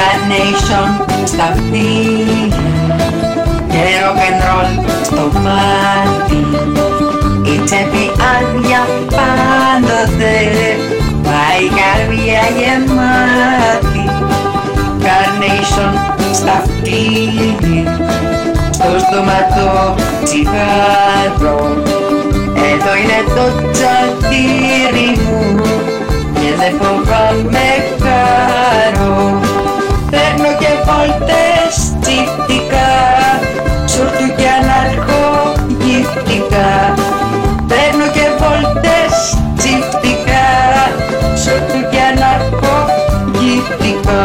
[0.00, 0.88] Carnation
[1.24, 1.88] στα αυτή
[3.68, 6.46] και rock and roll στο πάρτι
[7.52, 8.86] η τσέπη άδεια
[9.16, 10.36] πάντοτε
[11.24, 14.04] μα η καρδιά γεμάτη
[15.04, 15.94] Carnation
[16.34, 17.02] στα αυτή
[18.70, 21.76] στο στόματο τσιγάρο
[22.54, 25.60] εδώ είναι το τσατήρι μου
[26.34, 27.68] και δεν φοβάμαι
[28.02, 29.40] χαρό
[30.42, 32.90] Παίρνω και βόλτες τσιφτικά
[33.86, 36.68] Σουρτου και αναρχογυφτικά
[37.68, 39.12] Παίρνω και βόλτες
[39.56, 40.48] τσιφτικά
[41.42, 44.22] Σουρτου και αναρχογυφτικά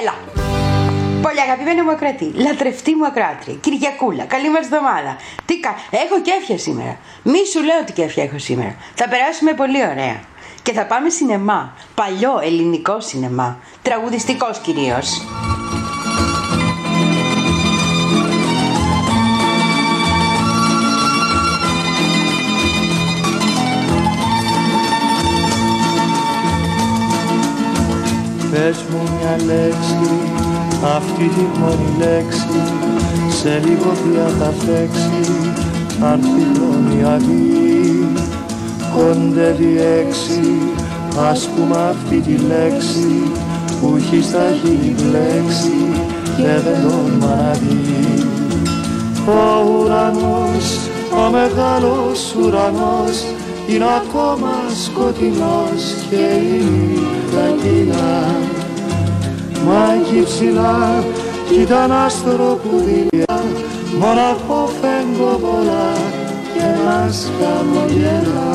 [0.00, 0.14] Έλα.
[1.22, 5.16] Πολύ αγαπημένη μου ακρατή, λατρευτή μου ακράτρια, Κυριακούλα, καλή μας εβδομάδα.
[5.44, 5.74] Τι κα...
[5.90, 6.98] Έχω κέφια σήμερα.
[7.22, 8.76] Μη σου λέω τι κέφια έχω σήμερα.
[8.94, 10.20] Θα περάσουμε πολύ ωραία.
[10.62, 11.72] Και θα πάμε σινεμά.
[11.94, 13.58] Παλιό ελληνικό σινεμά.
[13.82, 15.22] Τραγουδιστικός κυρίως.
[28.50, 30.10] Πες μου μια λέξη,
[30.96, 32.62] αυτή τη μόνη λέξη
[33.40, 35.49] Σε λίγο πια θα φέξει,
[36.02, 37.60] αν τη αδεί
[38.94, 40.40] Κοντεύει έξι,
[41.30, 43.32] ας πούμε αυτή τη λέξη
[43.80, 45.78] Που έχει στα χείλη μπλέξει
[46.36, 48.24] και δεν τόλμα να δει
[49.26, 50.78] Ο ουρανός,
[51.26, 53.24] ο μεγάλος ουρανός
[53.68, 54.52] είναι ακόμα
[54.84, 58.24] σκοτεινός και η νύχτα κυλά
[59.66, 61.04] Μα εκεί ψηλά
[61.48, 63.29] κι ήταν άστρο που δειλιά
[64.00, 65.90] μοναχό φεγγοβολά
[66.54, 68.54] και μας χαμογελά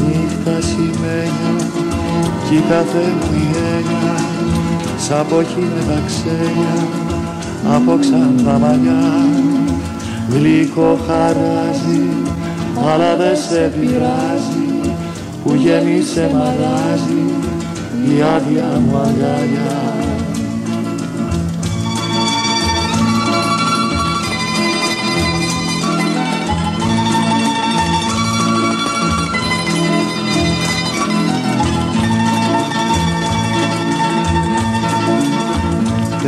[0.00, 1.54] Νύχτα σημαίνια
[2.48, 4.16] κι η κάθε μου η έννοια
[4.98, 6.74] σαν ποχή με τα ξένια
[7.74, 9.04] από ξανθά μαλλιά
[10.28, 12.08] γλυκό χαράζει
[12.92, 14.64] αλλά δε σε πειράζει
[15.44, 17.24] που γέμισε μαράζει
[18.08, 19.93] η άδεια μου αγκαλιά.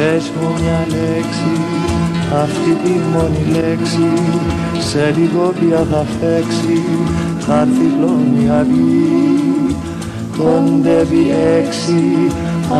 [0.06, 1.54] Πες μου μια λέξη,
[2.42, 4.08] αυτή τη μόνη λέξη.
[4.78, 6.82] Σε λίγο πια θα φέξει,
[7.38, 9.76] θα έρθει η αυγή
[10.38, 12.30] κοντεύει έξι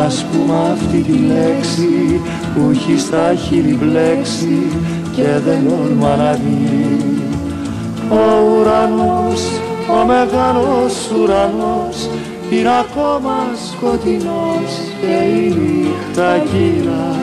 [0.05, 2.21] ας πούμε αυτή τη λέξη
[2.53, 4.57] που έχει στα χείλη μπλέξει
[5.15, 6.87] και δεν όρμα να δει
[8.09, 9.41] ο ουρανός,
[10.01, 12.09] ο μεγάλος ουρανός
[12.49, 13.35] είναι ακόμα
[13.71, 17.15] σκοτεινός και η νύχτα κύρα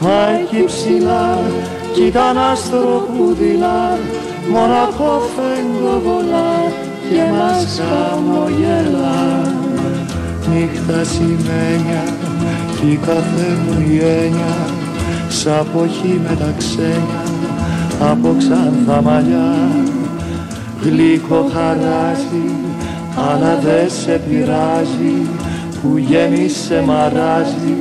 [0.00, 1.38] μα εκεί ψηλά
[1.92, 3.98] κι ήταν άστρο που δειλά.
[4.50, 6.52] Μοναχό φεγγοβολά
[7.10, 9.42] και μας χαμογελά
[10.50, 12.04] νύχτα σημαίνια
[12.80, 14.54] κι η κάθε μου η έννοια
[15.28, 17.22] σαν ποχή με τα ξένια
[18.00, 19.54] από ξανθά μαλλιά.
[20.82, 22.50] Γλυκό χαράζει
[23.16, 25.16] αλλά δε σε πειράζει
[25.84, 27.76] που γέμισε μαράζει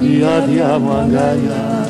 [0.00, 1.88] η άδεια μου αγκαλιά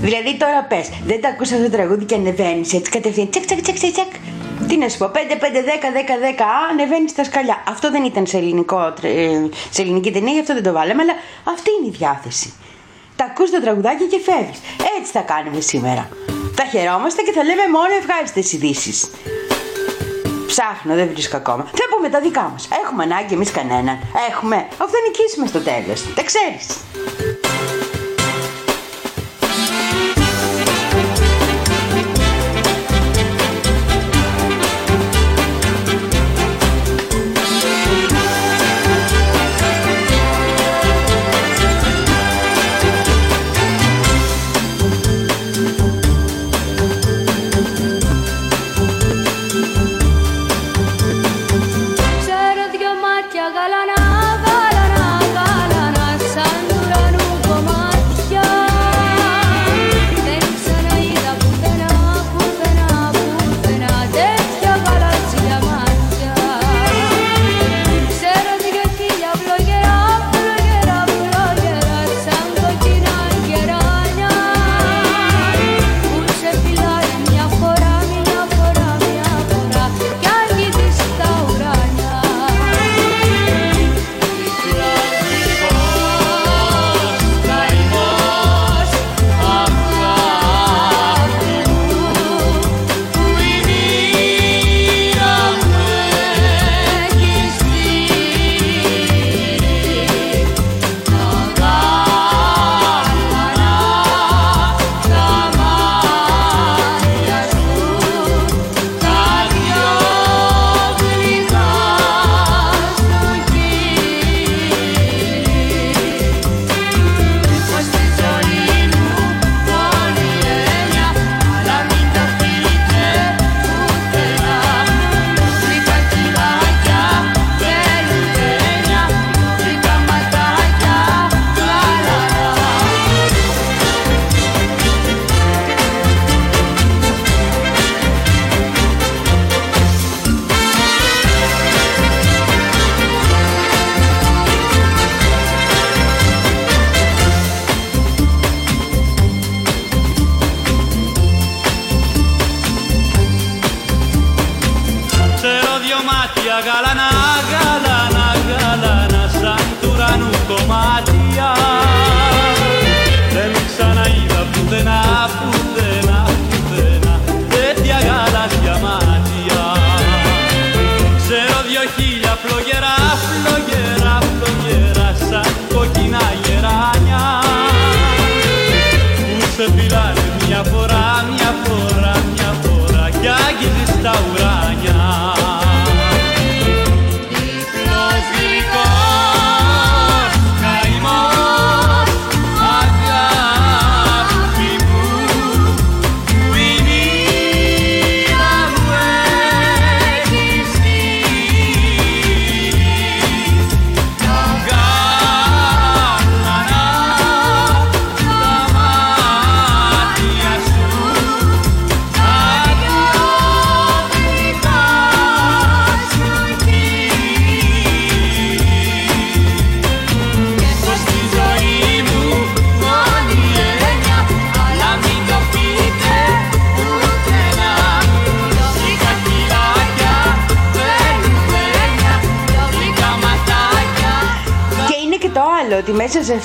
[0.00, 3.30] Δηλαδή τώρα πες, δεν τα ακούσα το τραγούδι και ανεβαίνεις έτσι κατευθείαν.
[3.30, 4.12] Τσακ, τσακ, τσακ, τσακ, τσακ.
[4.68, 7.62] Τι να σου πω, 5, 5, 10, 10, 10, α, ανεβαίνεις στα σκαλιά.
[7.68, 9.28] Αυτό δεν ήταν σε, ελληνικό, ε,
[9.70, 11.14] σε ελληνική ταινία, γι' αυτό δεν το βάλαμε, αλλά
[11.54, 12.52] αυτή είναι η διάθεση.
[13.16, 14.60] Τα ακούς το τραγουδάκι και φεύγεις.
[14.98, 16.08] Έτσι θα κάνουμε σήμερα.
[16.54, 19.10] Θα χαιρόμαστε και θα λέμε μόνο ευχάριστες ειδήσεις.
[20.50, 21.64] Ψάχνω, δεν βρίσκω ακόμα.
[21.64, 22.68] Θα πούμε τα δικά μας.
[22.84, 23.98] Έχουμε ανάγκη εμείς κανέναν.
[24.30, 24.56] Έχουμε.
[24.72, 26.14] Αφού θα νικήσουμε στο τέλος.
[26.14, 26.66] Τα ξέρεις.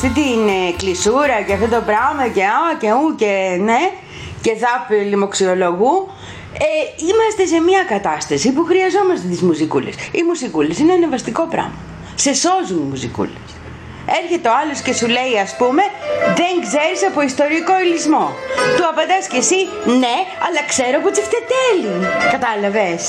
[0.05, 3.81] αυτή την ε, κλεισούρα και αυτό το πράγμα και α και ου και ναι
[4.41, 6.09] και δάπ λιμοξιολογού
[6.53, 6.67] ε,
[7.09, 9.95] είμαστε σε μια κατάσταση που χρειαζόμαστε τις μουσικούλες.
[10.11, 11.79] Οι μουσικούλες είναι ένα βαστικό πράγμα.
[12.15, 13.49] Σε σώζουν οι μουσικούλες.
[14.21, 15.83] Έρχεται ο άλλος και σου λέει ας πούμε
[16.39, 18.25] Δεν ξέρεις από ιστορικό ηλισμό
[18.75, 20.15] Του απαντάς και εσύ Ναι
[20.45, 21.93] αλλά ξέρω που τσιφτετέλη
[22.31, 23.03] Κατάλαβες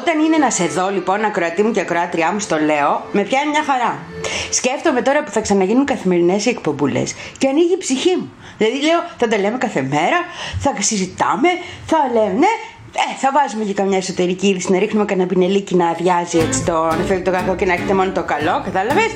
[0.00, 3.50] Όταν είναι να σε δω, λοιπόν, ακροατή μου και ακροάτριά μου, στο λέω, με πιάνει
[3.50, 3.98] μια χαρά.
[4.50, 8.32] Σκέφτομαι τώρα που θα ξαναγίνουν καθημερινές οι εκπομπούλες και ανοίγει η ψυχή μου.
[8.58, 10.18] Δηλαδή, λέω, θα τα λέμε κάθε μέρα,
[10.58, 11.48] θα συζητάμε,
[11.86, 12.52] θα λέμε, ναι,
[13.02, 16.74] ε, θα βάζουμε και καμιά εσωτερική είδηση, να ρίχνουμε κανένα πινελίκι να αδειάζει έτσι το
[17.06, 19.10] φεύγει το κακό και να έχετε μόνο το καλό, κατάλαβες;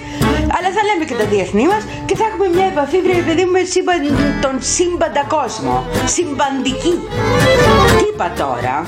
[0.57, 3.51] Αλλά θα λέμε και τα διεθνή μας και θα έχουμε μια επαφή, βρε παιδί μου,
[3.51, 4.01] με σύμπαν,
[4.41, 5.85] τον σύμπαντα κόσμο.
[6.15, 6.95] Συμπαντική.
[8.15, 8.85] Τι είπα τώρα.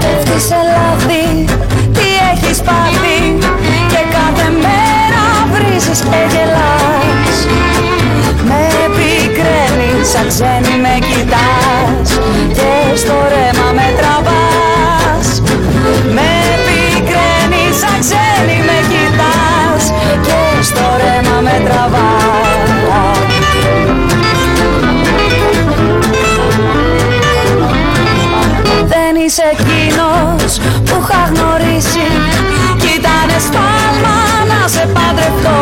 [0.00, 1.44] Πέφτεις σε λάθη,
[1.92, 3.38] τι έχεις πάθει
[3.88, 7.46] Και κάθε μέρα βρίζεις και γελάς
[8.44, 12.18] Με πικραίνεις σαν ξένη με κοιτάς
[29.32, 30.52] είσαι εκείνος
[30.86, 32.08] που είχα γνωρίσει.
[32.80, 34.16] Κι ήτανε σφάλμα
[34.50, 35.60] να σε παντρευτώ.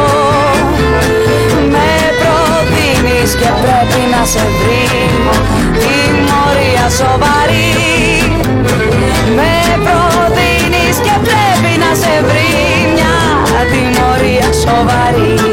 [1.75, 4.87] Με προτείνεις και πρέπει να σε βρει.
[5.81, 7.71] Τιμωρία σοβαρή.
[9.37, 9.53] Με
[9.85, 12.53] προτείνεις και πρέπει να σε βρει.
[12.95, 13.17] Μια
[13.71, 15.50] τιμωρία σοβαρή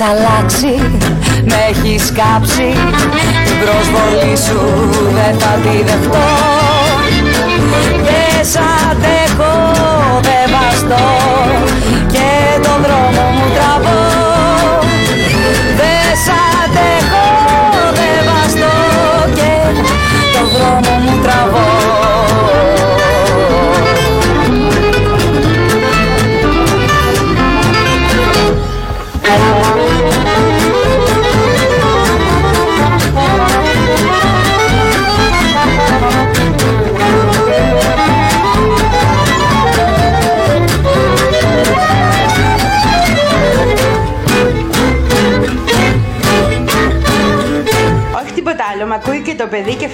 [0.00, 0.29] Έχεις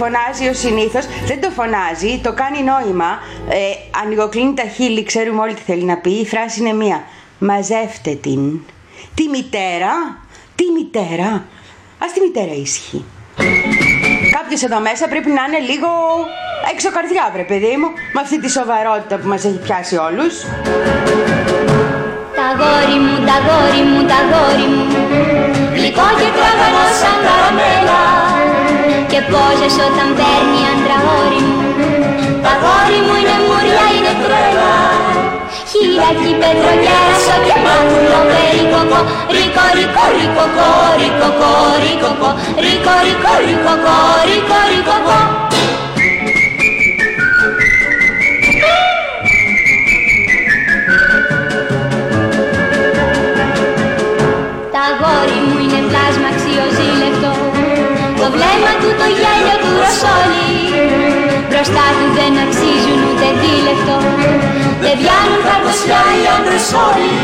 [0.06, 1.04] φωνάζει ο συνήθως.
[1.26, 3.10] Δεν το φωνάζει, το κάνει νόημα.
[3.48, 3.56] Ε,
[4.02, 6.10] ανοιγοκλίνει τα χείλη, ξέρουμε όλοι τι θέλει να πει.
[6.10, 7.04] Η φράση είναι μία.
[7.38, 8.60] Μαζεύτε την.
[9.14, 9.92] Τη μητέρα,
[10.54, 11.30] τη μητέρα.
[12.02, 13.04] Α τη μητέρα ήσυχη.
[14.38, 15.88] Κάποιος εδώ μέσα πρέπει να είναι λίγο
[16.72, 20.34] έξω καρδιά, βρε παιδί μου, με αυτή τη σοβαρότητα που μας έχει πιάσει όλους.
[22.38, 24.84] Τα γόρι μου, τα γόρι μου, τα γόρι μου
[25.75, 28.35] Γλυκό και τραβανό σαν καραμέλα
[29.16, 31.61] Και πόζες όταν παίρνει άντρα όρι μου
[32.44, 34.75] Τα γόρι μου είναι μουριά, είναι τρέλα
[35.70, 39.00] Χιλιακή πετροκέρασο και μάτουλο περικοκό
[39.35, 40.68] Ρίκο, ρίκο, ρίκοκο,
[41.00, 41.50] ρίκοκο,
[41.82, 42.28] ρίκοκο
[42.64, 43.96] Ρίκο, ρίκο, ρίκοκο,
[44.28, 45.45] ρίκο, ρίκοκο
[58.86, 60.54] του το γέλιο του ροσόλι
[61.48, 63.96] Μπροστά του δεν αξίζουν ούτε δίλεπτο
[64.82, 67.14] Δεν βιάνουν καρδοσιά οι άντρες όλοι.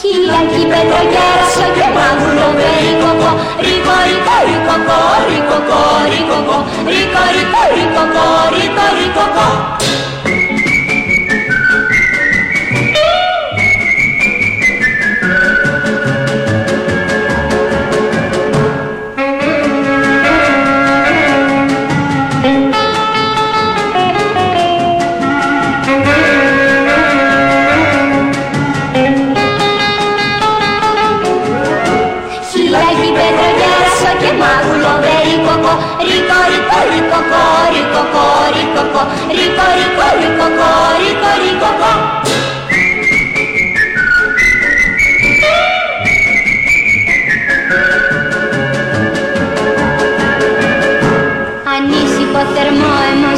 [0.00, 3.30] Χιλιακή πετροκέρασο και μάγουλο περίκοκο
[3.64, 5.80] Ρίκο, ρίκο, ρίκοκο, ρίκοκο,
[6.10, 6.56] ρίκοκο
[6.92, 9.48] Ρίκο, ρίκο, ρίκοκο, ρίκο, ρίκοκο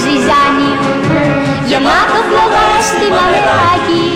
[0.04, 0.82] ζυζάνιο
[1.68, 4.06] Γεμάτο φλογάστη μαυράκι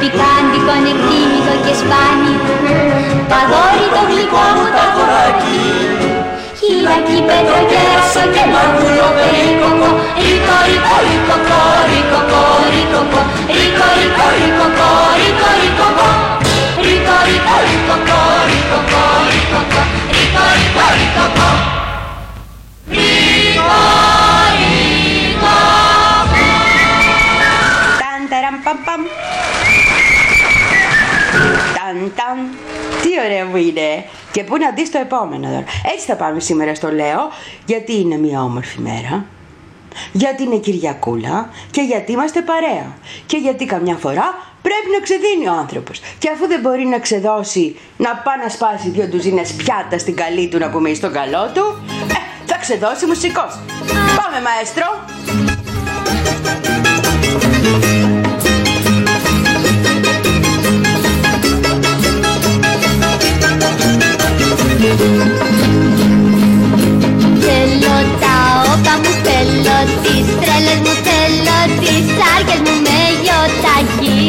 [0.00, 2.21] Πικάντικο νεκτήμικο και σπάνιο
[7.32, 9.90] Χιλάκι πέτρο και άσο και μάγουλο περίκοκο
[10.22, 12.42] Ρίκο ρίκο ρίκοκο ρίκοκο
[12.72, 13.20] ρίκοκο
[13.54, 16.08] Ρίκο ρίκο ρίκοκο ρίκο ρίκοκο
[16.84, 18.18] Ρίκο ρίκο ρίκοκο
[18.48, 19.82] ρίκοκο ρίκοκο
[20.14, 21.48] Ρίκο ρίκο ρίκοκο
[28.00, 29.02] Ταν, ταραμ, παμ, παμ.
[31.92, 32.36] Ταν, ταν.
[33.02, 34.04] Τι ωραίο που είναι.
[34.32, 35.64] Και πού να δεις το επόμενο τώρα.
[35.94, 37.30] Έτσι θα πάμε σήμερα στο Λέω,
[37.64, 39.24] γιατί είναι μια όμορφη μέρα.
[40.12, 42.96] Γιατί είναι Κυριακούλα και γιατί είμαστε παρέα.
[43.26, 44.24] Και γιατί καμιά φορά
[44.62, 46.00] πρέπει να ξεδίνει ο άνθρωπος.
[46.18, 50.48] Και αφού δεν μπορεί να ξεδώσει, να πάει να σπάσει δύο ντουζίνες πιάτα στην καλή
[50.48, 52.14] του να πούμε ή στον καλό του, ε,
[52.46, 53.58] θα ξεδώσει μουσικός.
[54.16, 54.86] Πάμε μαέστρο.
[67.44, 68.36] Θέλω τα
[68.72, 74.20] όπα μου, θέλω τις τρέλες μου, θέλω τις σάρκες μου με γιοταχή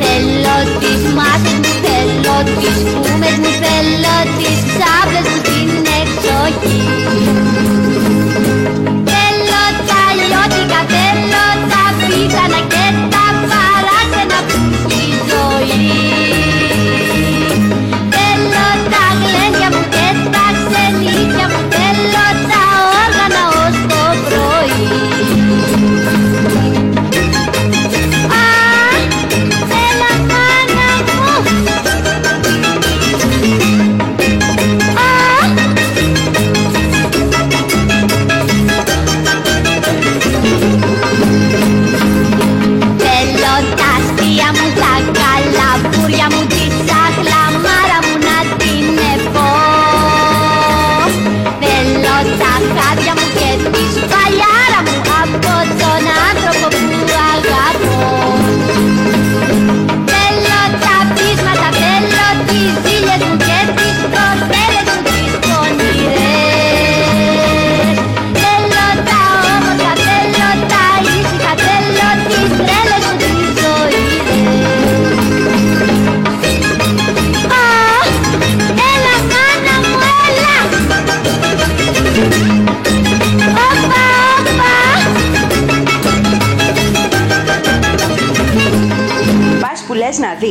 [0.00, 5.26] Θέλω τις μάσες μου, θέλω τις φούμες μου, θέλω τις ξάπλες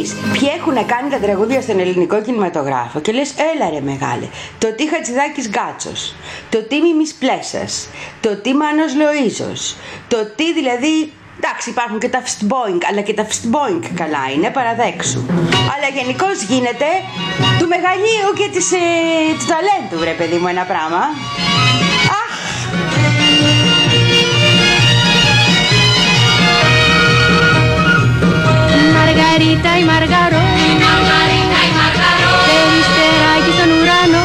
[0.04, 4.28] δει ποιοι έχουν κάνει τα τραγούδια στον ελληνικό κινηματογράφο και λες, έλα ρε μεγάλε.
[4.58, 6.16] Το τι Χατζηδάκης Γκάτσος,
[6.50, 7.90] το τι Μιμής Πλέσας,
[8.22, 9.76] το τι Μάνος Λοίζος,
[10.08, 11.12] το τι δηλαδή.
[11.42, 15.26] Εντάξει, υπάρχουν και τα φστμπόινγκ, αλλά και τα φστμπόινγκ καλά είναι, παραδέξου.
[15.74, 16.90] Αλλά γενικώς γίνεται
[17.60, 18.78] του μεγαλείου και της, ε,
[19.40, 21.02] του ταλέντου, βρε παιδί μου, ένα πράγμα.
[29.20, 30.46] Αχ, Μαργαρίτα η Μαργαρό
[32.48, 34.24] Περιστεράκι στον ουρανό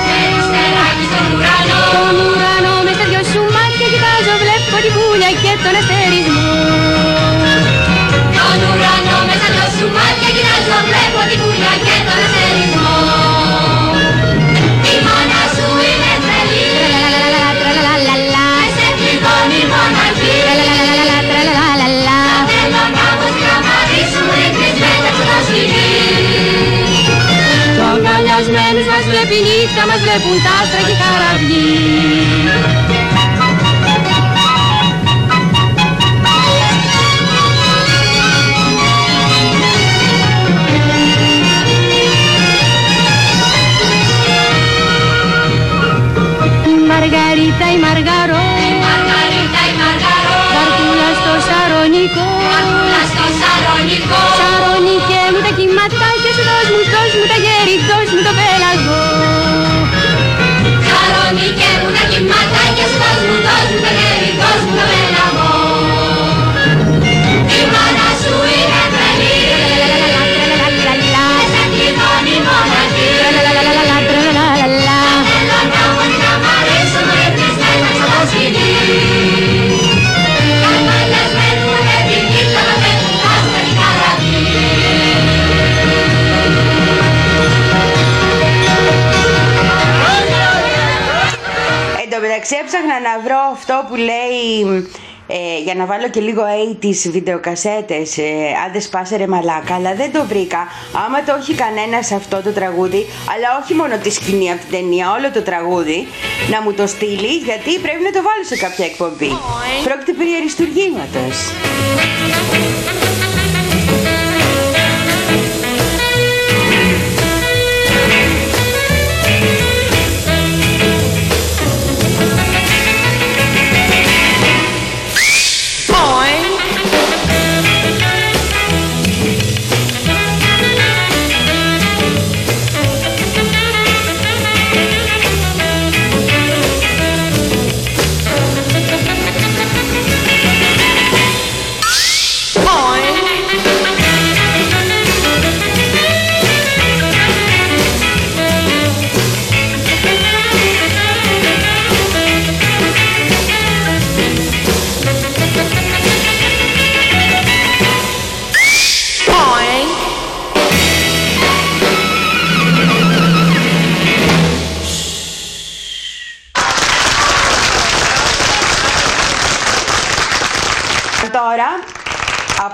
[1.94, 6.52] Τον ουρανό με στα δυο σου μάτια κοιτάζω βλέπω την πουλια και τον αστερισμό
[8.38, 11.20] Τον ουρανό με στα δυο σου μάτια κοιτάζω βλέπω
[29.24, 31.64] αγκαλιασμένους μας βλέπει η νύχτα μας βλέπουν τα άστρα και οι καραβλοί
[46.72, 48.43] Η Μαργαρίτα η Μαργαρό
[92.74, 94.88] έψαχνα να βρω αυτό που λέει
[95.26, 96.42] ε, για να βάλω και λίγο
[96.82, 98.24] 80's βιντεοκασέτες ε,
[98.66, 100.68] άντε σπάσε ρε μαλάκα αλλά δεν το βρήκα.
[101.06, 104.70] Άμα το έχει κανένας σε αυτό το τραγούδι αλλά όχι μόνο τη σκηνή από την
[104.70, 106.06] ταινία όλο το τραγούδι
[106.50, 109.30] να μου το στείλει γιατί πρέπει να το βάλω σε κάποια εκπομπή.
[109.84, 111.36] Πρόκειται περί αριστουργήματος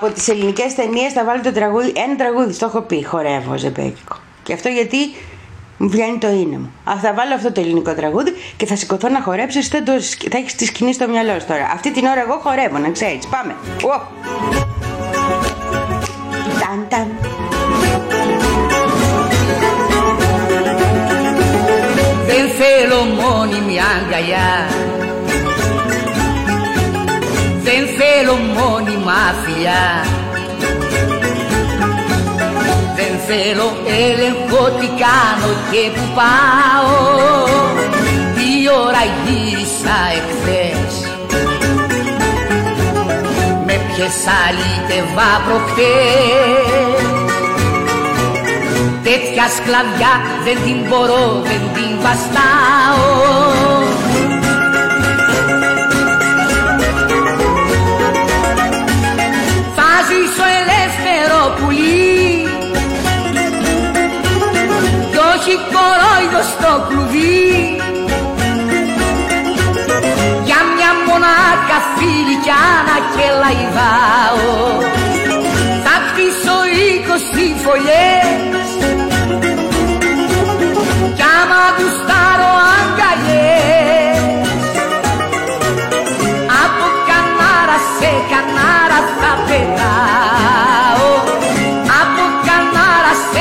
[0.03, 4.17] από τις ελληνικές ταινίες θα βάλω το τραγούδι, ένα τραγούδι, στο έχω πει, χορεύω ζεμπέκικο.
[4.43, 4.97] Και αυτό γιατί
[5.77, 6.73] μου βγαίνει το είναι μου.
[6.85, 9.93] Α, θα βάλω αυτό το ελληνικό τραγούδι και θα σηκωθώ να χορέψω, εσύ θα, το,
[10.31, 11.71] θα έχεις τη σκηνή στο μυαλό σου τώρα.
[11.73, 13.27] Αυτή την ώρα εγώ χορεύω, να ξέρεις.
[13.27, 13.57] Πάμε.
[13.83, 14.01] Ω.
[16.61, 17.09] Ταν, ταν.
[22.27, 24.69] Δεν θέλω μόνιμη αγκαλιά
[27.73, 30.05] Δεν θέλω μόνιμα φιλιά
[32.97, 33.69] Δεν θέλω
[34.05, 37.45] έλεγχο τι κάνω και που πάω
[38.35, 38.51] Τι
[38.85, 40.93] ώρα γύρισα εχθές
[43.67, 47.03] Με ποιες αλήτευα προχτές
[49.03, 53.70] Τέτοια σκλαβιά δεν την μπορώ, δεν την βαστάω
[66.21, 67.77] κορόιδο στο κλουβί.
[70.45, 74.49] Για μια μονάχα φιλικιά να και λαϊδάω
[75.85, 78.69] Θα χτίσω είκοσι φωλιές.
[81.17, 84.49] Κι άμα γουστάρω αγκαλιές.
[86.65, 89.91] Από κανάρα σε κανάρα θα πετάω.
[91.37, 91.50] Από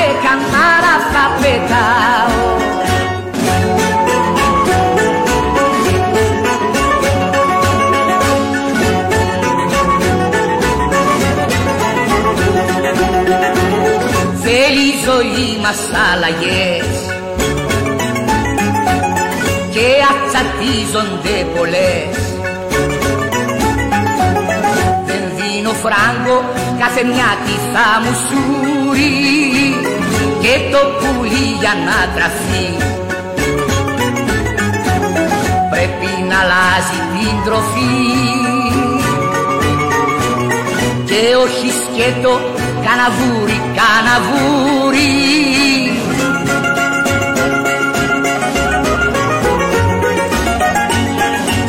[0.00, 2.58] σε κανάρα θα πετάω.
[14.42, 15.78] Θέλει η ζωή μας
[16.12, 16.86] αλλαγές
[19.70, 22.39] και ατσατίζονται πολλές
[25.82, 26.36] φράγκο
[26.78, 29.10] κάθε μια τι θα μου σούρει.
[30.42, 32.66] Και το πουλί για να τραφεί.
[35.70, 38.08] Πρέπει να αλλάζει την τροφή.
[41.08, 42.32] Και όχι σκέτο
[42.86, 45.08] καναβούρι, καναβούρι.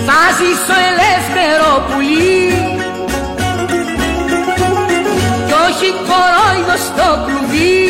[0.06, 2.61] Θα ζήσω ελεύθερο πουλί
[5.82, 7.90] κι όχι κορόιδο στο κλουβί.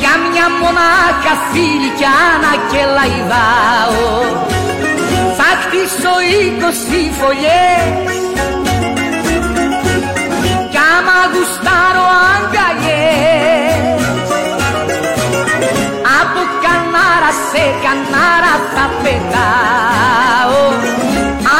[0.00, 4.06] Για μια μονάχα φιλικιά να και λαϊδάω
[5.38, 8.16] θα χτίσω είκοσι φωλιές.
[10.72, 14.02] Κι άμα γουστάρω αγκαλιές.
[16.20, 20.58] Από κανάρα σε κανάρα θα πετάω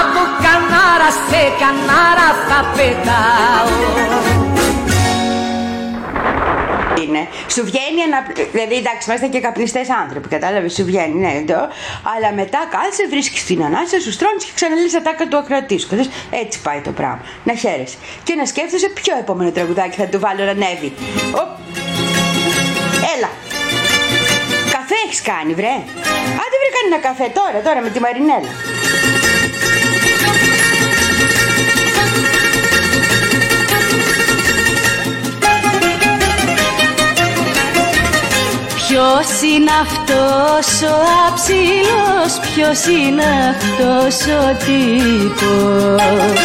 [0.01, 3.69] Από κανάρα σε κανάρα θα πετάω
[7.09, 7.23] είναι.
[7.55, 8.19] Σου βγαίνει ένα.
[8.53, 11.61] Δηλαδή, εντάξει, είμαστε και καπνιστές άνθρωποι, κατάλαβες, σου βγαίνει, ναι, το.
[12.13, 15.89] Αλλά μετά κάθεσαι, βρίσκεις την ανάσα, σου στρώνεις και ξαναλύσει τα τάκα του ακρατή σου.
[15.89, 17.23] Κατάλαβες, Έτσι πάει το πράγμα.
[17.49, 17.97] Να χαίρεσαι.
[18.27, 20.91] Και να σκέφτεσαι ποιο επόμενο τραγουδάκι θα του βάλω να ανέβει.
[21.41, 21.51] Οπ.
[23.15, 23.31] Έλα.
[24.77, 25.75] Καφέ έχεις κάνει, βρε.
[26.43, 28.53] Άντε βρε κάνει ένα καφέ τώρα, τώρα με τη Μαρινέλα.
[38.89, 40.97] Ποιος είναι αυτός ο
[41.29, 46.43] αψιλός Ποιος είναι αυτός ο τύπος;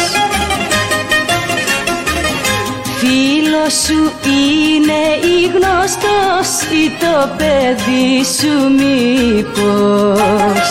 [2.98, 5.02] Φίλος σου είναι
[5.34, 10.66] ή γνωστός Ή το παιδί σου μήπως;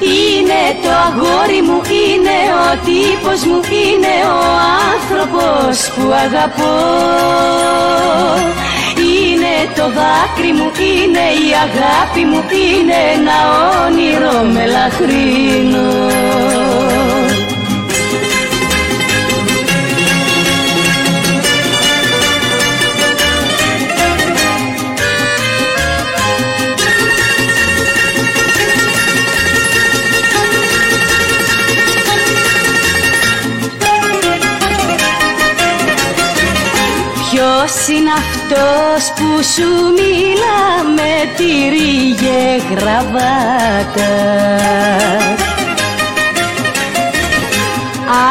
[0.00, 4.40] Είναι το αγόρι μου, είναι ο τύπος μου Είναι ο
[4.94, 6.74] άνθρωπος που αγαπώ.
[8.44, 8.73] Είναι
[9.76, 13.38] το δάκρυ μου, είναι η αγάπη μου Είναι ένα
[13.84, 15.88] όνειρο μελαχρινό
[37.66, 44.12] Ποιος είναι αυτός που σου μιλά με τυρί και γραβάτα;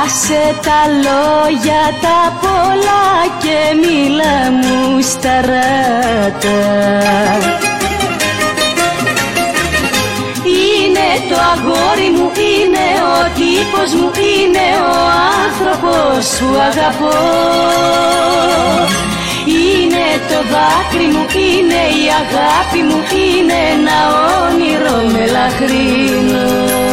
[0.03, 3.05] Άσε τα λόγια τα πολλά
[3.39, 6.61] και μίλα μου στα ράτα.
[10.43, 14.95] Είναι το αγόρι μου, είναι ο τύπος μου, είναι ο
[15.43, 17.53] άνθρωπος που αγαπώ
[19.45, 23.97] Είναι το δάκρυ μου, είναι η αγάπη μου, είναι ένα
[24.45, 26.92] όνειρο μελαχρινό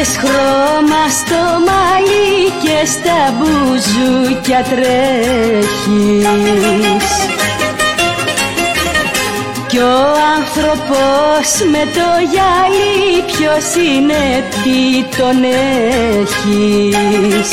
[0.00, 5.88] Άλλαξες χρώμα στο μαλλί και στα μπουζούκια τρέχεις.
[9.66, 10.00] Κι ο
[10.36, 14.80] άνθρωπος με το γυαλί ποιος είναι τι
[15.16, 15.38] τον
[16.20, 17.48] έχεις.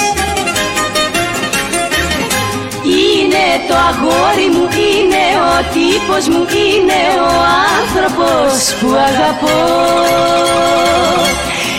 [2.83, 7.33] Είναι το αγόρι μου, είναι ο τύπος μου, είναι ο
[7.79, 9.57] άνθρωπος που αγαπώ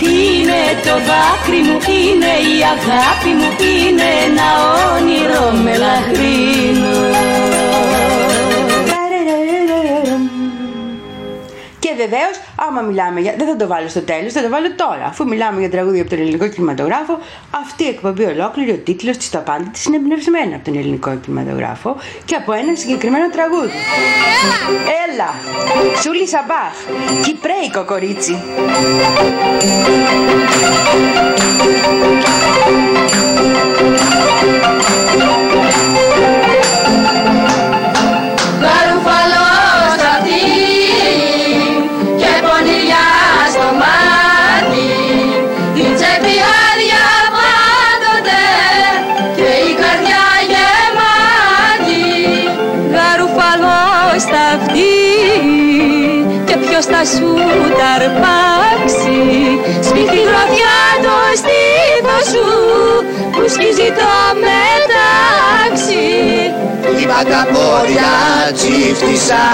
[0.02, 4.48] Είναι το δάκρυ μου, είναι η αγάπη μου, είναι ένα
[4.94, 6.98] όνειρο μελαχρινό
[11.78, 12.30] Και βεβαίω,
[12.68, 13.34] άμα μιλάμε για.
[13.38, 15.04] Δεν θα το βάλω στο τέλος, θα το βάλω τώρα.
[15.04, 17.18] Αφού μιλάμε για τραγούδια από τον ελληνικό κινηματογράφο,
[17.62, 21.16] αυτή η εκπομπή ολόκληρη, ο τίτλος της το πάντα της είναι εμπνευσμένη από τον ελληνικό
[21.16, 23.78] κινηματογράφο και από ένα συγκεκριμένο τραγούδι.
[25.06, 25.30] Έλα!
[26.02, 26.74] Σούλη Σαμπάχ!
[27.24, 28.36] Κυπρέικο κορίτσι!
[35.18, 35.47] Γαρουφαλός
[58.08, 59.18] ταρπάξει
[59.80, 62.48] σπίτι γροθιά το στήθος σου
[63.32, 64.12] που σκίζει το
[64.44, 66.06] μετάξι.
[67.00, 68.12] Είπα τα πόδια
[68.54, 69.44] τσίφτησα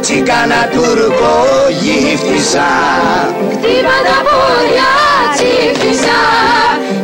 [0.00, 1.36] Τσίκανα τουρκο
[1.80, 2.68] γύφτησα
[3.52, 4.90] Χτύπα τα πόδια,
[5.34, 6.20] τσίφτησα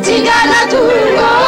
[0.03, 1.40] Τσιγκάνα τουρκο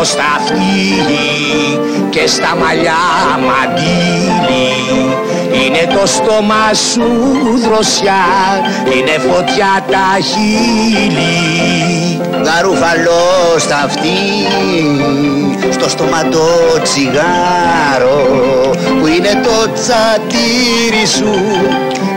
[0.00, 0.58] Γαρουφαλό στα αυτή
[2.10, 2.92] και στα μαλλιά
[3.46, 4.39] μαντήλι
[5.72, 7.08] Είναι το στόμα σου
[7.64, 8.24] δροσιά,
[8.84, 12.20] είναι φωτιά τα χείλη.
[12.44, 14.18] Γαρουφαλό στα αυτή,
[15.70, 16.46] στο στόμα το
[16.82, 18.26] τσιγάρο
[19.00, 21.32] Που είναι το τσατήρι σου,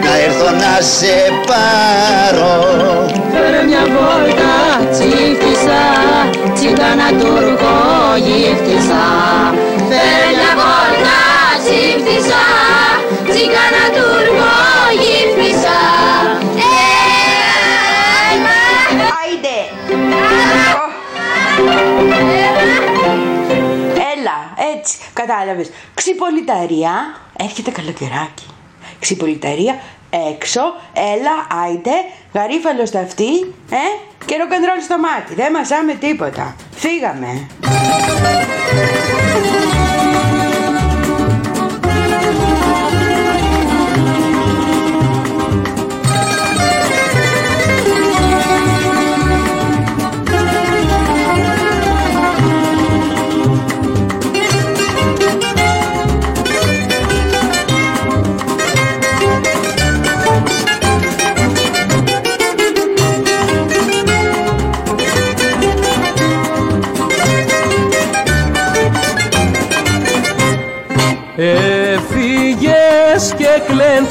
[0.04, 1.16] να έρθω να σε
[1.48, 3.06] πάρω.
[3.32, 4.54] Φέρε μια βόλτα,
[4.92, 5.84] τσίφτησα
[6.54, 7.76] Τσιγκάνα τουρκο
[8.26, 9.04] γύφτησα
[9.90, 11.20] Φέρε μια βόλτα,
[11.64, 12.63] τσίφτησα
[13.34, 14.54] Τσιγκάνα τουρκο
[15.02, 15.80] γύφτησα
[19.24, 19.58] Άιντε!
[24.14, 24.38] Έλα,
[24.76, 25.70] έτσι, κατάλαβες.
[25.94, 28.46] Ξυπολιταρία, έρχεται καλοκαιράκι.
[29.00, 29.80] Ξυπολιταρία,
[30.32, 30.62] έξω,
[30.94, 31.92] έλα, άιτε,
[32.34, 33.86] γαρίφαλος στα αυτή, ε,
[34.26, 35.34] και ροκαντρόλ στο μάτι.
[35.34, 36.56] Δεν μασάμε τίποτα.
[36.76, 37.48] Φύγαμε.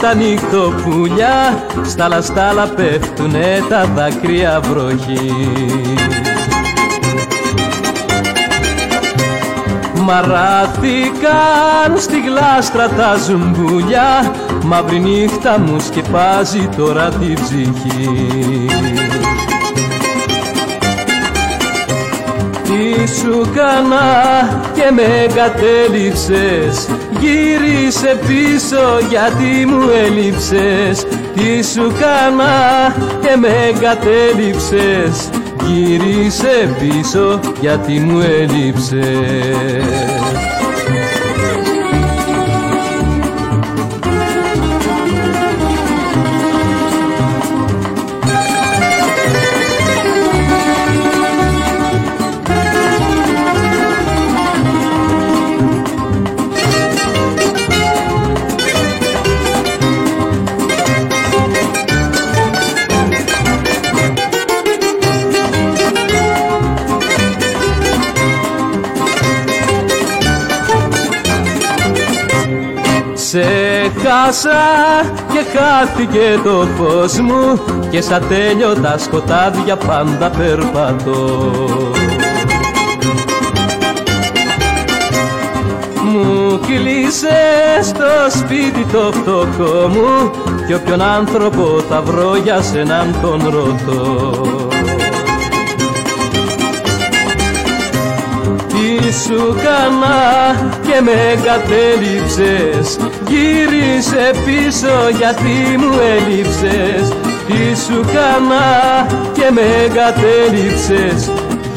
[0.02, 5.34] Τα νυχτοπουλιά Στα λαστάλα πέφτουνε τα δάκρυα βροχή.
[9.94, 14.32] Μαράθηκαν στη γλάστρα τα ζουμπουλιά
[14.64, 18.66] Μαύρη νύχτα μου σκεπάζει τώρα τη ψυχή.
[22.62, 24.10] Τι σου κάνα
[24.74, 26.88] και με κατέληψες
[27.22, 31.06] Γύρισε πίσω γιατί μου έλειψες.
[31.34, 35.30] Τι σου κάνα και με κατέληψες
[35.64, 40.21] Γύρισε πίσω γιατί μου έλειψες
[74.24, 74.50] χάσα
[75.32, 81.52] και χάθηκε το φως μου και σαν τέλειο τα σκοτάδια πάντα περπατώ.
[86.04, 87.38] Μου κλείσε
[87.82, 90.30] στο σπίτι το φτωχό μου
[90.66, 94.30] και όποιον άνθρωπο θα βρω για σέναν τον ρωτώ.
[98.68, 102.98] Τι σου κάνα και με κατέληψες
[103.28, 107.08] Γύρισε πίσω γιατί μου έλειψες.
[107.46, 111.30] Τι σου κάνα και με κατέληψες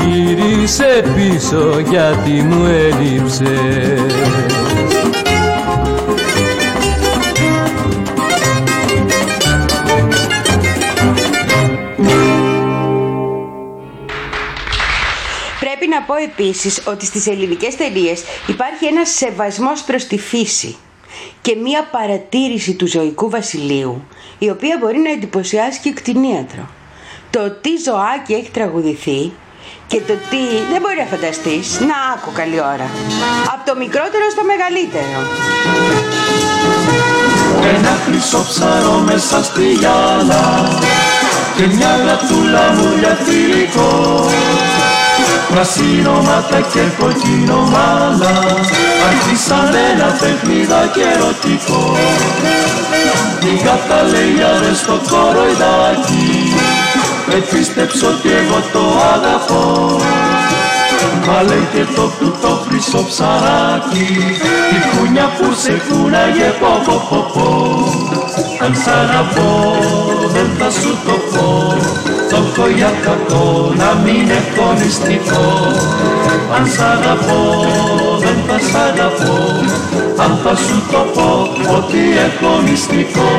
[0.07, 4.13] Γύρισε πίσω γιατί μου έλειψες.
[15.59, 20.75] Πρέπει να πω επίσης ότι στις ελληνικές ταινίες υπάρχει ένας σεβασμός προς τη φύση
[21.45, 26.69] και μία παρατήρηση του ζωικού βασιλείου η οποία μπορεί να εντυπωσιάσει και κτηνίατρο.
[27.29, 29.31] Το τι ζωάκι έχει τραγουδηθεί
[29.87, 30.41] και το τι
[30.71, 31.79] δεν μπορεί να φανταστείς.
[31.79, 32.87] Να άκου καλή ώρα.
[33.53, 35.19] Από το μικρότερο στο μεγαλύτερο.
[37.75, 40.43] Ένα χρυσό ψαρό μέσα στη γυάλα
[41.57, 44.25] και μια γατούλα μου για θηλυκό
[45.49, 48.35] Πρασίνο μάτα και κοκκίνο μάλα
[49.09, 51.97] Άρχισαν ένα παιχνίδα και ερωτικό.
[53.51, 56.53] Η γάτα λέει αρέ στο κοροϊδάκι
[57.27, 58.83] Με πίστεψω ότι εγώ το
[59.13, 59.99] αγαπώ
[61.27, 64.07] Μα λέει και το τούτο χρυσό ψαράκι
[64.75, 67.47] Η κούνια που σε κούναγε πω πω πω πω.
[68.65, 69.75] Αν σ' αγαπώ
[70.33, 75.45] δεν θα σου το πω Το έχω για κακό να μην έχω μυστικό
[76.55, 77.41] Αν σ' αγαπώ
[78.19, 79.35] δεν θα σ' αγαπώ.
[80.23, 83.31] Αν θα σου το πω ότι έχω μυστικό.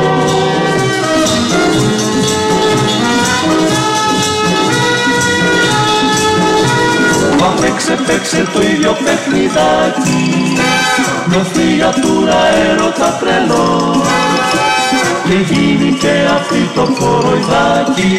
[7.40, 10.56] Μα παίξε παίξε το ίδιο παιχνιδάκι.
[11.28, 12.40] Νιώθει για τούρα
[12.70, 14.04] έρωτα τρελό
[15.28, 18.12] και γίνει και αυτή το κοροϊδάκι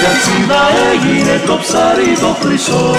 [0.00, 2.94] Κι ατσίδα έγινε το ψάρι το χρυσό.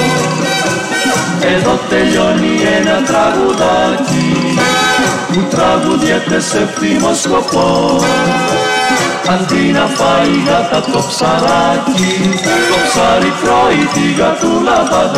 [1.55, 4.57] Εδώ τελειώνει ένα τραγουδάκι
[5.33, 7.99] Που τραγουδιέται σε ευθύμο σκοπό
[9.29, 12.13] Αντί να φάει γάτα το ψαράκι
[12.69, 15.15] Το ψάρι τρώει τη γατούλα τ'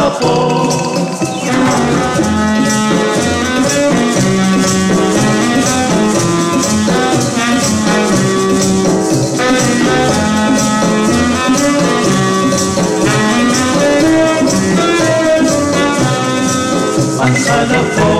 [17.28, 18.12] Αν σ' αγαπώ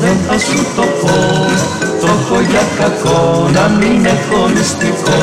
[0.00, 1.16] δεν θα σου το πω.
[2.00, 5.20] Το έχω για κακό να μην έχω μυστικό.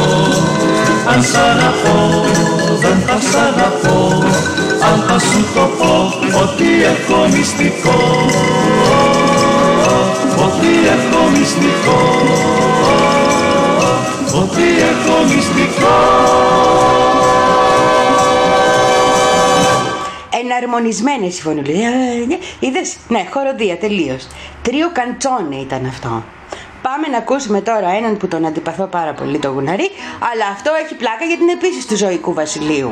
[1.06, 1.98] Θα ξαναπώ,
[2.82, 4.00] δεν θα ξαναπώ
[4.90, 5.94] αν θα σου το πω
[6.44, 7.98] ότι έχω μυστικό.
[10.46, 12.00] Ότι έχω μυστικό.
[14.42, 17.03] Ότι έχω μυστικό
[20.64, 21.74] Εναρμονισμένε οι φωνούλε.
[22.60, 24.28] Είδες, ναι, χοροδία τελείως.
[24.62, 26.24] Τρίο καντσόνε ήταν αυτό.
[26.82, 29.90] Πάμε να ακούσουμε τώρα έναν που τον αντιπαθώ πάρα πολύ, το γουναρί,
[30.32, 32.92] αλλά αυτό έχει πλάκα γιατί είναι επίσης του ζωικού βασιλείου.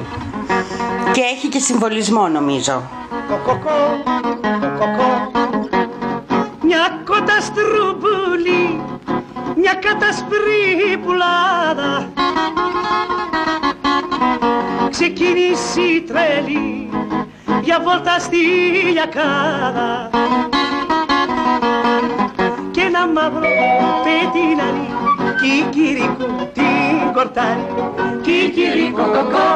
[1.11, 2.89] Και έχει και συμβολισμό νομίζω.
[6.61, 8.81] Μια κότα στρουμπούλη,
[9.55, 12.11] μια κατασπρή πουλάδα
[14.89, 16.90] Ξεκίνησε η τρέλη
[17.63, 18.37] για βόλτα στη
[18.93, 20.09] λιακάδα
[22.71, 23.47] και ένα μαύρο
[24.03, 24.87] πετινάρι
[25.41, 27.65] κικυρικού την κορτάρι.
[28.21, 29.01] Κικυρικού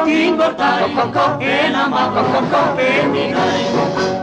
[0.04, 0.90] την κορτάρι.
[1.64, 2.22] Ένα μαύρο
[2.76, 4.15] πετινάρι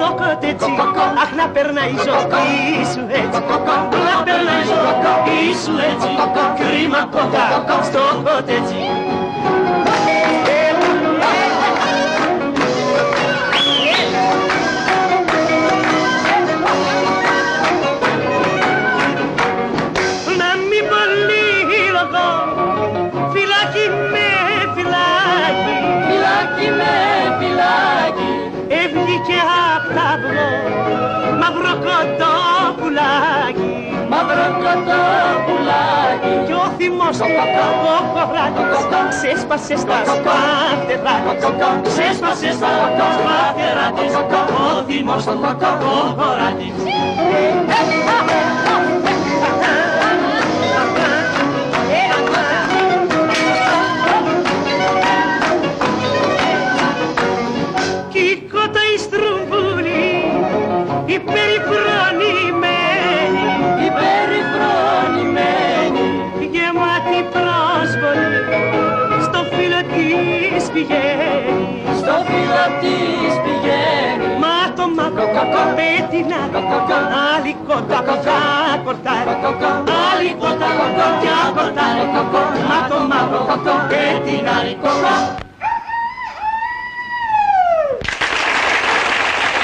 [0.00, 0.70] στο κοτέτσι,
[1.22, 3.40] αχ να περνάει η ζωή σου έτσι,
[4.08, 6.08] να περνάει η ζωή σου έτσι,
[6.58, 9.09] κρίμα κότα στο κοτέτσι.
[34.62, 37.26] Κοτόπουλάκι Κι ο θυμός του.
[37.94, 38.82] ο κοβράτης
[39.14, 41.14] Ξέσπασε στα σπάθερα
[41.82, 42.72] της Ξέσπασε στα
[43.16, 44.12] σπάθερα της.
[44.14, 46.78] Ο θυμός του ο κοβράτης
[58.12, 60.08] Κι η κότα η στρουμπούλη,
[61.06, 61.89] η περιφρονημένη,
[70.80, 71.60] πηγαίνει,
[72.00, 74.28] στο φύλλο της πηγαίνει.
[74.42, 75.26] Μα το μαύρο
[75.78, 76.40] πέτεινα,
[77.34, 78.40] άλλη κότα πια
[78.84, 79.28] κορτάρει,
[80.12, 80.68] άλλη κότα
[81.20, 82.04] πια κορτάρει,
[82.70, 83.42] μα το μαύρο
[83.90, 84.56] πέτεινα,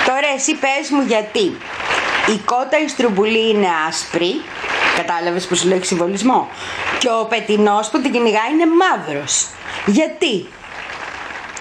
[0.07, 1.47] Τώρα εσύ πες μου γιατί.
[2.35, 4.43] Η κότα η στρουμπουλή είναι άσπρη,
[4.97, 6.49] κατάλαβες που σου λέει συμβολισμό,
[6.99, 9.49] και ο πετινός που την κυνηγάει είναι μαύρος.
[9.87, 10.49] Γιατί;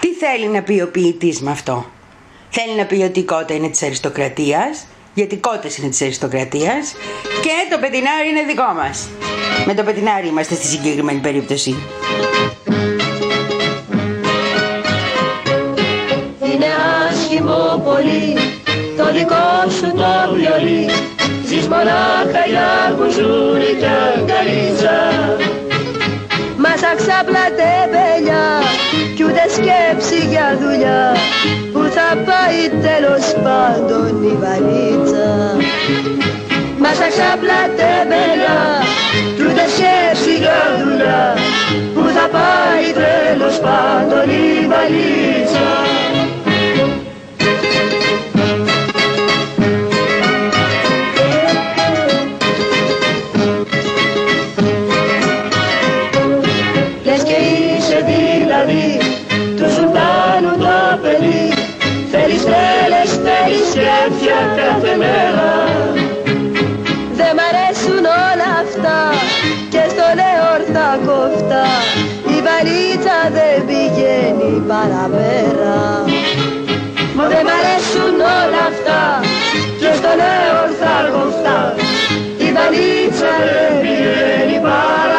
[0.00, 1.86] Τι θέλει να πει ο ποιητής με αυτό;
[2.50, 6.94] Θέλει να πει ότι η κότα είναι της αριστοκρατίας, γιατί οι κότες είναι της αριστοκρατίας
[7.22, 9.08] και το πετινάρι είναι δικό μας.
[9.66, 11.76] Με το πετινάρι είμαστε στη συγκεκριμένη περίπτωση.
[16.42, 16.66] Είναι
[17.08, 18.34] άσχημο πολύ
[18.96, 20.90] το δικό σου το βιολί
[21.46, 24.96] Ζεις μονάχα για κουζούρι και αγκαλίτσα
[26.88, 28.46] Μας αξάπλα τεμπελιά
[29.14, 31.16] κι ούτε σκέψη για δουλειά
[31.72, 35.28] Που θα πάει τέλος πάντων η βαλίτσα.
[36.82, 38.60] Μας αξάπλα τεμπελιά
[39.36, 41.34] κι ούτε σκέψη για δουλειά
[41.94, 45.68] Που θα πάει τέλος πάντων η βαλίτσα
[63.66, 65.52] θέλεις σκέφια κάθε μέρα
[67.18, 68.98] Δεν μ' αρέσουν όλα αυτά
[69.72, 71.66] και στο λέω ορθά κοφτά.
[72.34, 75.78] Η βαλίτσα δεν πηγαίνει παραπέρα.
[77.32, 79.02] Δεν μ' αρέσουν όλα αυτά
[79.80, 81.58] και στο λέω ορθά κοφτά.
[82.46, 85.15] Η βαλίτσα δεν πηγαίνει παραπέρα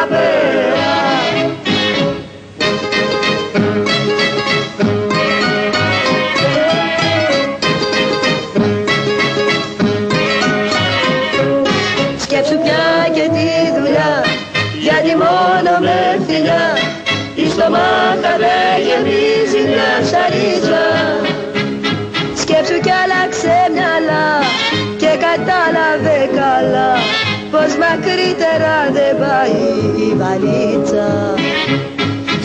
[27.98, 29.60] μακρύτερα δεν πάει
[30.08, 31.34] η βαλίτσα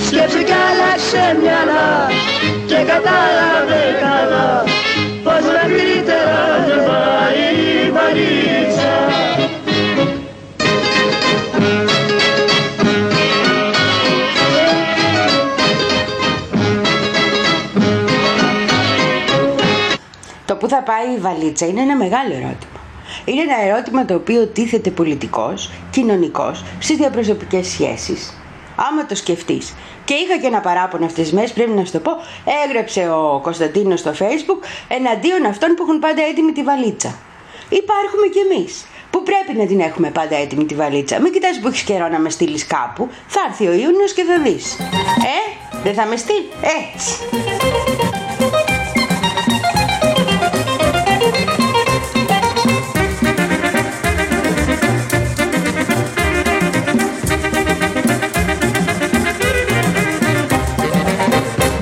[0.06, 2.10] Σκέψου κι άλλαξε μυαλά
[2.66, 4.64] και κατάλαβε καλά
[5.24, 7.44] πως μακρύτερα δεν πάει
[7.86, 8.96] η βαλίτσα
[20.46, 22.83] Το που θα πάει η βαλίτσα είναι ένα μεγάλο ερώτημα.
[23.26, 28.38] Είναι ένα ερώτημα το οποίο τίθεται πολιτικός, κοινωνικός, στις διαπροσωπικές σχέσεις.
[28.76, 29.74] Άμα το σκεφτείς.
[30.06, 32.12] Και είχα και ένα παράπονο αυτές τις μέρες, πρέπει να σου το πω,
[32.66, 37.16] έγραψε ο Κωνσταντίνος στο facebook εναντίον αυτών που έχουν πάντα έτοιμη τη βαλίτσα.
[37.70, 41.20] Υπάρχουμε κι εμείς που πρέπει να την έχουμε πάντα έτοιμη τη βαλίτσα.
[41.22, 43.10] Μην κοιτάς που έχεις καιρό να με στείλεις κάπου.
[43.28, 44.80] Θα έρθει ο Ιούνιος και θα δεις.
[44.80, 46.50] Ε, δεν θα με στείλει.
[46.94, 48.23] Έτσι.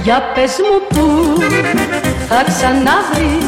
[0.04, 1.06] Για πες μου που
[2.28, 3.46] θα ξαναβρεις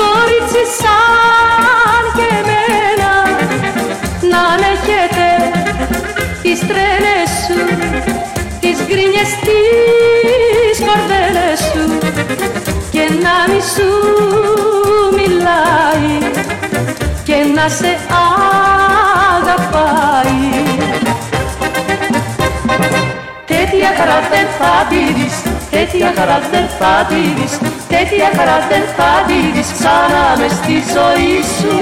[0.00, 3.12] Κορίτσι σαν και εμένα
[4.30, 5.28] Να ανέχετε
[6.42, 7.58] τις τρέλες σου
[8.60, 11.98] Τις γκρίνιες τις κορδέλες σου
[12.90, 13.90] Και να μη σου
[15.16, 16.30] μιλάει
[17.24, 17.98] Και να σε
[19.38, 20.10] αγαπάει
[23.52, 25.36] Τέτοια χαράς δεν θα τη δεις,
[25.70, 27.52] τέτοια χαράς δεν θα τη δεις,
[27.94, 31.74] τέτοια χαράς δεν θα τη δεις ξανά μες στη ζωή σου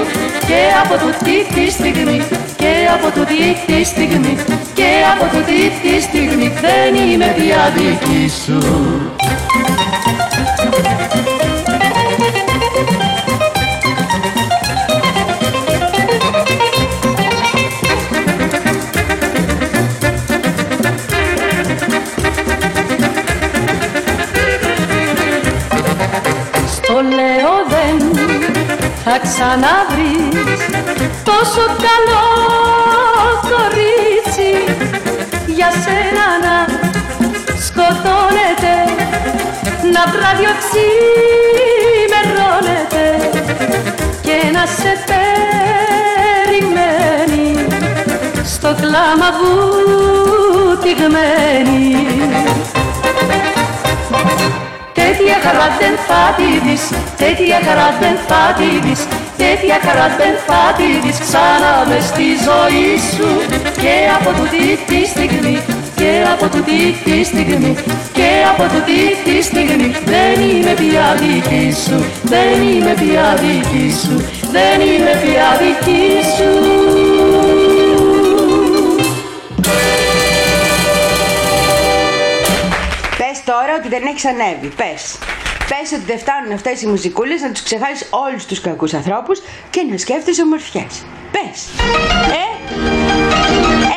[0.49, 2.17] και από τούτη τη στιγμή,
[2.61, 4.33] και από τούτη τη στιγμή,
[4.73, 6.47] και από τούτη τη στιγμή.
[6.65, 8.57] Δεν είμαι πια δική σου.
[29.11, 30.59] Θα ξαναβρεις
[31.23, 32.25] τόσο καλό
[33.49, 34.51] κορίτσι
[35.47, 36.57] για σένα να
[37.65, 38.75] σκοτώνεται
[39.93, 43.05] να βραδιοξημερώνεται
[44.21, 44.93] και να σε
[46.49, 47.47] περιμένει
[48.43, 51.83] στο κλάμα βουτυγμένη
[54.93, 56.85] Τέτοια χαρά δεν θα τη δεις,
[57.23, 59.01] τέτοια χαρά δεν θα τη δεις,
[59.37, 63.29] τέτοια χαρά δεν θα τη δεις ξανά μες στη ζωή σου
[63.83, 65.55] και από τούτη τη στιγμή,
[65.99, 67.73] και από τούτη τη στιγμή,
[68.17, 71.97] και από τούτη τη στιγμή δεν είμαι πια δική σου,
[72.33, 74.15] δεν είμαι πια δική σου,
[74.55, 76.05] δεν είμαι πια δική
[76.35, 76.49] σου.
[83.17, 84.67] Πες τώρα ότι δεν έχει ανέβει.
[84.75, 85.17] Πες.
[85.69, 89.81] Πες ότι δεν φτάνουν αυτές οι μουσικούλες να τους ξεχάσεις όλους τους κακούς ανθρώπους και
[89.89, 90.93] να σκέφτεσαι ομορφιές.
[91.31, 91.57] Πες.
[92.41, 92.45] Ε,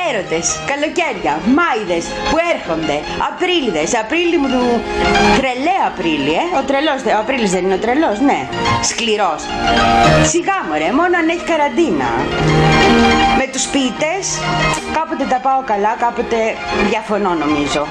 [0.08, 2.96] έρωτες, καλοκαίρια, μάιδες που έρχονται,
[3.28, 4.64] Απρίλιδες, Απρίλη μου του...
[5.38, 6.46] Τρελέ Απρίλη, ε.
[6.58, 8.40] Ο τρελός, ο Απρίλης δεν είναι ο τρελός, ναι.
[8.90, 9.42] Σκληρός.
[10.32, 12.10] Σιγά μωρέ, μόνο αν έχει καραντίνα.
[13.40, 14.24] Με τους ποιητές,
[14.96, 16.38] κάποτε τα πάω καλά, κάποτε
[16.90, 17.82] διαφωνώ νομίζω.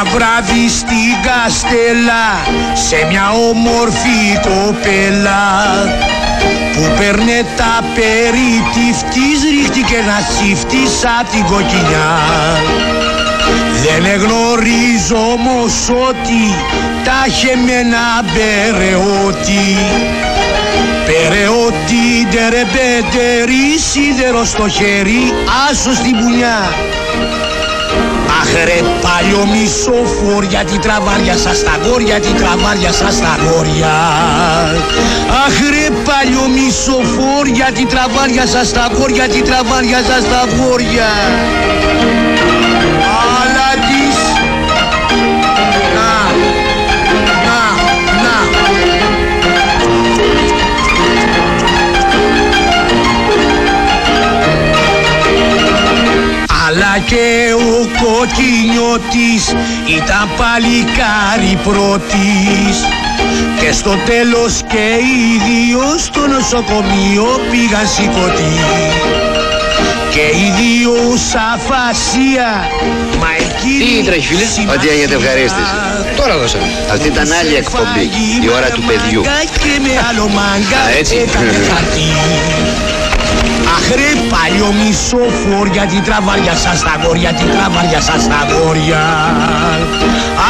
[0.00, 2.26] Ένα βράδυ στην Καστέλα
[2.72, 5.42] σε μια όμορφη κοπέλα
[6.72, 12.18] που παίρνε τα περιτυφτής ρίχτηκε ένα τσίφτη σαν την κοκκινιά.
[13.82, 16.42] Δεν εγνωρίζω όμως ότι
[17.04, 19.76] τα είχε με ένα μπερεότι.
[21.06, 25.22] Περαιότι ντερεμπέτερη σίδερο στο χέρι
[25.70, 26.58] άσο στην πουνιά
[28.40, 33.94] Αχ ρε παλιό μισοφόρια τι τραβάρια σας στα γόρια τι τραβάρια σας στα γόρια.
[35.46, 41.08] Αχ ρε παλιό μισοφόρια τι τραβάρια σας στα γόρια τι τραβάρια σας στα γόρια
[57.06, 59.44] και ο κοκκινιώτης
[59.98, 62.76] ήταν παλικάρι πρώτης
[63.60, 68.58] και στο τέλος και οι δύο στο νοσοκομείο πήγαν σηκωτοί
[70.10, 70.94] και οι δύο
[71.54, 72.68] αφασία
[73.18, 75.72] Μα εκείνη Τι τρέχει φίλε, ότι έγινε ευχαρίστηση.
[76.16, 76.64] Τώρα δώσαμε.
[76.92, 78.04] Αυτή ήταν άλλη εκπομπή,
[78.44, 79.22] η ώρα του παιδιού.
[79.62, 81.16] Και με άλλο μάγκα Α, έτσι.
[83.80, 88.46] Έκανε χαρτί Αχ ρε παλιό μισόφορ γιατί τραβάρια σας τα γόρια Τι τραβάρια σας τα
[88.52, 89.00] γόρια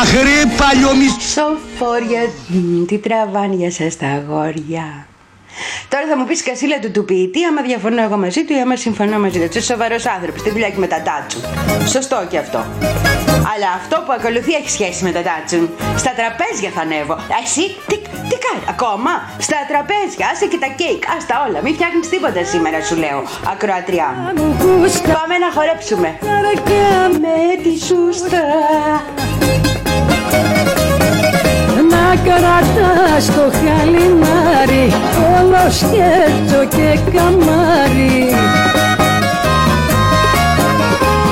[0.00, 5.09] Αχ ρε παλιό μισόφορ Σοφόρια, μ, τι τραβάνια σας τα αγόρια.
[5.88, 8.76] Τώρα θα μου πεις Κασίλα του του ποιητή, άμα διαφωνώ εγώ μαζί του ή άμα
[8.76, 9.44] συμφωνώ μαζί του.
[9.44, 10.42] Είσαι σοβαρός άνθρωπος.
[10.42, 11.42] Τι δουλειά έχει με τα τάτσουν.
[11.88, 12.58] Σωστό και αυτό.
[13.52, 15.70] Αλλά αυτό που ακολουθεί έχει σχέση με τα τάτσουν.
[16.02, 17.16] Στα τραπέζια θα ανέβω.
[17.42, 17.96] Εσύ τι,
[18.30, 19.12] τι κάνεις, ακόμα;
[19.46, 21.02] Στα τραπέζια, άσε και τα κέικ.
[21.14, 21.58] Άσ' τα όλα.
[21.64, 23.18] Μην φτιάχνεις τίποτα σήμερα, σου λέω.
[23.52, 24.26] Ακροάτριά μου.
[25.18, 26.08] Πάμε να χορέψουμε.
[27.24, 28.42] Με τη σούστα.
[32.10, 34.92] Να κρατάς το χαλινάρι
[35.36, 38.34] όλος σκέτο και καμάρι.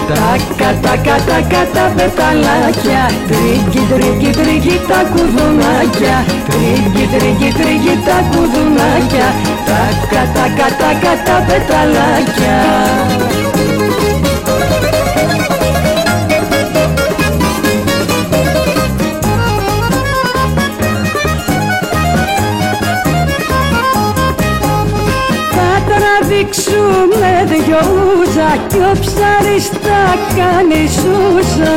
[0.08, 6.16] Τα κατα κατα κατα πεταλάκια Τρίκι τρίκι τρίκι τα κουδουνάκια
[6.48, 9.28] Τρίκι τρίκι τρίκι τα κουδουνάκια
[9.66, 12.56] Τα κατα κατα κατα πεταλάκια
[27.68, 27.80] τραβήξουμε δυο
[28.18, 30.02] ούζα κι ο ψαρής θα
[30.36, 31.76] κάνει σούζα.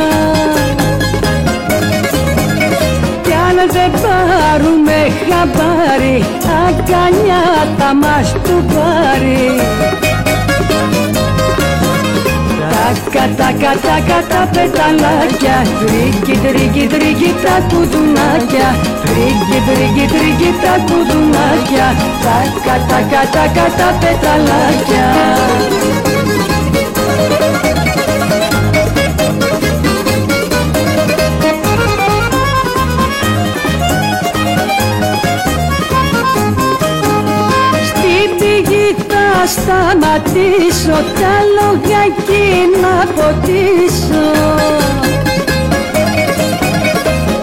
[3.22, 6.24] Κι αν δεν πάρουμε χαμπάρι
[6.66, 7.44] αγκανιά
[7.78, 9.50] θα μας του πάρει.
[12.72, 18.68] Τα κατα κατα κατα πεταλάκια Τρίκι τρίκι τρίκι τα κουδουνάκια.
[19.04, 21.86] Τρίκι τρίκι τρίκι τα κουδουνάκια
[22.22, 25.08] Τα κατα κατα κατα πεταλάκια
[39.42, 44.30] πηγή θα σταματήσω Τα λόγια εκεί να ποτίσω.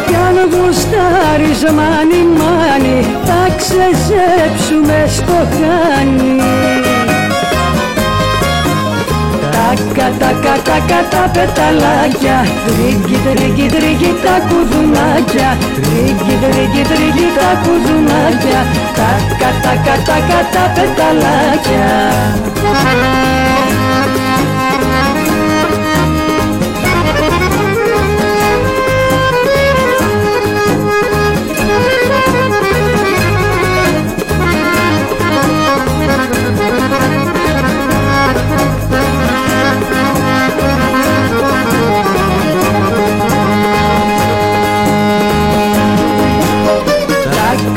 [0.07, 6.78] Κι αν γουστάρεις μάνι μάνι Θα ξεζέψουμε στο χάνι
[9.69, 12.37] Τα κατα κατα κατα πεταλάκια.
[12.65, 18.61] Τρίκι τρίκι τρίκι τα κουδουνάκια Τρίκι τρίκι τρίκι τα κουδουνάκια
[18.97, 19.09] Τα
[19.39, 21.89] κατα κατα κατα πεταλάκια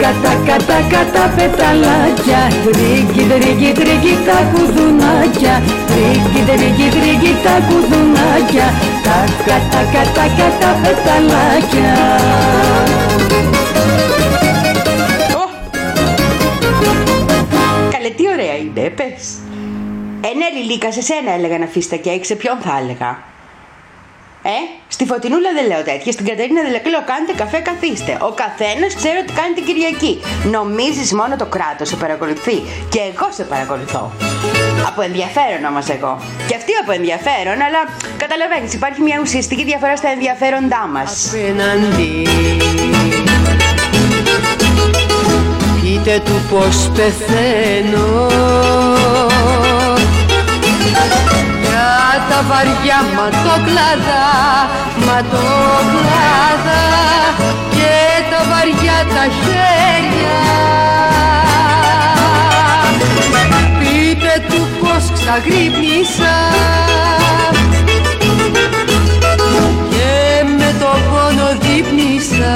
[0.02, 2.40] Τα κατα κατα κατα πεταλάκια.
[2.64, 5.62] Τρίκι τρίκι τρίκι τα κουδουνάκια.
[5.86, 8.66] Τρίκι τρίκι τρίκι τα κουδουνάκια.
[9.04, 11.94] Τα κατα κατα κατα πεταλάκια.
[17.90, 19.38] Καλέ, τι ωραία είναι, πες.
[20.20, 23.18] Ε, ναι, Λιλίκα, σε σένα έλεγα να αφήσεις τα κέικ, σε ποιον θα έλεγα;
[25.02, 28.12] Ε, στη Φωτεινούλα δεν λέω τέτοια, στην Κατερίνα δεν λέω κάντε καφέ, καθίστε.
[28.28, 30.14] Ο καθένας ξέρει ότι κάνει την Κυριακή.
[30.56, 32.56] Νομίζεις μόνο το κράτος σε παρακολουθεί.
[32.92, 34.02] Και εγώ σε παρακολουθώ.
[34.88, 36.12] Από ενδιαφέρον όμως εγώ.
[36.48, 37.80] Και αυτή από ενδιαφέρον, αλλά
[38.16, 41.10] καταλαβαίνεις, υπάρχει μια ουσιαστική διαφορά στα ενδιαφέροντά μας.
[41.28, 42.12] απέναντι
[45.80, 48.30] Πείτε του πως πεθαίνω
[49.22, 49.61] Για
[52.28, 54.24] τα βαριά ματοκλάδα,
[55.06, 56.82] ματοκλάδα
[57.70, 57.96] Και
[58.30, 60.40] τα βαριά τα χέρια.
[63.78, 66.36] Πείτε του πως ξαγρύπνησα.
[69.90, 72.54] Και με το πόνο δείπνησα.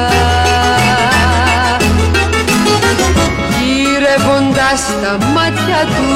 [3.58, 6.12] Γύρευοντας τα μάτια του,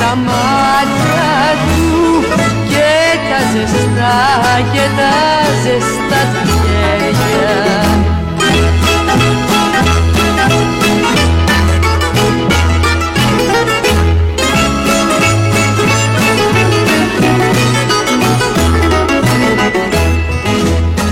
[0.00, 1.30] τα μάτια
[1.64, 1.90] του
[2.20, 2.49] και τα
[3.52, 4.18] ζεστά
[4.72, 5.12] και τα
[5.62, 7.56] ζεστά του χέρια.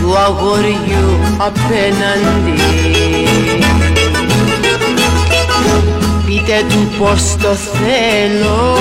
[0.01, 2.63] Του αγοριού απέναντι.
[6.27, 8.77] Πείτε του πως το θέλω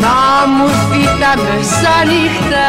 [0.00, 2.68] Να μου έρθει τα μεσάνυχτα,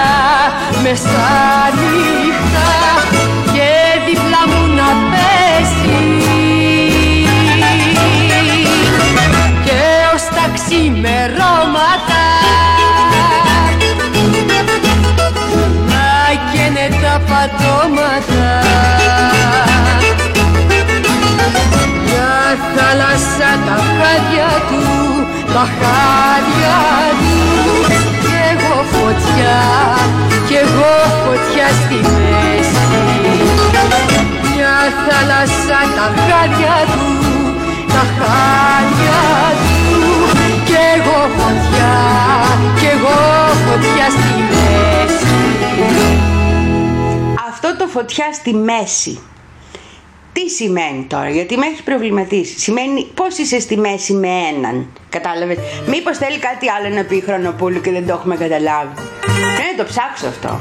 [0.84, 2.70] μεσάνυχτα
[3.54, 3.70] και
[4.06, 6.22] δίπλα μου να πέσεις.
[9.66, 9.82] Και
[10.14, 12.26] ως τα ξημερώματα
[15.90, 16.08] να
[16.52, 18.52] καίνε τα πατώματα.
[22.06, 22.34] Μια
[22.76, 24.84] θάλασσα τα χάδια του,
[25.54, 26.33] τα χάδια
[35.06, 37.08] θάλασσα τα χάδια του,
[37.94, 39.22] τα χάδια
[39.64, 39.84] του
[40.66, 41.94] κι εγώ φωτιά,
[42.80, 43.20] κι εγώ
[43.66, 45.34] φωτιά στη μέση
[47.48, 49.20] Αυτό το φωτιά στη μέση.
[50.34, 52.60] Τι σημαίνει τώρα, γιατί με έχεις προβληματίσει.
[52.60, 54.88] Σημαίνει πώς είσαι στη μέση με έναν.
[55.10, 55.58] Κατάλαβες.
[55.88, 58.94] Μήπως θέλει κάτι άλλο να πει Χρονοπούλου και δεν το έχουμε καταλάβει.
[59.74, 60.60] Ε, το ψάξω αυτό.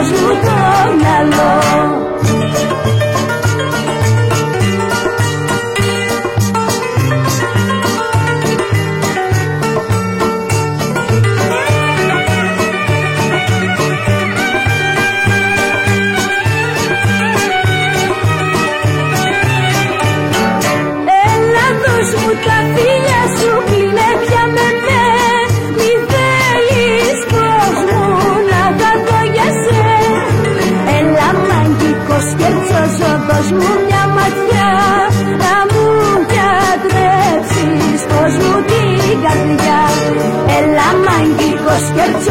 [0.00, 0.49] Ξετρελαίνεις πως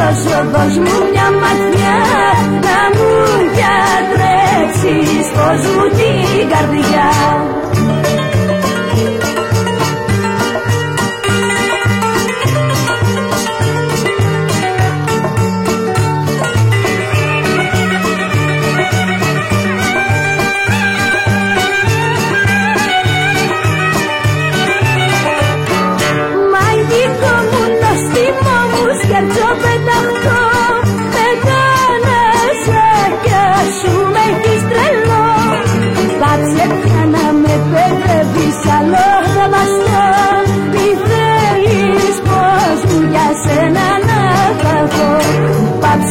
[0.10, 1.98] σκερτσόζω δώσ' μου μια ματιά
[2.66, 3.10] Να μου
[3.56, 7.10] διατρέψεις πως μου την καρδιά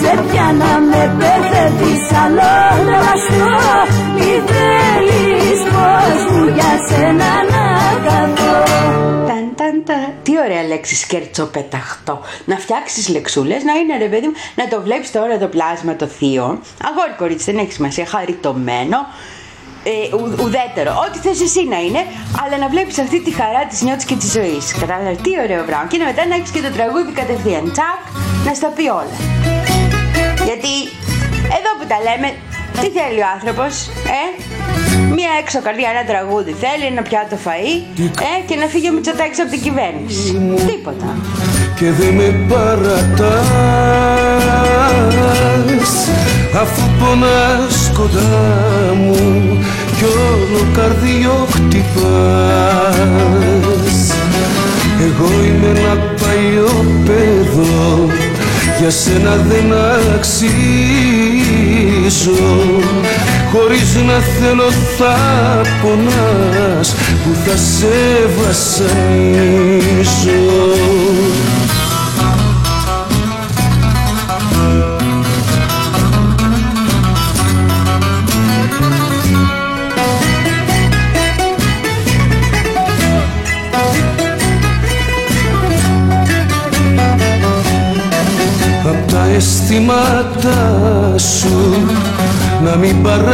[0.03, 2.51] Πάψε πια να με παιδεύεις άλλο
[2.87, 3.59] θα βαστώ
[4.15, 8.63] Μη θέλεις πως μου για σένα να χαθώ
[9.27, 10.13] Ταν, ταν, ταν.
[10.23, 12.21] Τι ωραία λέξη σκερτσοπεταχτό.
[12.45, 16.07] Να φτιάξεις λεξούλες, να είναι ρε παιδί μου, να το βλέπεις τώρα το πλάσμα το
[16.07, 16.61] θείο.
[16.89, 18.99] Αγόρι κορίτσι, δεν έχει σημασία, χαριτωμένο.
[19.85, 22.03] Ε, ου, ουδέτερο, ό,τι θες εσύ να είναι,
[22.45, 24.73] αλλά να βλέπεις αυτή τη χαρά της νιώτης και της ζωής.
[24.81, 25.87] Κατάλαβες, τι ωραίο πράγμα.
[25.89, 28.03] Και μετά να έχεις και το τραγούδι κατευθείαν, τσακ,
[28.47, 29.58] να στα πει όλα.
[30.61, 30.79] Γιατί
[31.59, 32.29] εδώ που τα λέμε,
[32.81, 33.73] τι θέλει ο άνθρωπος,
[34.19, 34.23] ε;
[35.17, 37.73] Μία έξω καρδιά, ένα τραγούδι θέλει, ένα πιάτο φαΐ
[38.31, 40.23] ε, και να φύγει ο Μητσοτάκης από την κυβέρνηση.
[40.71, 41.09] Τίποτα.
[41.79, 43.39] και δεν με παρατάς
[46.63, 48.37] αφού πονάς κοντά
[49.03, 49.21] μου
[49.97, 51.99] κι όλο καρδιό χτυπάς
[55.07, 56.73] εγώ είμαι ένα παλιό
[57.07, 58.28] παιδό
[58.81, 59.73] για σένα δεν
[60.15, 60.49] αξίζω
[63.53, 65.17] Χωρίς να θέλω θα
[65.83, 67.87] πονάς που θα σε
[68.43, 69.29] βασανίζω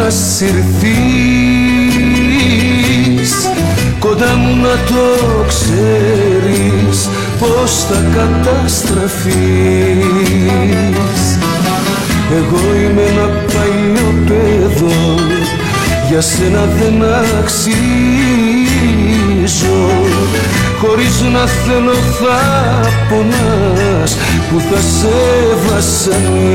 [0.05, 0.93] μην παρασυρθείς.
[3.99, 5.07] Κοντά μου να το
[5.49, 9.35] ξέρεις πως θα καταστραφείς.
[12.37, 15.03] Εγώ είμαι ένα παλιό παιδό
[16.09, 16.97] Για σένα δεν
[17.41, 17.85] αξίζω.
[20.81, 22.41] Χωρίς να θέλω θα
[23.09, 24.13] πονάς
[24.51, 25.19] Που θα σε
[25.69, 26.55] βασανίζω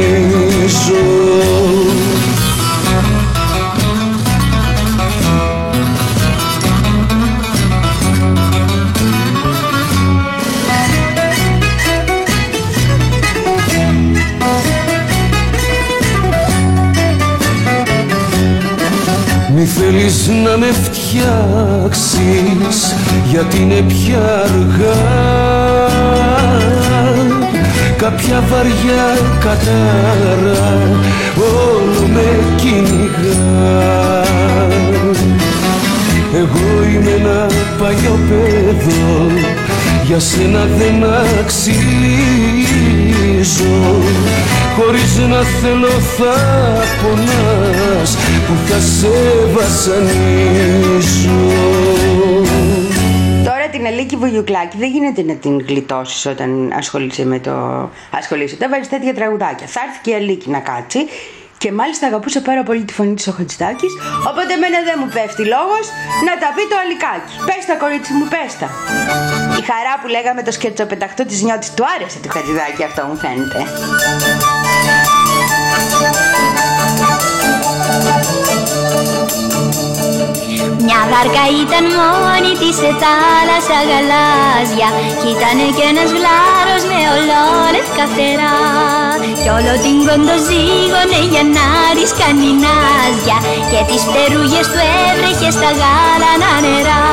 [19.60, 22.16] Μη θέλεις να με φτιάξεις
[23.30, 25.02] γιατί είναι πια αργά.
[27.98, 30.78] Κάποια βαριά κατάρα
[31.36, 34.24] όλο με κυνηγά.
[36.34, 37.48] Εγώ είμαι ένα
[37.80, 39.28] παλιό παιδό
[40.06, 41.04] για σένα δεν
[41.40, 41.80] αξίζω.
[44.78, 45.88] Χωρίς να θέλω
[46.18, 46.36] θα
[47.02, 48.18] πονάς
[48.50, 49.08] που θα σε
[49.54, 51.30] βασανίζω
[53.44, 57.52] Τώρα την Αλίκη Βουγιουκλάκη δεν γίνεται να την γλιτώσεις όταν ασχολείσαι με το...
[58.12, 58.56] ασχολείσαι.
[58.56, 59.68] Όταν βάζεις τέτοια τραγουδάκια.
[59.68, 61.00] Θα έρθει και η Αλίκη να κάτσει
[61.58, 63.94] και μάλιστα αγαπούσε πάρα πολύ τη φωνή της ο Χατζητάκης
[64.30, 65.86] οπότε εμένα δεν μου πέφτει λόγος
[66.28, 67.34] να τα πει το Αλικάκι.
[67.48, 68.68] Πες τα κορίτσι μου, πες τα.
[69.60, 73.60] Η χαρά που λέγαμε το σκετσοπεταχτό της νιώτης του άρεσε του Χατζηδάκη αυτό μου φαίνεται.
[80.92, 88.04] Μια βάρκα ήταν μόνη της σε θάλασσα γαλάζια Κι ήτανε κι ένας γλάρος με ολόλευκα
[88.12, 88.58] φτερά
[89.42, 91.68] Κι όλο την κοντοζήγωνε για να
[91.98, 93.38] της κάνει νάζια
[93.72, 97.06] Και τις φτερούγες του έβρεχε στα γάλανα νερά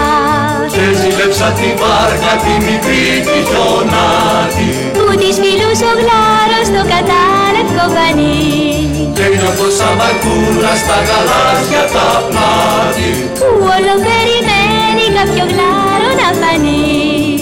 [0.74, 7.84] Και ζήλεψα τη βάρκα τη μικρή τη χιονάτη Που της μιλούσε ο γλάρος στο κατάλευκο
[7.94, 8.75] πανί
[9.16, 17.36] Και νιώθω σαν βαρκούλα στα γαλάζια τα πλάτη Που όλο περιμένει κάποιο γλάρο να φανεί.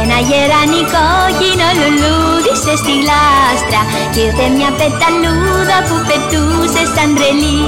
[0.00, 1.06] Ένα γερανικό
[1.38, 1.70] κοινό
[2.68, 3.80] λουλούδισε στη γλάστρα
[4.12, 7.62] Κι ήρθε μια πεταλούδα που πετούσε σαν τρελή.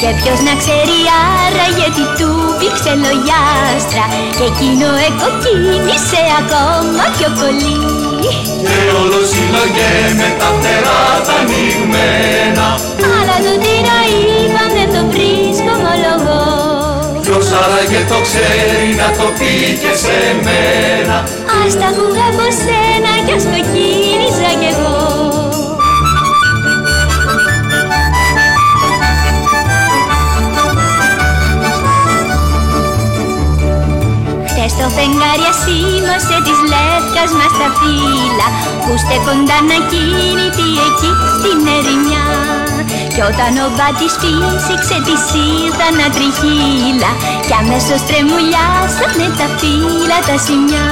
[0.00, 0.98] Και ποιος να ξέρει
[1.42, 4.04] άρα γιατί του πήξε λογιάστρα.
[4.36, 7.76] Και εκείνο εκοκίνησε ακόμα πιο πολύ.
[8.66, 12.66] Και όλο συλλογέ με τα φτερά τα ανοιγμένα
[13.16, 16.42] Αλλά το τι να είπα δεν το βρίσκω ομολογώ
[17.24, 19.52] Ποιος άραγε το ξέρει να το πει
[19.82, 21.16] και σε μένα.
[21.60, 23.44] Ας τα ακούγα από σένα κι ας
[24.40, 24.98] κοκκίνησα κι εγώ.
[34.48, 38.48] Χτες το φεγγάρι ασήμωσε της λεύκας μας τα φύλλα.
[38.84, 42.49] Που στεκονταν ακίνητη εκεί στην ερημιά
[43.20, 45.22] Κι όταν ο μπάτης φύσηξε της
[45.64, 47.10] ήρθαν να τριχύλα
[47.46, 50.88] Κι αμέσως τρεμουλιάσανε τα φύλλα τα σημιά.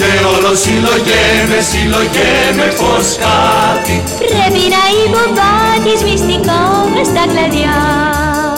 [0.00, 3.96] Και όλο συλλογέ με συλλογέ με πως κάτι.
[4.22, 6.60] Πρέπει να είπε ο μπάτης μυστικό
[6.92, 7.78] μες στα κλαδιά.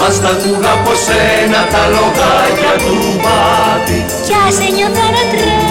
[0.07, 3.99] Ας τα ακούγα από σένα τα λογάκια του μπάτη.
[4.27, 5.66] Κι ας ένιωθα να τρέμει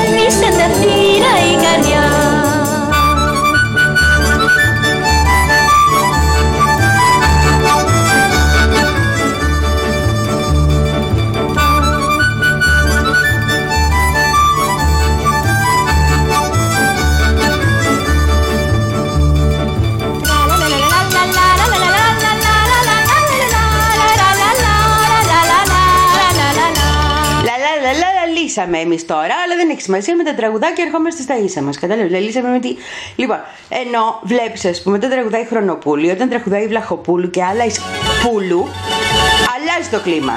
[28.58, 31.62] λα λα λύσαμε εμείς τώρα, αλλά δεν έχει σημασία με τα τραγουδάκια ερχόμαστε στα ίσα
[31.62, 31.80] μας.
[31.80, 32.76] Κατάλαβες, λύσαμε με τι.
[33.16, 33.39] Λοιπόν,
[33.70, 37.82] ενώ βλέπεις, ας πούμε, όταν τραγουδάει Χρονοπούλη, όταν τραγουδάει Βλαχοπούλου και άλλα εις
[38.24, 38.68] Πούλου,
[39.56, 40.34] αλλάζει το κλίμα.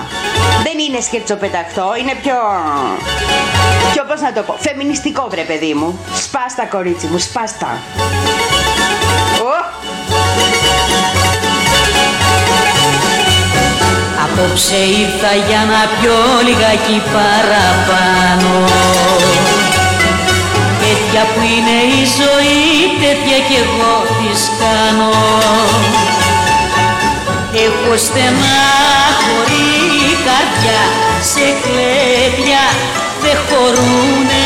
[0.63, 2.35] Δεν είναι σκετσοπεταχτό, είναι πιο.
[3.93, 5.99] πιο πώς να το πω, φεμινιστικό βρε παιδί μου.
[6.15, 7.79] Σπάστα κορίτσι μου, σπάστα.
[9.43, 10.18] Ω!
[14.41, 18.55] Απόψε ήρθα για να πιω λιγάκι παραπάνω.
[20.83, 22.67] Τέτοια που είναι η ζωή,
[23.03, 25.13] τέτοια κι εγώ της κάνω.
[27.67, 29.67] Έχω στενάχωρη
[30.27, 30.83] καρδιά,
[31.31, 32.65] σε κλέπια
[33.23, 34.38] δεν χωρούνε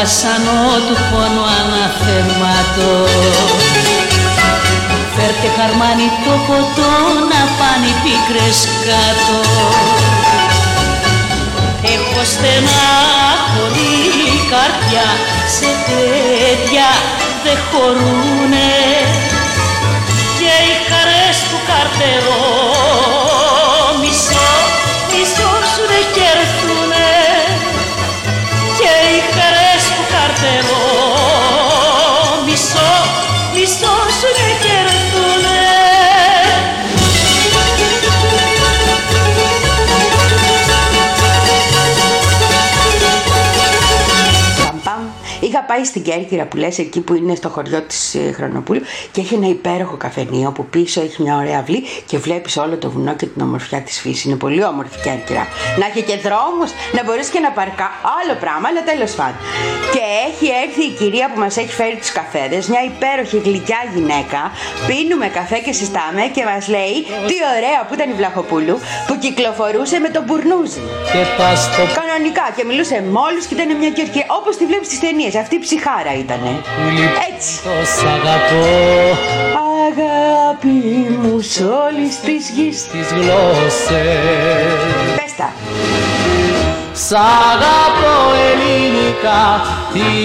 [0.00, 2.92] βασανό του πόνου αναθεμάτω
[5.14, 6.94] Φέρτε χαρμάνι το ποτό
[7.30, 9.38] να πάνε οι πίκρες κάτω.
[11.94, 12.86] Έχω στενά
[13.50, 13.94] χωρί
[14.52, 15.08] καρδιά
[15.56, 16.88] σε τέτοια
[17.42, 18.74] δε χωρούνε.
[20.38, 23.17] Και οι χαρές του καρτερό
[45.68, 48.80] πάει στην Κέρκυρα που λες εκεί που είναι στο χωριό της ε, Χρονοπούλου
[49.12, 52.90] και έχει ένα υπέροχο καφενείο που πίσω έχει μια ωραία αυλή και βλέπεις όλο το
[52.90, 54.24] βουνό και την ομορφιά της φύσης.
[54.24, 55.46] Είναι πολύ όμορφη η Κέρκυρα.
[55.78, 57.88] Να έχει και δρόμους, να μπορείς και να παρκά.
[58.18, 59.40] Άλλο πράγμα, αλλά τέλος πάντων.
[59.94, 64.40] Και έχει έρθει η κυρία που μας έχει φέρει τους καφέδες, μια υπέροχη γλυκιά γυναίκα.
[64.88, 66.96] Πίνουμε καφέ και συστάμε και μας λέει
[67.28, 70.82] τι ωραία που ήταν η Βλαχοπούλου που κυκλοφορούσε με τον Μπουρνούζι.
[71.12, 74.86] Και πας στο Κανονικά και μιλούσε με όλους και ήταν μια κερκυρία όπως τη βλέπεις
[74.90, 75.34] στις ταινίες.
[75.44, 76.52] Αυτή η ψυχάρα ήτανε.
[77.30, 77.52] Έτσι.
[77.64, 78.66] το σ' αγαπώ
[79.86, 80.80] Αγάπη
[81.22, 84.78] μου σ' όλης της γης τις γλώσσες
[85.16, 85.52] Πες τα.
[87.06, 87.12] Σ'
[87.52, 88.16] αγαπώ
[88.50, 89.44] ελληνικά,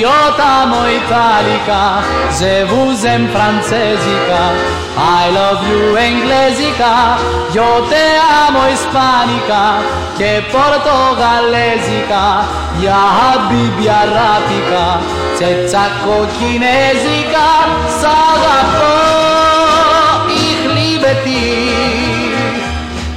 [0.02, 1.82] io t'amo italica,
[2.40, 4.42] je vous aime francesica,
[4.96, 7.18] I love you inglesica,
[7.52, 8.06] io te
[8.46, 9.82] amo ispanica,
[10.18, 12.46] che portogalesica,
[12.80, 14.86] ya habibi arabica,
[15.36, 17.50] τσετσάκο κινέζικα,
[18.00, 18.94] σ' αγαπώ,
[20.46, 22.04] ich liebe dich.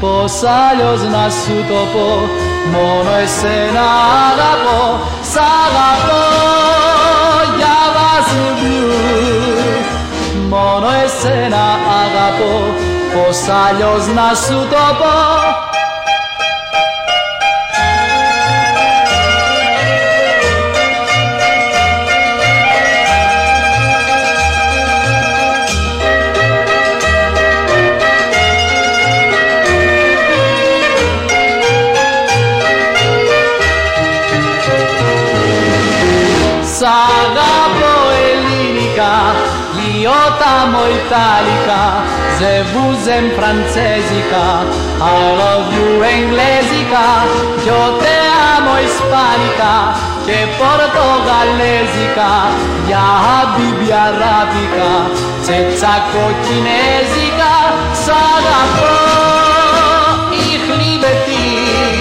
[0.00, 2.28] Πώς αλλιώς να σου το πω
[2.72, 3.86] Μόνο εσένα
[4.28, 5.00] αγαπώ
[5.32, 6.24] Σ' αγαπώ
[7.56, 9.55] για βασιλιού
[10.48, 11.64] Μόνο εσένα
[12.02, 12.54] αγαπώ.
[13.14, 15.75] Πώς αλλιώς να σου το πω;
[41.00, 41.80] Italica,
[42.40, 44.44] je vous aime francesica,
[45.00, 47.06] I love you inglesica,
[47.64, 48.16] io te
[48.54, 49.72] amo ispanica,
[50.26, 52.30] che portogalesica,
[52.86, 54.90] ya habibi arabica,
[55.42, 57.54] τσετσάκο κινέζικα,
[58.02, 58.96] σ' αγαπώ,
[60.50, 61.96] ich liebe dich.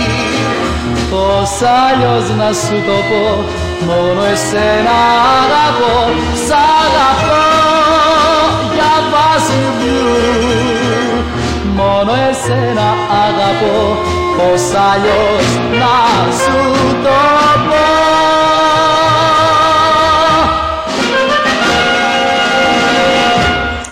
[1.09, 3.43] Πώς αλλιώς να σου το πω
[3.85, 4.97] Μόνο εσένα
[5.41, 6.11] αγαπώ
[6.47, 7.54] Σ' αγαπώ
[12.29, 12.87] εσένα
[13.25, 13.97] αγαπώ
[14.37, 15.47] Πώς αλλιώς
[15.79, 16.57] να σου
[17.03, 17.09] το
[17.69, 17.95] πω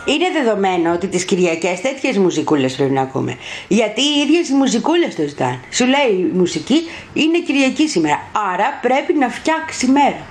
[0.05, 3.37] Είναι δεδομένο ότι τις Κυριακές τέτοιες μουσικούλες πρέπει να ακούμε.
[3.67, 5.59] Γιατί οι ίδιες οι μουσικούλες το ζητάνε.
[5.71, 8.21] Σου λέει η μουσική είναι Κυριακή σήμερα.
[8.53, 10.25] Άρα πρέπει να φτιάξει μέρα.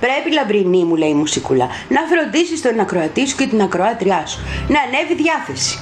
[0.00, 4.38] Πρέπει λαμπρινή μου λέει η μουσικούλα να φροντίσεις τον ακροατή σου και την ακροάτριά σου.
[4.68, 5.78] Να ανέβει διάθεση.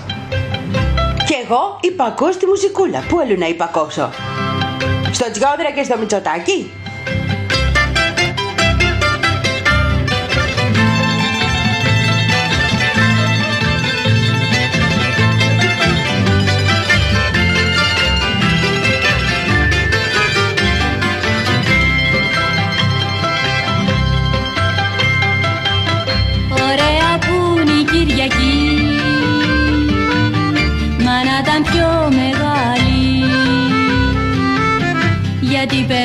[1.29, 3.05] Και εγώ υπακώ στη μουσικούλα.
[3.09, 4.11] Πού αλλού να υπακώσω.
[5.13, 6.71] Στο Τσιόδρα και στο Μητσοτάκι.
[35.59, 35.98] Γιατί περνάει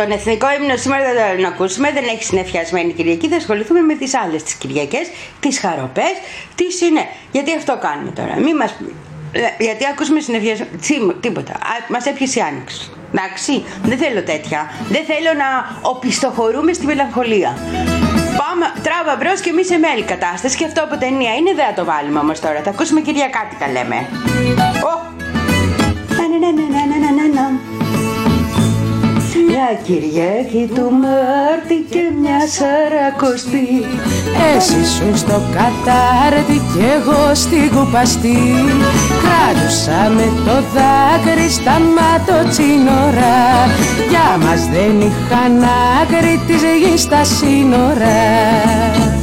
[0.00, 1.86] τον εθνικό ύμνο σήμερα δεν θα τον ακούσουμε.
[1.92, 3.28] Δεν έχει συνεφιασμένη Κυριακή.
[3.28, 5.06] Θα ασχοληθούμε με τις άλλες τις Κυριακές,
[5.40, 6.14] τις χαροπές,
[6.54, 7.04] τις είναι.
[7.32, 8.34] Γιατί αυτό κάνουμε τώρα.
[8.44, 8.70] Μη μας...
[9.32, 10.70] Ε, Γιατί ακούσουμε συνεφιασμένη.
[11.20, 11.54] Τίποτα.
[11.88, 12.90] Μας έπιασε η άνοιξη.
[13.12, 14.60] Εντάξει, δεν θέλω τέτοια.
[14.88, 15.48] Δεν θέλω να
[15.90, 17.50] οπισθοχωρούμε στη μελαγχολία.
[18.40, 20.56] Πάμε, τράβα μπρος και μη σε μέλη κατάσταση.
[20.56, 22.60] Και αυτό από ταινία είναι, δεν θα το βάλουμε όμως τώρα.
[22.64, 23.98] Θα ακούσουμε Κυριακάτικα λέμε.
[24.90, 25.08] Ω!
[29.58, 33.68] Μια Κυριακή του Μάρτη και μια Σαρακοστή.
[34.56, 38.38] Εσύ σου στο κατάρτι κι εγώ στην κουπαστή
[39.22, 43.38] Κράτουσα με το δάκρυ στα ματοτσίνορα
[44.10, 45.64] Για μας δεν είχαν
[46.02, 49.17] άκρη της γης στα σύνορα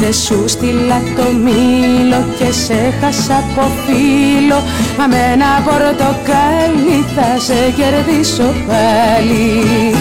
[0.00, 4.62] Δε σου στείλα το μήλο και σε χάσα από φίλο
[4.98, 9.94] Μα με ένα πορτοκάλι θα σε κερδίσω πάλι.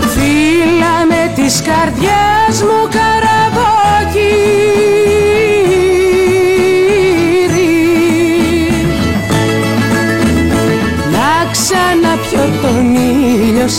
[0.00, 3.27] Φίλα με της καρδιάς μου καραβόκυρι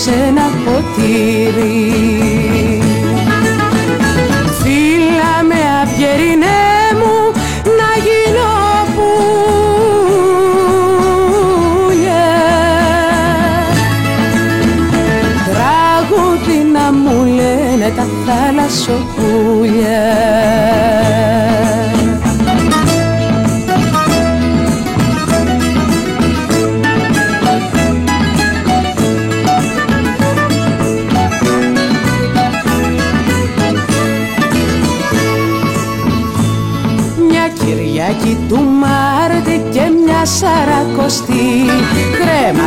[0.04, 2.09] σε ένα ποτήρι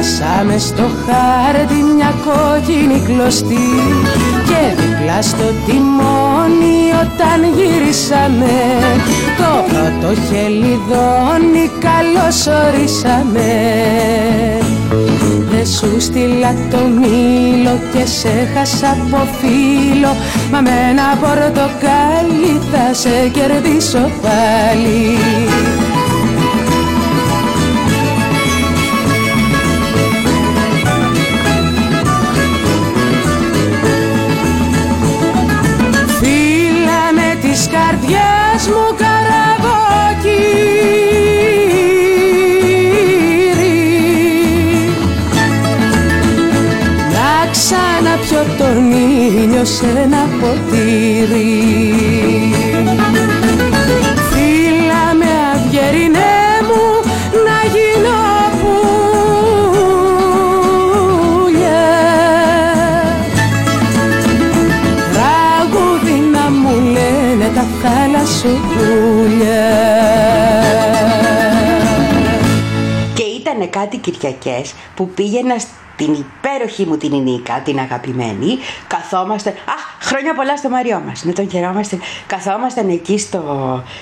[0.03, 3.69] Κρέμασαμε στο χάρτη μια κόκκινη κλωστή
[4.47, 8.57] Και δίπλα στο τιμόνι όταν γυρίσαμε
[9.37, 13.51] Το πρώτο χελιδόνι καλώς ορίσαμε.
[15.51, 20.17] Δε σου στείλα το μήλο και σε χάσα από φίλο
[20.53, 25.19] Μα με ένα πορτοκάλι θα σε κερδίσω πάλι
[38.67, 40.53] μου καραβόκυρι
[47.13, 51.51] Να ξαναπιω τον ήλιο σε ένα ποτήρι
[74.03, 79.51] Κυριακές που πήγαινα στην υπέροχη μου την Ινίκα, την αγαπημένη, καθόμαστε.
[79.51, 81.99] Α, χρόνια πολλά στο Μαριό μας, να τον χαιρόμαστε.
[82.27, 83.43] Καθόμασταν εκεί στο,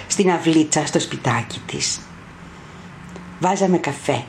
[0.07, 2.01] στην αυλίτσα, στο σπιτάκι της.
[3.41, 4.23] Βάζαμε καφέ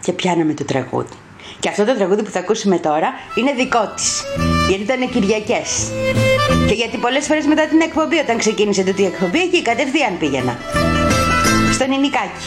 [0.00, 1.14] και πιάναμε το τραγούδι.
[1.60, 4.22] Και αυτό το τραγούδι που θα ακούσουμε τώρα είναι δικό της.
[4.68, 5.90] Γιατί ήταν Κυριακές.
[6.66, 10.58] Και γιατί πολλές φορές μετά την εκπομπή, όταν ξεκίνησε τούτη η εκπομπή, εκεί κατευθείαν πήγαινα.
[11.72, 12.46] Στον Ινικάκι.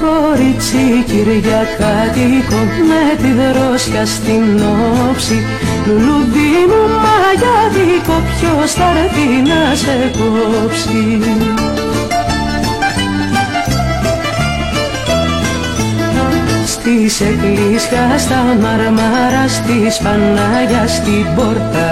[0.00, 4.62] Κορίτσι Κυριακάτικο με τη δρόσια στην
[5.10, 5.46] όψη.
[5.86, 11.18] Λουλουδί μου μαγιάδικο ποιος θα έρθει να σε κόψει
[16.88, 21.88] Στις εκκλήσια στα μαρμάρα στις Πανάγιας στην πόρτα.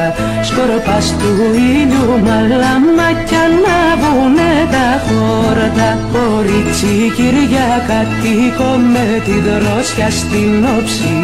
[0.49, 1.33] Σκορπάς του
[1.71, 5.89] ήλιου μαλάμα κι ανάβουνε τα χόρτα.
[6.15, 11.15] Κορίτσι Κυριακάτικο με τη δρόσια στην όψη.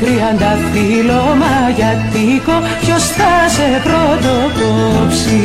[0.00, 5.42] Τριάντα φύλλο μαγιατίκο ποιος θα σε πρωτοκόψει;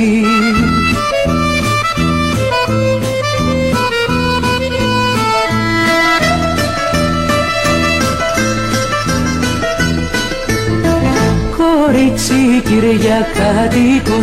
[12.16, 14.20] Κορίτσι Κυριακάτικο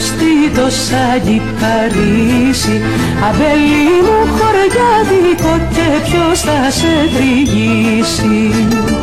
[0.55, 2.81] το Σάγι Παρίσι
[3.29, 9.02] Αμπέλι μου χωριάδικο και ποιος θα σε τριγύσει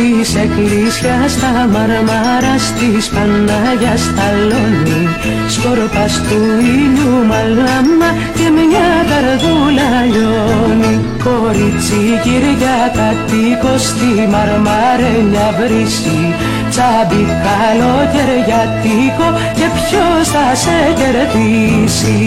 [0.00, 5.02] Στις εκκλήσια στα μαρμάρα στις Πανάγιας στα λόνι.
[5.48, 10.94] Σκορπάς του ήλιου μαλάμα και μια καρδούλα λιώνει.
[11.24, 16.20] Κορίτσι Κυριακάτικο στη μαρμαρένια βρύση.
[16.70, 22.18] Τσάμπι καλοκαιριάτικο και ποιος θα σε κερδίσει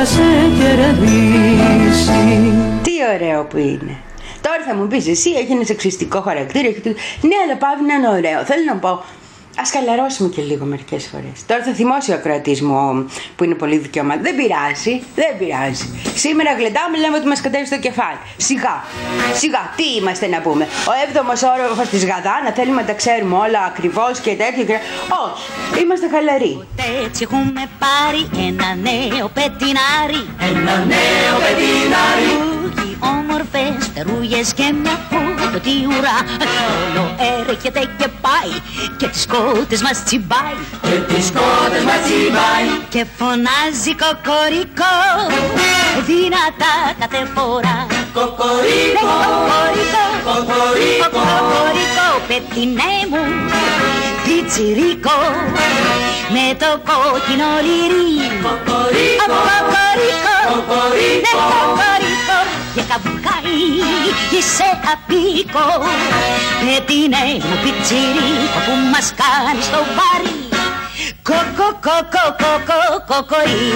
[0.00, 0.22] ποιος θα σε
[0.58, 2.12] κερδίσει
[2.82, 3.96] Τι ωραίο που είναι.
[4.40, 6.68] Τώρα θα μου πεις εσύ έχεις ένα σεξιστικό χαρακτήρα.
[6.68, 6.82] Έχεις...
[6.82, 6.88] το-
[7.28, 8.44] Ναι, αλλά πάβει να είναι ωραίο.
[8.44, 9.04] Θέλω να πω,
[9.60, 11.36] ας χαλαρώσουμε και λίγο μερικές φορές.
[11.46, 13.06] Τώρα θα θυμώσει ο ακροατής μου
[13.36, 14.22] που είναι πολύ δικαιωμάτιο.
[14.22, 15.86] Δεν πειράζει, δεν πειράζει.
[16.14, 18.18] Σήμερα γλεντάμε, λέμε ότι μας κατέβει στο κεφάλι.
[18.36, 18.84] Σιγά,
[19.42, 20.64] σιγά, τι είμαστε να πούμε.
[20.64, 24.64] Ο έβδομος όροφος της Γαδά, να θέλουμε να τα ξέρουμε όλα ακριβώς και τέτοια.
[24.70, 24.80] και-
[25.24, 26.54] Όχι, είμαστε χαλαροί.
[27.04, 32.28] Έτσι έχουμε πάρει ένα νέο πετινάρι Ένα νέο πετινάρι.
[32.30, 36.48] Που έχει όμορφες φτερούγες και μια πούτοτη ουρά Κι
[36.98, 37.04] όλο
[37.48, 38.52] έρχεται και πάει
[38.96, 42.68] και τις κότες μας τσιμπάει Και τις κότες μας τσιμπάει.
[42.88, 44.94] Και φωνάζει κοκορικό
[46.08, 47.76] δυνατά κάθε φορά
[48.16, 48.92] Κοκορίκο.
[48.96, 51.06] Ναι, κοκορικό Κοκορίκο.
[51.16, 53.22] Κοκορικό πετινέ μου
[54.24, 55.18] πιτσιρίκο
[56.34, 58.08] με το κόκκινο λυρί
[58.44, 59.24] Κοκορίκο.
[59.30, 62.29] Κοκορίκο Κοκορίκο.
[62.74, 63.58] Ναι, κοκορίκο και καβουκάει
[64.38, 65.66] είσαι απίκο
[66.60, 70.34] πετινέ μου πιτσιρίκο που μας κάνει στο βάρη
[71.22, 73.70] Κοκο, κοκο, κοκο, κοκορί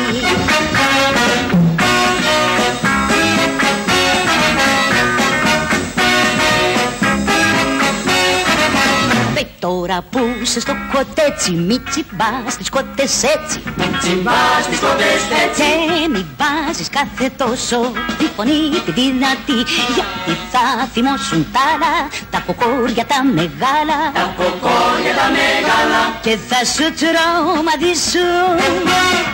[9.45, 13.59] Δε τώρα που είσαι στο κοτέτσι Μη τσιμπάς τις κότες έτσι
[14.01, 15.63] τσιμπάς τις κότες έτσι.
[15.63, 17.79] Και μη βάζεις κάθε τόσο
[18.19, 19.61] τη φωνή τη δυνατή
[19.97, 21.93] Γιατί θα θυμώσουν τα άλλα
[22.33, 26.01] Τα κοκόρια τα μεγάλα Τα κοκόρια τα μεγάλα.
[26.27, 28.57] Και θα σου τρομαδίσουν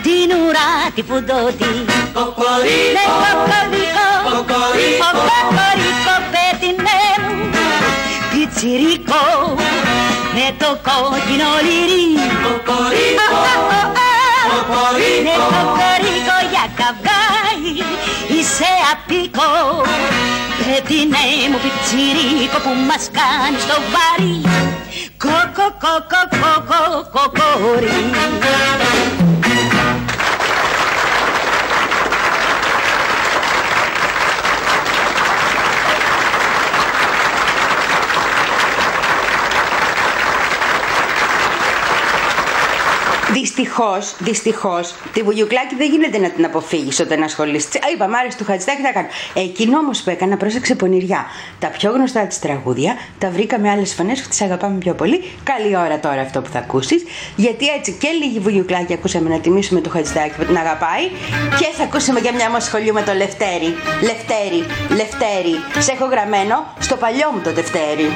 [0.06, 1.72] Την ουρά τη φουντώτη
[2.18, 2.94] Κοκορίκο.
[2.96, 5.06] Ναι, κοκορίκο Κοκορίκο.
[5.06, 7.36] Ο κοκορίκο πέτεινε μου
[8.30, 9.22] Πιτσιρίκο
[10.36, 12.04] Με το κόκκινο λυρί.
[12.44, 13.26] Κοκορίκο.
[14.50, 15.22] Κοκορίκο.
[15.26, 16.36] Ναι, κοκορίκο.
[16.52, 17.72] για καυγάι
[18.34, 19.50] Είσαι απίκο.
[20.72, 24.34] Πέτεινε μου πιτσιρίκο που μας κάνει στο βάρη
[25.24, 26.80] Κοκο, κοκο, κοκο,
[27.14, 28.00] κοκορί
[43.60, 47.78] Δυστυχώς, δυστυχώς, τη βουγιουκλάκη δεν γίνεται να την αποφύγεις όταν ασχολείσαι.
[47.78, 49.06] Α, Είπαμε, άρεσε του Χατζηδάκη θα κάνω.
[49.34, 51.26] Εκείνο όμως που έκανα, πρόσεξε πονηριά.
[51.58, 55.22] Τα πιο γνωστά της τραγούδια τα βρήκαμε άλλες φωνές που τις αγαπάμε πιο πολύ.
[55.42, 57.02] Καλή ώρα τώρα αυτό που θα ακούσεις.
[57.36, 61.04] Γιατί έτσι και λίγη βουγιουκλάκη ακούσαμε να τιμήσουμε το Χατζηδάκη που την αγαπάει.
[61.58, 63.74] Και θα ακούσουμε για μια μα σχολείο με το Λευτέρη.
[64.00, 65.54] Λευτέρη, Λευτέρη.
[65.78, 68.06] Σε έχω γραμμένο στο παλιό μου το Δευτέρη.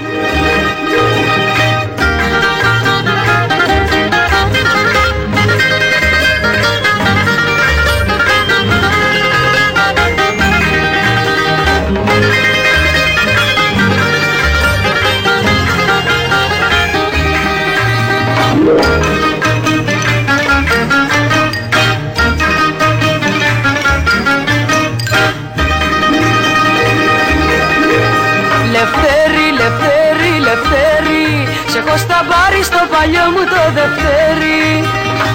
[31.86, 34.64] Έχω στα μπάρι στο παλιό μου το Δευτέρι.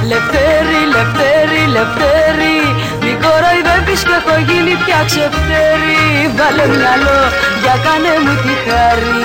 [0.10, 2.58] Λευτέρι, Λευτέρι, Λευτέρι.
[3.04, 6.04] Μη κοροϊδεύεις και έχω γίνει πια ξεφτέρι.
[6.38, 7.22] Βάλε μυαλό
[7.64, 9.24] για κάνε μου τη χάρη.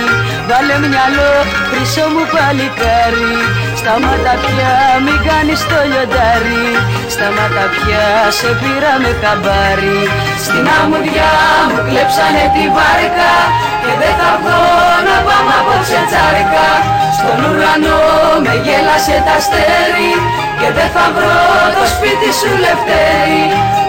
[0.49, 1.33] Βάλε μυαλό
[1.69, 3.35] χρυσό μου παλικάρι.
[3.81, 4.73] Σταμάτα πια
[5.05, 6.69] μην κάνεις το λιοντάρι.
[7.15, 8.05] Σταμάτα πια
[8.39, 10.01] σε πήρα με χαμπάρι.
[10.45, 11.35] Στην αμμουδιά
[11.69, 13.35] μου κλέψανε τη βάρκα
[13.83, 14.63] Και δεν θα βγω
[15.09, 16.69] να πάμε απόψε τσάρικα
[17.17, 18.01] Στον ουρανό
[18.45, 20.13] με γέλασε τα αστέρι
[20.61, 21.39] Και δεν θα βρω
[21.77, 23.45] το σπίτι σου λευτέρι.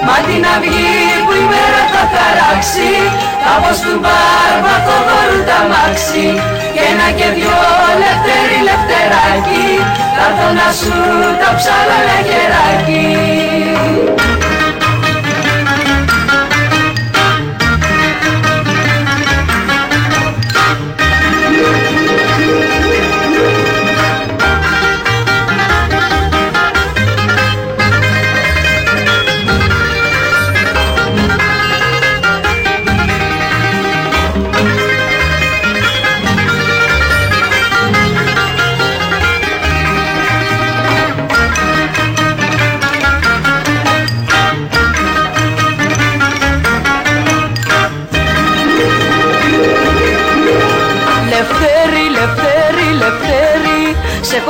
[0.05, 0.95] Μα την αυγή
[1.25, 2.91] που η μέρα θα χαράξει
[3.43, 4.53] Θα πω του μπαρ
[4.87, 6.27] το δώρου τα μάξι.
[6.75, 7.59] Και ένα και δυο
[8.01, 9.67] λευτέρι λευτεράκι
[10.15, 10.93] Θα έρθω να σου
[11.41, 11.97] τα ψάλω
[12.43, 12.61] ένα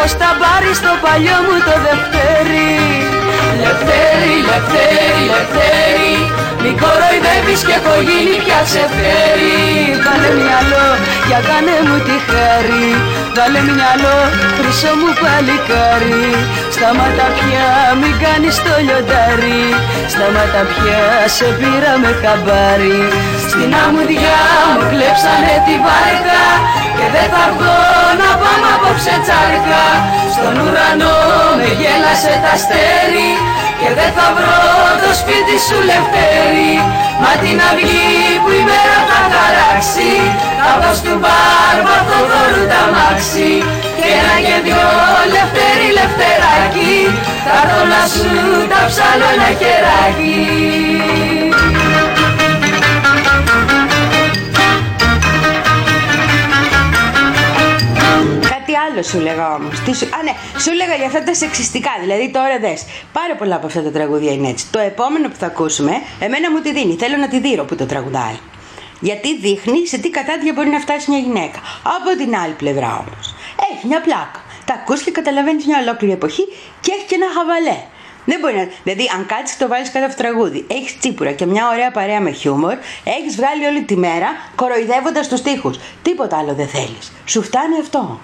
[0.07, 2.73] Σε έχω στα μπάρι στο παλιό μου το Δευτέρι.
[3.61, 9.63] Λευτέρι, Λευτέρι, Λευτέρι Μη κοροϊδεύεις και έχω γίνει πια ξεφέρι.
[10.05, 10.87] Βάλε μυαλό
[11.27, 12.89] για κάνε μου τη χάρη
[13.35, 14.17] Βάλε μυαλό
[14.57, 16.27] χρυσό μου παλικάρι.
[16.75, 17.67] Σταμάτα πια
[17.99, 19.63] μην κάνεις το λιοντάρι.
[20.13, 21.01] Σταμάτα πια
[21.35, 23.01] σε πήρα με χαμπάρι.
[23.43, 24.41] Στην αμμουδιά
[24.73, 26.43] μου κλέψανε τη βάρκα
[26.97, 27.79] Και δεν θα βγω
[28.21, 29.85] να πάμε απόψε τσάρκα.
[30.35, 31.17] Στον ουρανό
[31.59, 33.31] με γέλασε τα αστέρι
[33.87, 34.57] Και δεν θα βρω
[35.03, 36.73] το σπίτι σου λευτέρι
[37.21, 40.11] Μα την αυγή που η μέρα θα χαράξει.
[40.63, 41.93] Θα βγω στο μπαρ μ'
[42.29, 43.51] δώρου τα μάξι.
[43.97, 44.85] Και ένα και δυο
[45.33, 46.95] λευτέρι λευτεράκι
[47.45, 48.29] Θα έρθω να σου
[48.71, 50.39] τα ψάλω ένα χεράκι
[58.95, 59.75] άλλο σου λέγα όμως.
[59.77, 60.05] Σου...
[60.05, 61.89] Α, ναι, σου λέγα για αυτά τα σεξιστικά.
[62.01, 62.85] Δηλαδή τώρα δες.
[63.11, 64.65] Πάρα πολλά από αυτά τα τραγούδια είναι έτσι.
[64.71, 66.95] Το επόμενο που θα ακούσουμε, εμένα μου τη δίνει.
[66.95, 68.37] Θέλω να τη δείρω που το τραγουδάει.
[68.99, 71.59] Γιατί δείχνει σε τι κατάδια μπορεί να φτάσει μια γυναίκα.
[71.97, 73.35] Από την άλλη πλευρά όμως.
[73.71, 74.39] Έχει μια πλάκα.
[74.65, 76.45] Τα ακούς και καταλαβαίνεις μια ολόκληρη εποχή
[76.81, 77.77] και έχει και ένα χαβαλέ.
[78.25, 78.67] Δεν μπορεί να.
[78.83, 81.91] Δηλαδή, αν κάτσεις και το βάλεις κάτω από το τραγούδι, έχεις τσίπουρα και μια ωραία
[81.91, 85.71] παρέα με χιούμορ, έχεις βγάλει όλη τη μέρα κοροϊδεύοντας του τοίχου.
[86.01, 87.11] Τίποτα άλλο δεν θέλεις.
[87.25, 88.19] Σου φτάνει αυτό;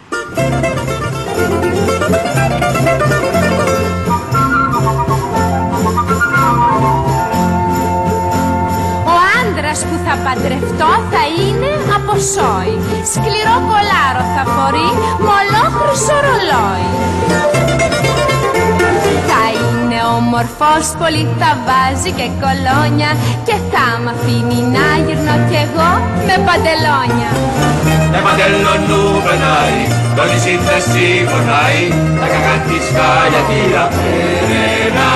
[9.05, 12.75] Ο άντρας που θα παντρευτώ θα είναι από σόι
[13.13, 16.89] Σκληρό κολάρο θα φορεί με ολόχρυσο ρολόι
[17.29, 18.40] Θα είναι
[20.17, 23.11] όμορφος πολύ θα βάζει και κολόνια.
[23.47, 25.91] Και θα μ' αφήνει να γυρνώ κι εγώ
[26.27, 27.31] με παντελόνια.
[28.11, 29.79] Με παντελονού περνάει,
[30.15, 31.83] το νησί θέση γονάει
[32.19, 33.85] Τα κακά της χάλια τύρα,
[34.85, 35.11] ένα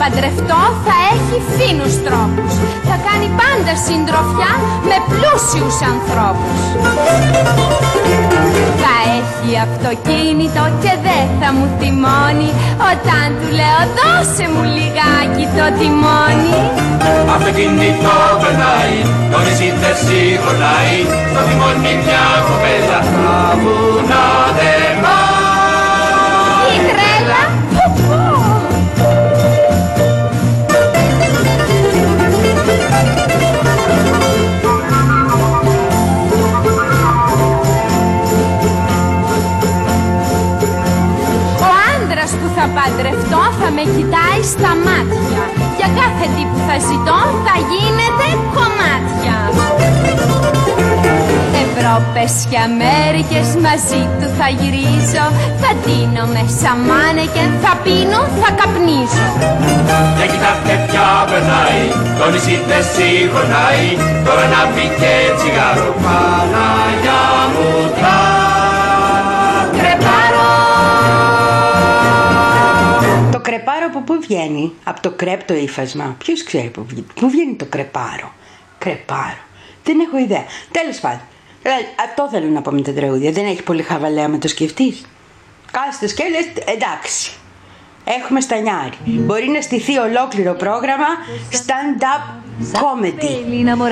[0.00, 2.52] παντρευτώ θα έχει φίνους τρόπους.
[2.88, 4.52] Θα κάνει πάντα συντροφιά
[4.88, 6.58] με πλούσιους ανθρώπους.
[8.82, 12.50] Θα έχει αυτοκίνητο και δεν θα μου θυμώνει
[12.90, 16.54] Όταν του λέω δώσε μου λιγάκι το τιμόνι
[17.34, 18.96] Αυτοκίνητο περνάει,
[19.32, 20.98] το νησί θέση γονάει
[21.30, 24.26] Στο θυμώνει μια κοπέλα, τα βουνά
[24.58, 25.33] δεν πάει
[42.76, 45.42] παντρευτώ θα με κοιτάει στα μάτια.
[45.78, 48.26] Για κάθε τι που θα ζητώ θα γίνεται
[48.56, 49.36] κομμάτια.
[51.64, 55.26] Ευρώπες και Αμέρικες μαζί του θα γυρίζω.
[55.62, 59.26] Θα ντύνω με σαμάνε και θα πίνω, θα καπνίζω.
[60.16, 61.82] Για κοιτάτε πια περνάει,
[62.18, 63.86] το το νησί δεν συγχωνάει
[64.24, 67.22] τώρα να πει και τσιγάρο Παναγιά
[67.52, 68.33] μου τρα
[74.28, 76.14] βγαίνει, από το κρέπ το ύφασμα.
[76.18, 78.32] Ποιος ξέρει πού βγαίνει, πού βγαίνει το κρεπάρο.
[78.78, 79.42] Κρεπάρο.
[79.84, 80.44] Δεν έχω ιδέα.
[80.70, 81.20] Τέλος πάντων.
[81.62, 81.70] Ε,
[82.04, 83.32] Αυτό θέλω να πω με τα τραγούδια.
[83.32, 85.06] Δεν έχει πολύ χαβαλέα με το σκεφτείς.
[85.70, 87.32] Κάθεστε και λες, εντάξει.
[88.04, 88.96] Έχουμε στανιάρι.
[89.04, 91.06] Μπορεί να στηθεί ολόκληρο πρόγραμμα
[91.50, 92.22] stand-up
[92.72, 93.34] comedy.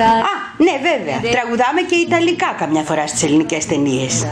[0.01, 1.31] Α, ναι βέβαια.
[1.31, 4.25] Τραγουδάμε και Ιταλικά καμιά φορά στις ελληνικές ταινίες.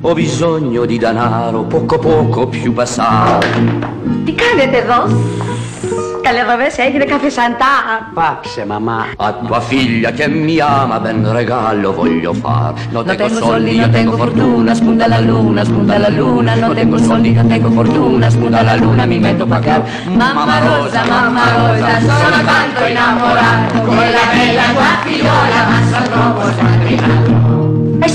[0.00, 3.48] Ho bisogno di danaro poco poco più passare.
[4.24, 5.06] Ti cade però?
[6.22, 8.10] Alle rovesce di caffè santa.
[8.14, 9.06] Pace mamma.
[9.16, 12.74] A tua figlia che mi ama ben regalo voglio far.
[12.90, 16.54] Non tengo, soldi, non tengo fortuna, spunta la luna, spunta la luna.
[16.54, 19.82] Non tengo soldi, non tengo fortuna, spunta la luna, mi metto a pagar.
[20.12, 23.80] Mamma rosa, mamma rosa, sono tanto innamorato.
[23.80, 27.67] Con la bella tua figliola, ma sono troppo smatrinato.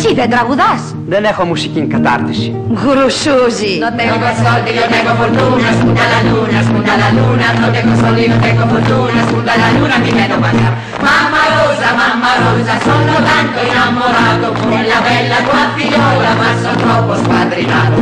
[0.06, 0.82] Εσύ δεν τραγουδάς.
[1.08, 2.56] Δεν έχω μουσική κατάρτιση.
[2.84, 3.74] Γρουσούζι.
[3.86, 7.48] Non tengo soldi, non tengo fortuna, spunta la luna, spunta la luna.
[7.62, 10.76] Non tengo soldi, non tengo fortuna, spunta la luna, mi metto a pagare.
[11.08, 14.48] Mamma Rosa, mamma Rosa, sono tanto innamorato.
[14.62, 17.98] Con la bella tua figliola, ma sono troppo spadrinato.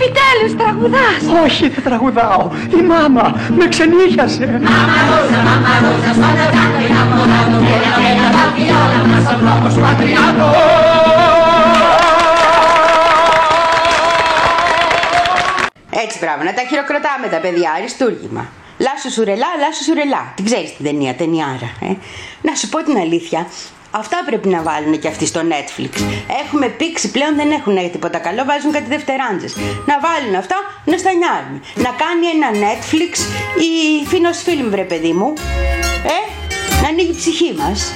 [0.00, 1.20] Επιτέλους τραγουδάς.
[1.44, 2.50] Όχι, δεν τραγουδάω.
[2.78, 4.60] Η μάμα με ξενύχιασε.
[4.64, 7.56] Mamma Rosa, mamma Rosa, sono tanto innamorato.
[7.68, 10.44] Con la bella tua figliola, ma sono troppo spadrinato.
[16.04, 18.44] Έτσι μπράβο, να τα χειροκροτάμε τα παιδιά, αριστούργημα.
[18.78, 20.32] Λάσου σουρελά, λάσου σουρελά.
[20.34, 21.70] Την ξέρεις την ταινία, ταινιάρα.
[21.80, 21.92] Ε;
[22.42, 23.46] Να σου πω την αλήθεια,
[23.90, 26.02] αυτά πρέπει να βάλουν και αυτοί στο Netflix.
[26.44, 29.56] Έχουμε πήξει πλέον, δεν έχουν τίποτα καλό, βάζουν κάτι δευτεράντζες.
[29.86, 31.62] Να βάλουν αυτά, να στανιάρουν.
[31.74, 33.12] Να κάνει ένα Netflix
[33.60, 35.32] η Φίνος Φίλμ, βρε παιδί μου.
[36.04, 36.18] Ε,
[36.82, 37.92] να ανοίγει η ψυχή μας.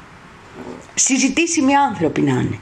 [0.94, 2.60] Συζητήσιμοι άνθρωποι να είναι.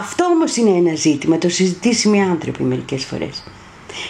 [0.00, 3.42] Αυτό όμως είναι ένα ζήτημα, το συζητήσιμοι άνθρωποι μερικές φορές.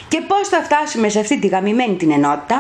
[0.09, 2.57] Και πώς θα φτάσουμε σε αυτή τη γαμημένη την ενότητα,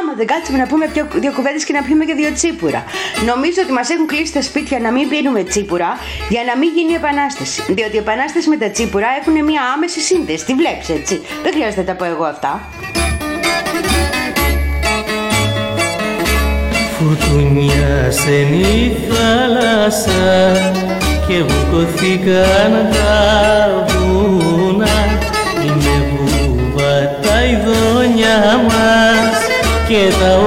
[0.00, 2.84] άμα δεν κάτσουμε να πούμε πιο, δύο κουβέντες και να πιούμε και δύο τσίπουρα.
[3.26, 5.96] Νομίζω ότι μας έχουν κλείσει τα σπίτια να μην πίνουμε τσίπουρα
[6.28, 7.62] για να μην γίνει επανάσταση.
[7.68, 10.44] Διότι η επανάσταση με τα τσίπουρα έχουν μια άμεση σύνδεση.
[10.44, 11.20] Τη βλέπεις έτσι.
[11.42, 12.68] Δεν χρειάζεται να τα πω εγώ αυτά.
[17.10, 20.60] Φουρτουνιάσεν η θάλασσα
[21.26, 24.98] και βουκωθήκαν τα βουνά.
[25.64, 29.36] Είναι βούβα τα ειδόνια μας
[29.88, 30.38] και τα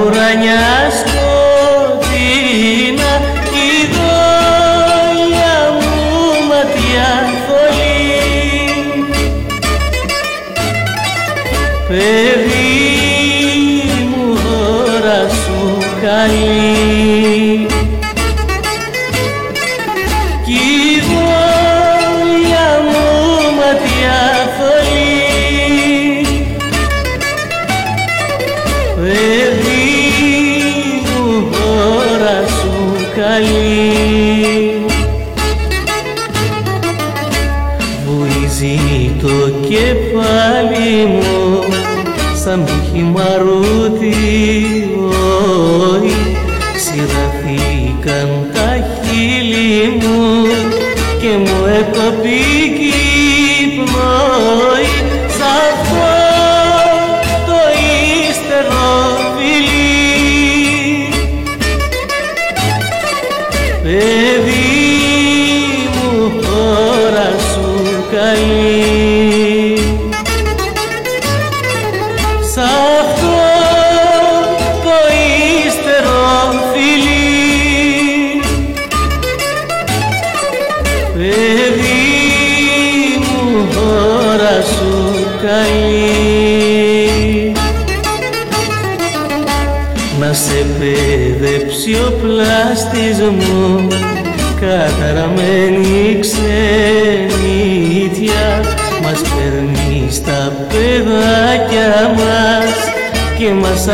[103.86, 103.90] και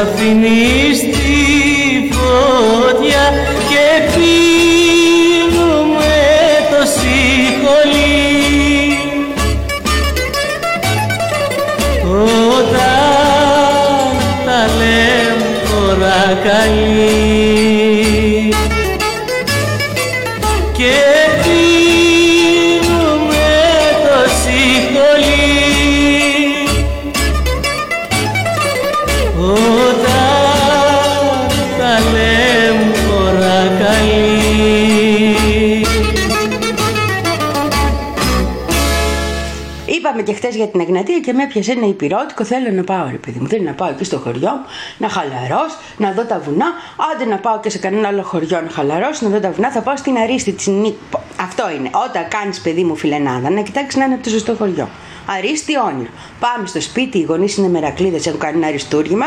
[40.41, 42.45] Είπαμε και χθε για την Εγνατία και με έπιασε ένα υπηρώτικο.
[42.45, 43.49] Θέλω να πάω, ρε παιδί μου.
[43.49, 44.65] Θέλω να πάω εκεί στο χωριό μου,
[44.99, 46.67] να χαλαρώσω, να δω τα βουνά.
[47.13, 49.71] Άντε να πάω και σε κανένα άλλο χωριό να χαλαρώσω, να δω τα βουνά.
[49.71, 50.99] Θα πάω στην Αρίστη τη Νίκη.
[51.41, 51.91] Αυτό είναι.
[52.09, 54.89] Όταν κάνεις παιδί μου φιλενάδα, να κοιτάξεις να είναι από το σωστό χωριό.
[55.37, 56.11] Αρίστη όνειρο.
[56.41, 59.27] Πάμε στο σπίτι, οι γονείς είναι μερακλείδες, έχουν κάνει ένα αριστούργημα.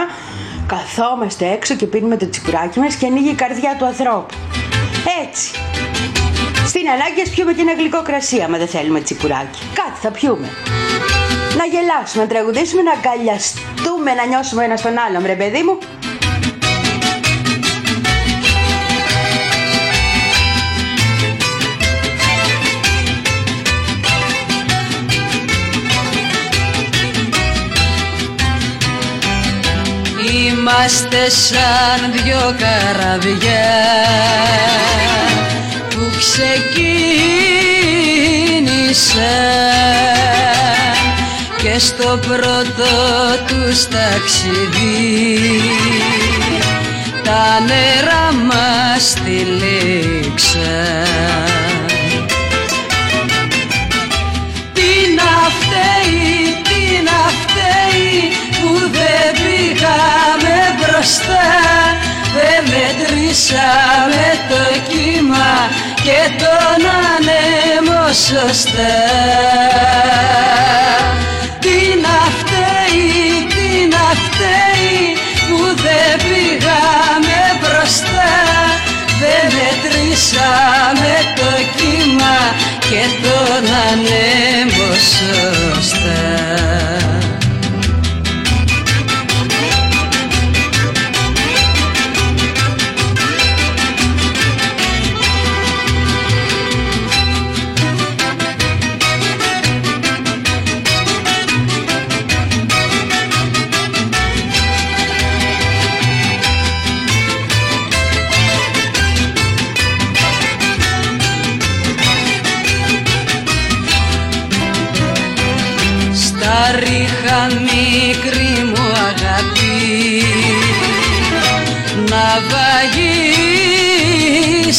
[0.68, 4.34] Καθόμαστε έξω και πίνουμε το τσιπουράκι μας και ανοίγει η καρδιά του ανθρώπου.
[5.26, 5.52] Έτσι.
[6.68, 9.60] Στην ανάγκη ας πιούμε και ένα γλυκό κρασί, άμα δεν θέλουμε τσιπουράκι.
[9.74, 10.50] Κάτι θα πιούμε.
[11.58, 15.78] Να γελάσουμε, να τραγουδήσουμε, να αγκαλιαστούμε, να νιώσουμε ένα στον άλλον, ρε παιδί μου.
[30.48, 33.72] Είμαστε σαν δυο καραβιά
[35.90, 36.94] που ξεκίνησαν
[41.64, 42.92] και στο πρώτο
[43.48, 45.62] τους ταξιδί.
[47.24, 50.66] Τα νερά μας τυλίξαν
[54.74, 58.18] Τι να φταίει, τι να φταίει
[58.62, 61.50] που δεν πήγαμε μπροστά
[62.36, 65.56] δεν μετρήσαμε το κύμα
[66.04, 66.80] και τον
[67.14, 68.94] άνεμο σωστά
[71.64, 75.00] τι να φταίει, τι να φταίει
[75.48, 78.34] που δεν πήγαμε μπροστά.
[79.20, 82.38] Δεν μετρήσαμε το κύμα
[82.80, 86.73] και τον ανέμο σωστά.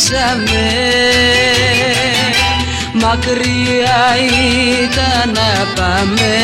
[0.05, 0.69] Τραγίσαμε
[2.93, 4.05] Μακριά
[4.83, 6.37] ήταν να πάμε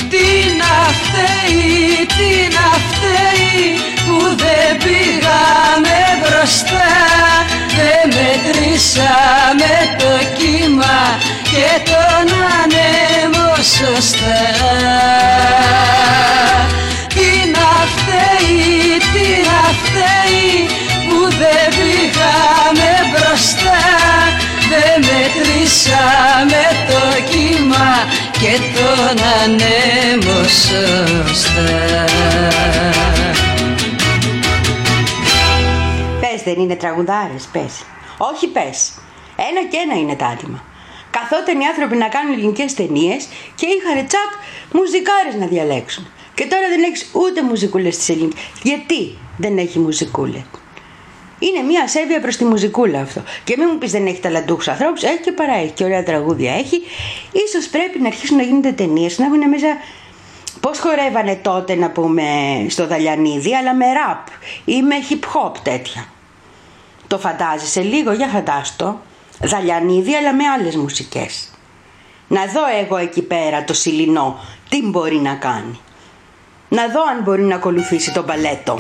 [0.08, 0.28] Τι
[0.60, 3.62] να φταίει, τι να φταίει
[4.06, 6.92] που δεν πήγαμε μπροστά.
[7.76, 11.00] Δεν μετρήσαμε το κύμα
[11.42, 12.26] και τον
[12.60, 14.40] ανέμο σωστά
[17.08, 20.66] Τι να φταίει, τι να φταίει
[21.08, 23.82] που δεν πήγαμε μπροστά
[24.70, 27.90] δεν μετρήσαμε το κύμα
[28.32, 32.04] και τον ανέμο σωστά
[36.20, 37.84] Πες δεν είναι τραγουδάρες, πες.
[38.18, 38.92] Όχι πες.
[39.36, 40.62] Ένα και ένα είναι τα άτομα.
[41.10, 44.30] Καθόταν οι άνθρωποι να κάνουν ελληνικές ταινίες και είχαν τσακ
[44.72, 46.06] μουζικάρες να διαλέξουν.
[46.34, 48.36] Και τώρα δεν έχεις ούτε μουζικούλες τη ελληνική.
[48.62, 50.42] Γιατί δεν έχει μουζικούλε.
[51.38, 53.22] Είναι μια ασέβεια προς τη μουζικούλα αυτό.
[53.44, 56.52] Και μην μου πεις δεν έχει ταλαντούχους ανθρώπους, έχει και παρά έχει και ωραία τραγούδια
[56.52, 56.82] έχει.
[57.32, 59.76] σω πρέπει να αρχίσουν να γίνονται ταινίες, να έχουν μέσα
[60.60, 62.24] Πώς χορεύανε τότε να πούμε
[62.68, 64.26] στο Δαλιανίδη, αλλά με ραπ
[64.64, 66.04] ή με hip hop τέτοια.
[67.06, 69.00] Το φαντάζεσαι λίγο, για φαντάστο.
[69.40, 71.50] Δαλιανίδη αλλά με άλλες μουσικές.
[72.28, 74.38] Να δω εγώ εκεί πέρα το Σιλινό
[74.68, 75.80] τι μπορεί να κάνει.
[76.68, 78.78] Να δω αν μπορεί να ακολουθήσει το μπαλέτο.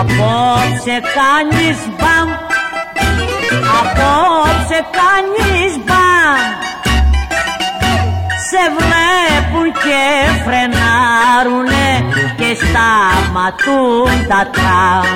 [0.00, 2.47] Απόψε κάνεις μπαμ
[4.78, 6.40] Απόψε κάνεις μπαμ.
[8.48, 10.02] Σε βλέπουν και
[10.44, 11.90] φρενάρουνε
[12.36, 15.08] Και σταματούν τα τραμ.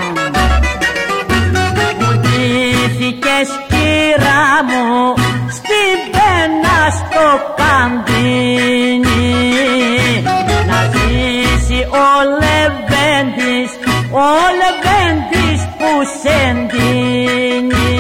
[1.98, 5.14] Μου ντύθηκες κύρα μου
[5.56, 7.26] Στην πένα στο
[7.58, 9.02] καμπίνι
[10.66, 12.08] Να ζήσει ο
[12.40, 13.70] Λεβέντης
[14.10, 14.30] Ο
[14.60, 15.90] Λεβέντης που
[16.22, 17.92] σε ντύνει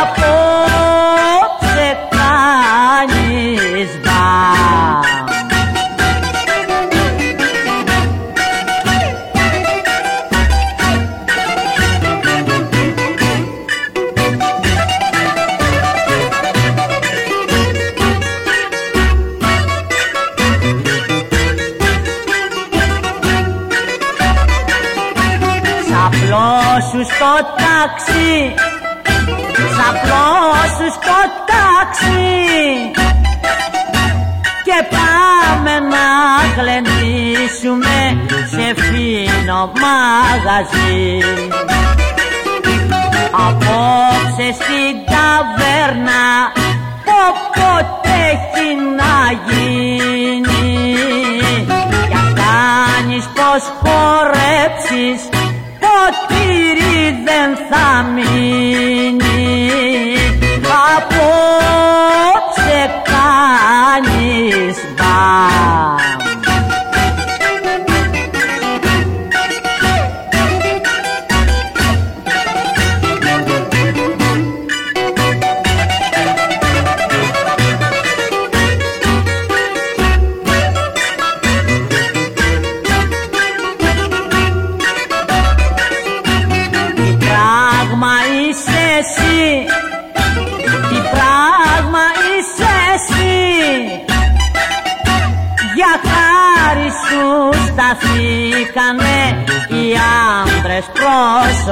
[0.00, 5.06] Απόψε κάνεις μπαμ
[25.88, 28.54] Σαπλώσου στο ταξί
[29.98, 31.18] Σαπλώσου στο
[31.50, 32.90] ταξί
[34.64, 36.06] Και πάμε να
[36.56, 37.96] γλεντήσουμε
[38.50, 41.18] σε φίνο μαγαζί.
[43.46, 46.52] Απόψε στην ταβέρνα
[47.04, 47.22] πω
[47.54, 48.68] πότε έχει
[48.98, 49.16] να
[49.46, 50.96] γίνει.
[52.08, 55.28] Για κάνεις πως χορέψεις
[55.80, 59.07] ποτήρι δεν θα μείνει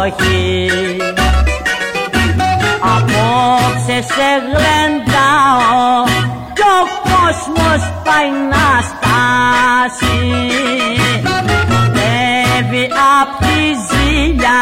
[0.06, 0.70] προσοχή
[2.80, 6.04] Απόψε σε γλεντάω
[6.54, 10.18] κι ο κόσμος πάει να στάσει
[11.68, 12.88] Κοντεύει
[13.20, 14.60] απ' τη ζήλια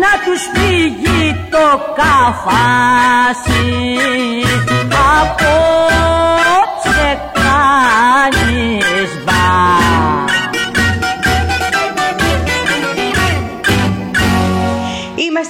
[0.00, 3.62] να τους φύγει το καφάσι.
[5.20, 5.83] Απόψε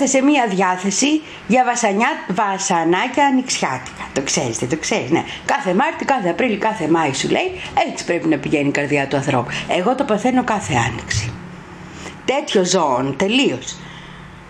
[0.05, 4.05] Είμαστε σε μία διάθεση για βασανιά, βασανάκια ανοιξιάτικα.
[4.13, 5.25] Το ξέρεις, δεν το ξέρεις, ναι.
[5.45, 9.17] Κάθε Μάρτι, κάθε Απρίλη, κάθε Μάη σου λέει, έτσι πρέπει να πηγαίνει η καρδιά του
[9.17, 9.51] ανθρώπου.
[9.69, 11.33] Εγώ το παθαίνω κάθε άνοιξη.
[12.25, 13.77] Τέτοιο ζώων, τελείως.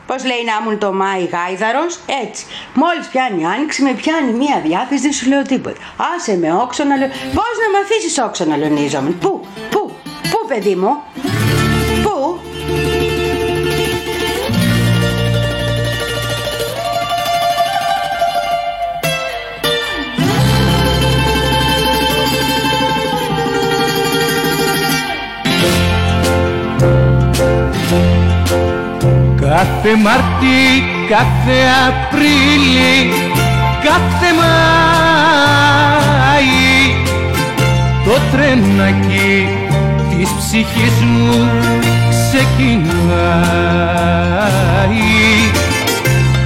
[0.06, 2.44] Πώς λέει να ήμουν το Μάη Γάιδαρος, έτσι.
[2.74, 5.76] Μόλις πιάνει η άνοιξη, με πιάνει μία διάθεση, δεν σου λέω τίποτα.
[6.14, 7.09] Άσε με όξο να λέω.
[7.09, 9.10] Πώς να με αφήσεις όξο να λονίζομαι.
[9.10, 9.93] Πού, πού,
[10.31, 10.93] πού, παιδί μου,
[12.02, 12.39] πού.
[29.56, 30.62] Κάθε Μάρτι,
[31.09, 32.97] κάθε Απρίλη,
[33.85, 34.55] κάθε Μάη
[38.05, 39.35] το τρενάκι
[40.10, 41.36] της ψυχής μου
[42.10, 42.64] ξεκινάει.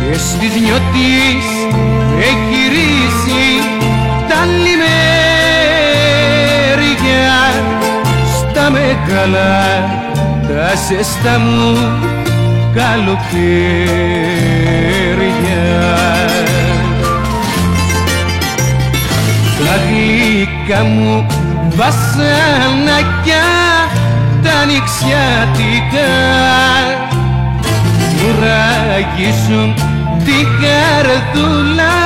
[0.01, 1.47] Και στις νιώτης
[2.21, 3.47] έχει ρίσει
[4.29, 4.89] τα λιμέρια
[8.39, 9.57] στα μεγάλα
[10.49, 11.73] τα ζεστά μου
[12.75, 13.29] καλοκαίρια
[19.59, 21.27] Τα γλυκά μου
[21.77, 23.49] βασανακιά
[24.43, 26.11] τα νηξιάτικα
[28.21, 29.75] μου ράγισουν
[30.25, 31.97] την καρδούλα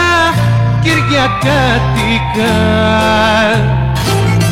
[0.82, 2.54] κυριακάτικα.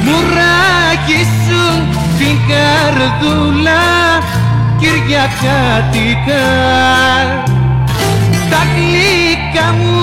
[0.04, 1.76] Μου ράγισουν
[2.18, 3.82] την καρδούλα
[4.81, 6.47] κυριακάτικα
[8.51, 10.01] τα γλυκά μου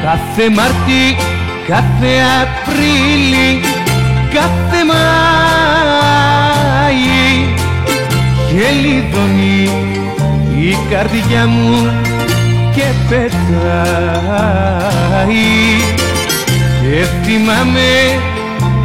[0.03, 1.15] Κάθε Μάρτι,
[1.71, 3.49] κάθε Απρίλη,
[4.33, 5.05] κάθε Μάη
[8.51, 9.63] γελιδονεί
[10.59, 11.77] η καρδιά μου
[12.75, 13.31] και πετάει.
[16.81, 17.91] Και θυμάμαι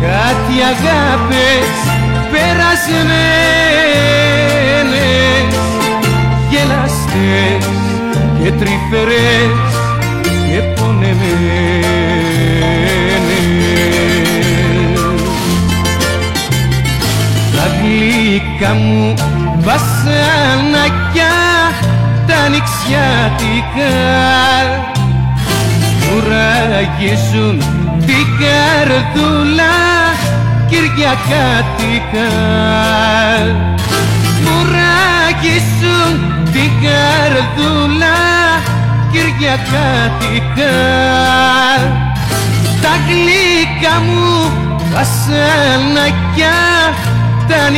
[0.00, 1.70] κάτι αγάπες
[2.30, 3.06] περασμένες.
[6.50, 7.64] Γελαστές
[8.42, 9.56] και τρυφερές
[10.48, 12.05] και πονεμένες
[18.36, 19.14] γλυκά μου
[19.58, 21.36] βασανακιά
[22.26, 23.92] τα νηξιάτικα
[26.00, 27.58] μου ράγισουν
[28.06, 29.76] την καρδούλα
[30.68, 32.28] κυριακάτικα
[34.42, 36.12] μου ράγισουν
[36.52, 38.16] την καρδούλα
[39.12, 40.74] κυριακάτικα
[42.82, 44.52] τα γλυκά μου
[44.92, 46.54] βασανακιά
[47.48, 47.70] τα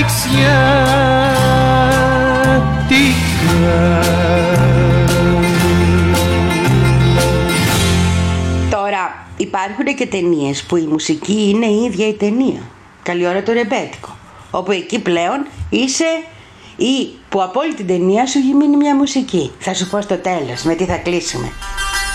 [8.70, 12.61] Τώρα υπάρχουν και ταινίες που η μουσική είναι η ίδια η ταινία.
[13.03, 14.16] Καλή ώρα το ρεμπέτικο.
[14.51, 16.23] Όπου εκεί πλέον είσαι
[16.77, 19.53] ή που από όλη την ταινία σου έχει μείνει μια μουσική.
[19.59, 21.53] Θα σου πω στο τέλος με τι θα κλείσουμε.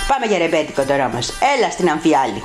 [0.08, 1.30] Πάμε για ρεμπέτικο τώρα όμως.
[1.58, 2.44] Έλα στην αμφιάλη.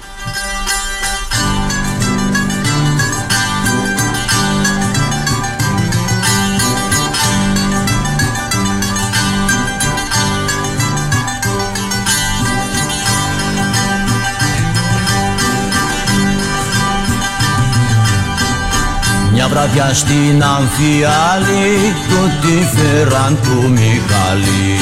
[19.41, 24.75] Μια βραδιά στην Αμφιάλη του τη φέραν του Μιχάλη.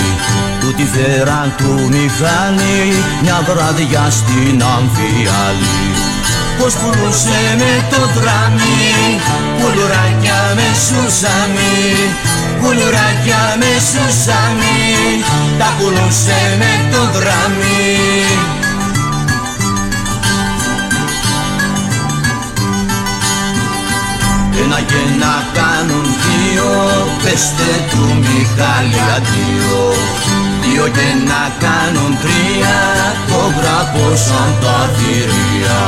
[0.60, 2.80] Του τη φέραν του Μιχάλη
[3.22, 5.78] μια βραδιά στην Αμφιάλη.
[6.58, 8.80] Πως πουλούσε με το δράμι
[9.58, 11.76] πουλουράκια με σουσάμι
[12.60, 14.88] πουλουράκια με σουσάμι
[15.58, 18.55] τα πουλούσε με το δράμι
[24.62, 26.70] Ένα και να κάνουν δύο
[27.22, 29.82] Πεστε του Μιχάλη αντίο.
[30.62, 32.78] Δύο και να κάνουν τρία
[33.28, 35.80] Το γραπώσαν τα θηρία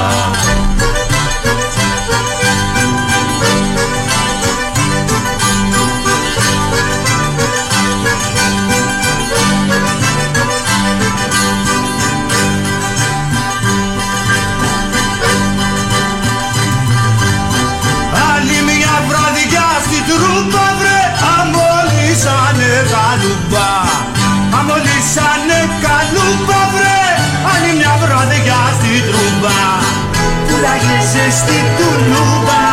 [30.59, 32.65] Πουλάγεσαι στη τουλούμπα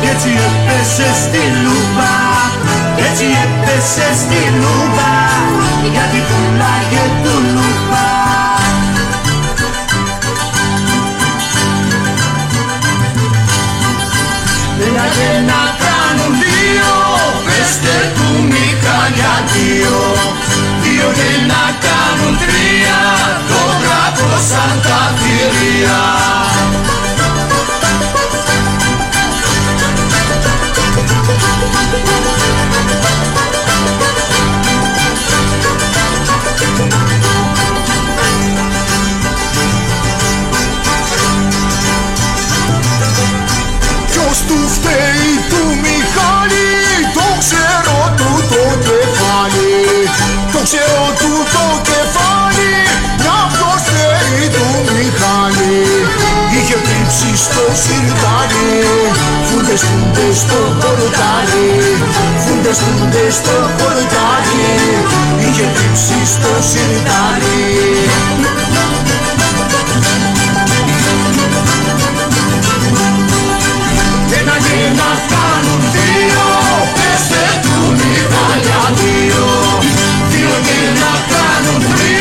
[0.00, 2.14] Κι έτσι έπεσε στη λούμπα
[3.06, 5.12] Έτσι έπεσε στη λούμπα
[5.92, 8.08] Γιατί πουλάγε τουλούμπα
[14.78, 16.94] Λέγε να κάνουν δύο
[17.46, 19.96] Πεστε του Μίχα για δύο
[20.82, 23.00] Δύο και να κάνουν τρία
[23.50, 26.02] Το γράφω σαν τα θηρία.
[51.88, 52.74] Κεφάλι
[53.18, 55.80] μια προσφέρει του Μιχάλη
[56.56, 58.82] είχε κρύψει στο σιρτάρι
[59.48, 61.70] φούντες φούντες στο κορτάρι
[62.42, 64.72] φούντες φούντες στο κορτάρι
[65.44, 67.62] είχε κρύψει στο σιρτάρι
[74.38, 76.46] Ένα και να κάνουν δύο
[76.94, 79.63] Πέστε του Μιχάλια δύο
[80.84, 82.13] Δύο και να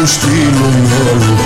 [0.00, 1.39] τους στείλουμε λουκούμια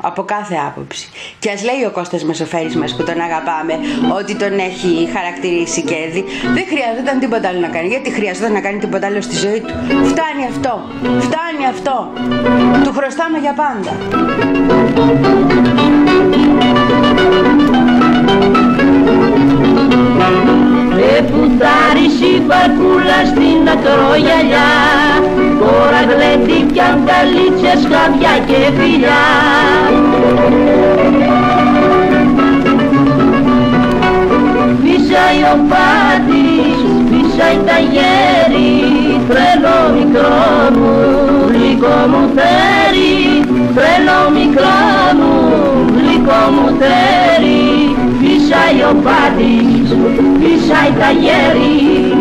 [0.00, 1.08] από κάθε άποψη.
[1.38, 3.74] Και ας λέει ο Κώστας Μεσοφέρης μας που τον αγαπάμε
[4.18, 6.24] ότι τον έχει χαρακτηρίσει και έδει,
[6.54, 7.88] δεν χρειαζόταν τίποτα άλλο να κάνει.
[7.88, 9.74] Γιατί χρειαζόταν να κάνει τίποτα άλλο στη ζωή του.
[10.10, 12.12] Φτάνει αυτό, φτάνει αυτό.
[12.84, 13.92] Του χρωστάμε για πάντα.
[20.96, 24.70] Με πουτάρισε η μπακούλα στην ακρογιαλιά
[25.60, 29.22] Τώρα γλέντι κι αγκαλίτσες, χαδιά και φιλιά.
[34.82, 38.72] Φύσαει ο πάτης, φύσαει τα γέρι
[39.28, 40.38] Τρελό μικρό
[40.76, 40.94] μου,
[41.48, 43.18] γλυκό μου θέρι
[43.74, 44.80] Τρελό μικρό
[45.18, 45.34] μου,
[45.96, 47.62] γλυκό μου θέρι
[48.20, 49.88] Φύσαει ο πάτης,
[50.70, 52.14] φύσαει τα γέρι.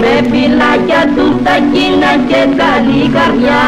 [0.00, 3.62] Με φυλάκια του τα κίνα και καλή καρδιά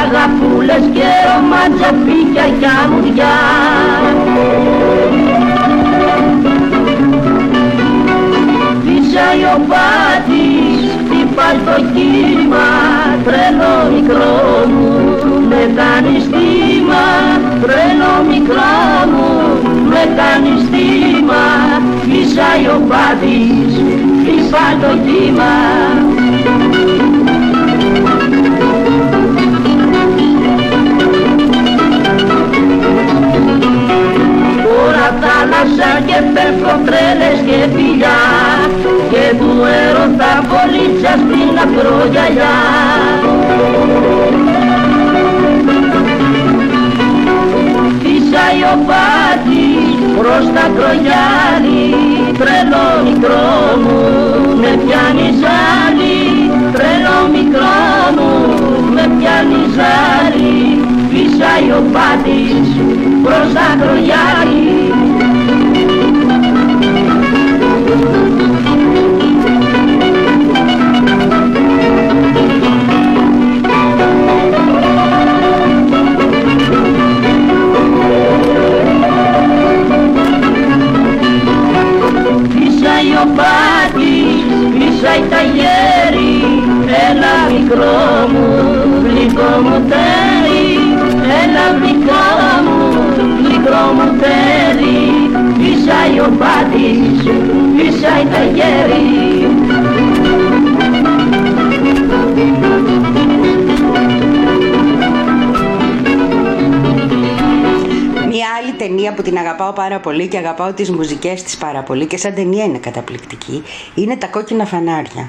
[0.00, 3.36] Αγαπούλες και ρομαντζαφίκια κι αμμουδιά
[8.84, 12.93] Φύσαει ο πάτης, χτυπάει το κύμα
[13.24, 14.92] Τρελό μικρό μου,
[15.48, 17.04] με κάνει στήμα
[17.62, 18.76] Τρελό μικρό
[19.12, 19.28] μου,
[19.88, 21.44] με κάνει στήμα
[22.08, 23.74] Φύσαει ο πάτης,
[24.20, 25.54] χτυπάει το κύμα.
[34.64, 38.43] Τώρα θάλασσα και πέφτω τρέλες και φιλιά.
[38.43, 38.43] και
[39.44, 42.56] του έρωτα βολίτσα στην ακρογιαλιά.
[48.00, 51.84] Φύσαει ο πάτης προς τα κρογιάλι
[52.38, 53.46] τρελό μικρό
[53.82, 54.00] μου
[54.60, 55.83] με πιάνει ζάλι
[110.04, 113.62] πολύ και αγαπάω τις μουσικές της πάρα πολύ και σαν ταινία είναι καταπληκτική
[113.94, 115.28] είναι τα κόκκινα φανάρια.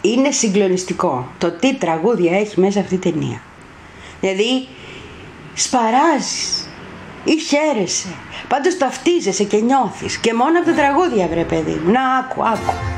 [0.00, 3.42] Είναι συγκλονιστικό το τι τραγούδια έχει μέσα αυτή η ταινία.
[4.20, 4.68] Δηλαδή
[5.54, 6.68] σπαράζεις
[7.24, 8.08] ή χαίρεσαι.
[8.48, 11.92] Πάντως ταυτίζεσαι και νιώθεις και μόνο από τα τραγούδια βρε παιδί μου.
[11.92, 12.95] Να άκου, άκου.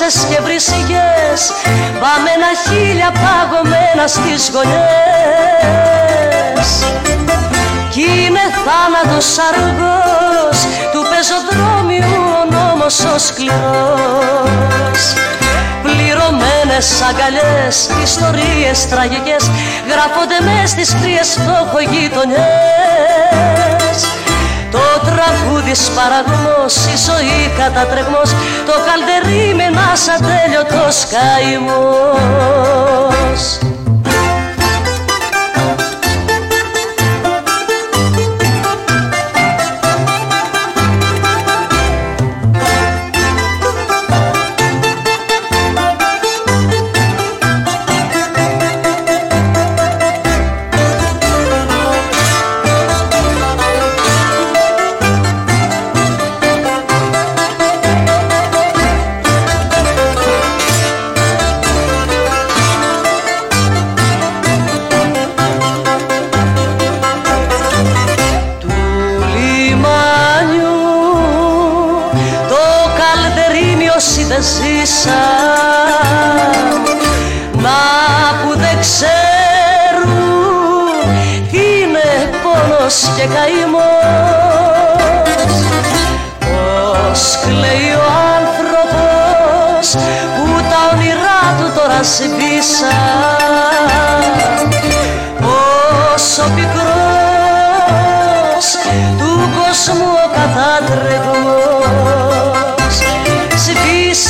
[0.00, 1.40] Ανάσες και βρυσιγές
[2.02, 6.68] βαμμένα χίλια παγωμένα στις γωνιές.
[7.90, 10.58] Κι είναι θάνατος αργός
[10.92, 15.02] του πεζοδρόμιου ο νόμος ο σκληρός.
[15.82, 19.50] Πληρωμένες αγκαλιές, ιστορίες τραγικές
[19.90, 23.98] Γράφονται μες στις κρύες φτωχογειτονιές.
[24.70, 28.30] Το τραγούδι σπαραγμός, η ζωή κατατρεγμός
[28.66, 29.49] Το καλτερί
[29.80, 31.70] με ένας ατέλειωτος καημός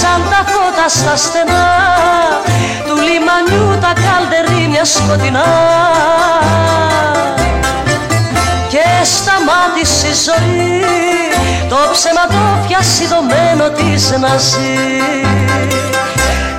[0.01, 1.68] σβήσαν τα φώτα στα στενά
[2.86, 5.48] του λιμανιού τα καλντερίμια σκοτεινά.
[8.68, 10.85] Και σταμάτησε η ζωή
[11.68, 14.77] το ψέμα το πιασιδωμένο της να ζει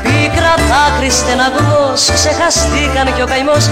[0.04, 3.66] Πίκρα δάκρυ στεναγμός ξεχαστήκαν κι ο καημός.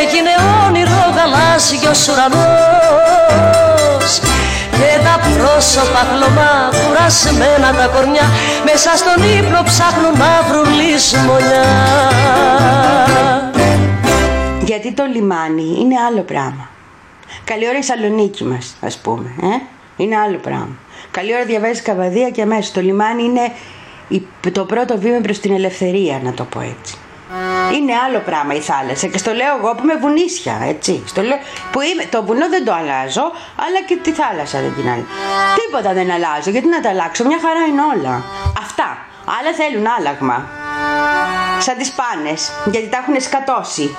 [0.00, 0.32] Έγινε
[0.66, 3.46] όνειρο γαλάζιος ουρανός
[4.78, 8.26] και τα πρόσωπα χλωμά κουρασμένα τα κορμιά
[8.64, 11.64] μέσα στον ύπνο ψάχνουν να βρουν λησμονιά
[14.64, 16.68] Γιατί το λιμάνι είναι άλλο πράγμα.
[17.44, 19.28] Καλή ώρα η Σαλονίκη μας, ας πούμε.
[19.42, 19.46] Ε;
[20.02, 20.76] Είναι άλλο πράγμα.
[21.10, 23.52] Καλή ώρα διαβάζεις καβαδία και αμέσως το λιμάνι είναι
[24.08, 24.22] η-
[24.52, 26.94] το πρώτο βήμα προς την ελευθερία, να το πω έτσι.
[27.76, 31.02] Είναι άλλο πράγμα η θάλασσα και στο λέω εγώ που είμαι βουνίσια, έτσι.
[31.06, 31.38] Στο λέω,
[31.72, 33.26] που είμαι, το βουνό δεν το αλλάζω,
[33.64, 35.06] αλλά και τη θάλασσα δεν την αλλάζω.
[35.60, 38.24] Τίποτα δεν αλλάζω, γιατί να τα αλλάξω, μια χαρά είναι όλα.
[38.58, 38.98] Αυτά.
[39.38, 40.48] Άλλα θέλουν άλλαγμα.
[41.58, 43.96] Σαν τις πάνες, γιατί τα έχουν σκατώσει.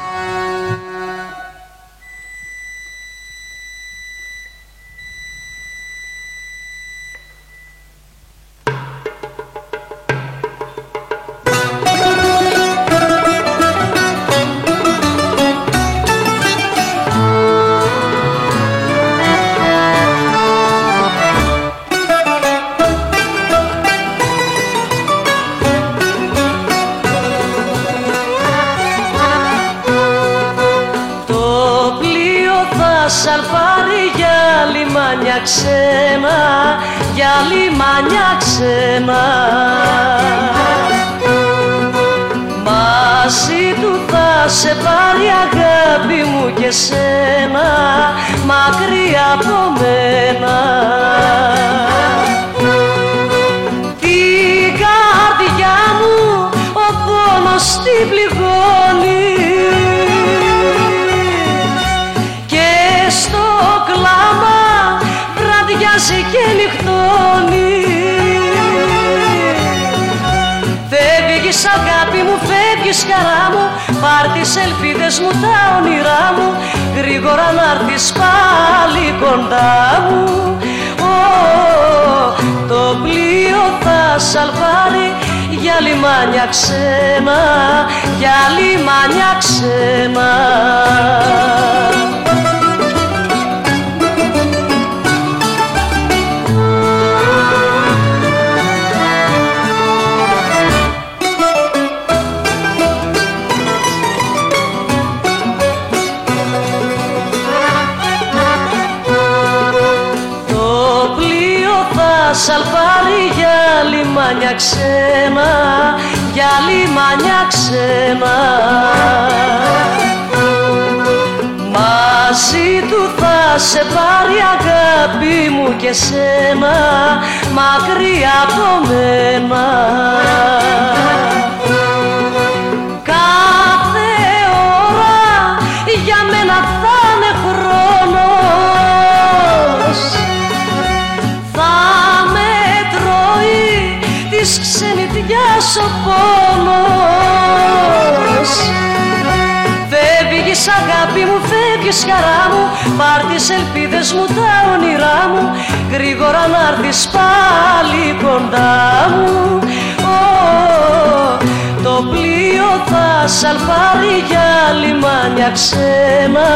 [165.58, 166.50] Λιμάνια ξένα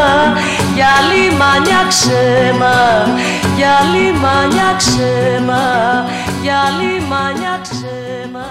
[0.76, 3.08] Για λιμάνια ξένα
[3.56, 5.62] Για λιμάνια ξένα
[6.42, 8.46] Για λιμάνια ξένα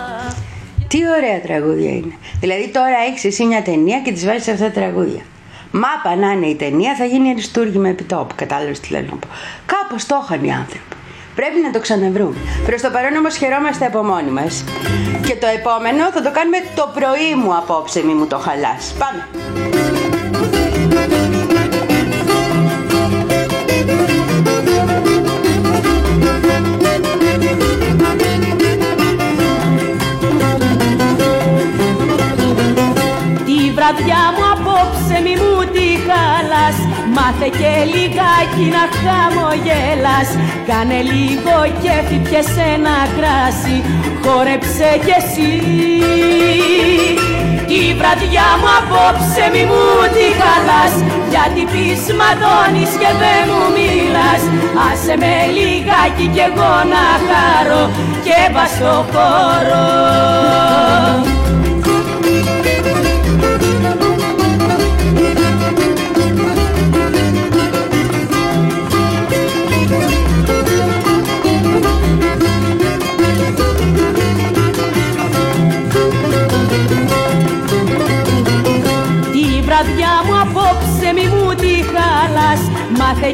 [0.89, 2.15] Τι ωραία τραγούδια είναι.
[2.41, 5.23] Δηλαδή τώρα έχεις εσύ μια ταινία και τις βάζεις αυτά τα τραγούδια.
[5.71, 8.35] Μάπα να είναι η ταινία, θα γίνει αριστούργημα επιτόπου.
[8.37, 9.27] Κατάλαβες τι θέλω να πω.
[9.67, 10.95] Κάπως το είχαν οι άνθρωποι.
[11.35, 12.37] Πρέπει να το ξαναβρούμε.
[12.67, 14.65] Προς το παρόν όμως χαιρόμαστε από μόνοι μας.
[15.27, 18.95] Και το επόμενο θα το κάνουμε το πρωί μου απόψε, μη μου το χαλάς.
[18.99, 19.80] Πάμε.
[33.81, 36.79] Βραδιά μου απόψε μη μου τη χαλάς.
[37.15, 40.29] Μάθε και λιγάκι να χαμογέλας
[40.69, 43.77] Κάνε λίγο κέφι πιες ένα κράσι
[44.23, 45.53] Χόρεψε κι εσύ.
[47.69, 49.85] Τη βραδιά μου απόψε μη μου
[50.15, 50.95] τη χαλάς.
[51.33, 54.43] Γιατί πεις ματώνεις και δεν μου μιλάς.
[54.87, 57.85] Άσε με λιγάκι κι εγώ να χαρώ
[58.27, 58.75] Και πας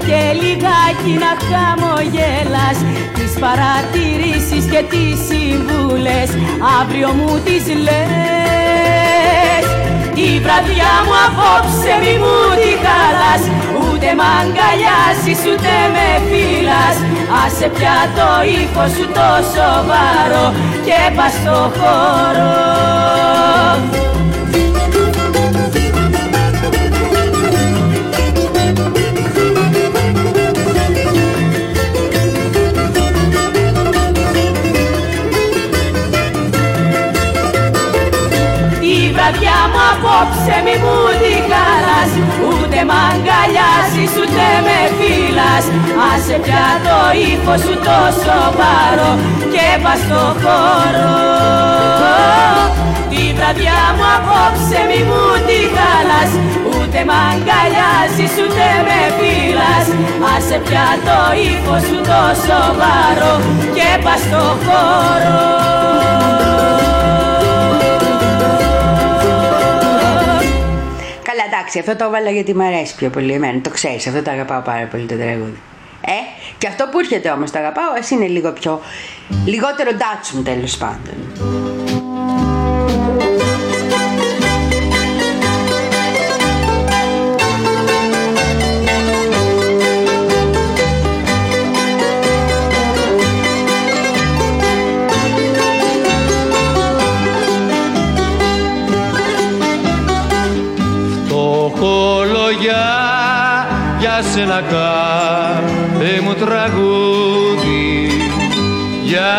[0.06, 2.76] και λιγάκι να χαμογέλας.
[3.14, 6.28] Τις παρατηρήσεις και τις συμβούλες
[6.80, 8.46] Αύριο μου τις λες.
[10.16, 13.42] Τη βραδιά μου απόψε μη μου τη χάλας
[13.80, 16.96] Ούτε μ' αγκαλιάζεις ούτε με φύλας
[17.44, 18.28] Άσε πια το
[18.60, 20.46] ύφος σου το σοβαρό
[20.86, 23.05] Και πας στο χώρο
[39.26, 42.12] Τη βραδιά μου απόψε μη μου τη χαλάς
[42.48, 45.64] Ούτε μ' αγκαλιάζεις ούτε με φύλας
[46.10, 46.98] Άσε πια το
[47.30, 49.10] ύφος σου το σοβαρό
[49.52, 51.10] Και πας στο χώρο.
[53.10, 56.32] Τη βραδιά μου απόψε μη μου τη χαλάς
[56.72, 59.86] Ούτε μ' αγκαλιάζεις ούτε με φύλας
[60.32, 61.18] Άσε πια το
[61.50, 63.34] ύφος σου το σοβαρό
[63.76, 65.66] Και πας στο χώρο
[71.66, 73.60] εντάξει, Εντάξει, αυτό το έβαλα γιατί μου αρέσει πιο πολύ εμένα.
[73.60, 75.60] Το ξέρεις, αυτό το αγαπάω πάρα πολύ το τραγούδι.
[76.00, 76.18] Ε,
[76.58, 78.80] και αυτό που έρχεται όμως το αγαπάω, εσύ είναι λίγο πιο.
[79.44, 81.85] λιγότερο ντάτσουν τέλος πάντων.
[104.20, 108.10] Για σένα κάθε μου τραγούδι.
[109.02, 109.34] Για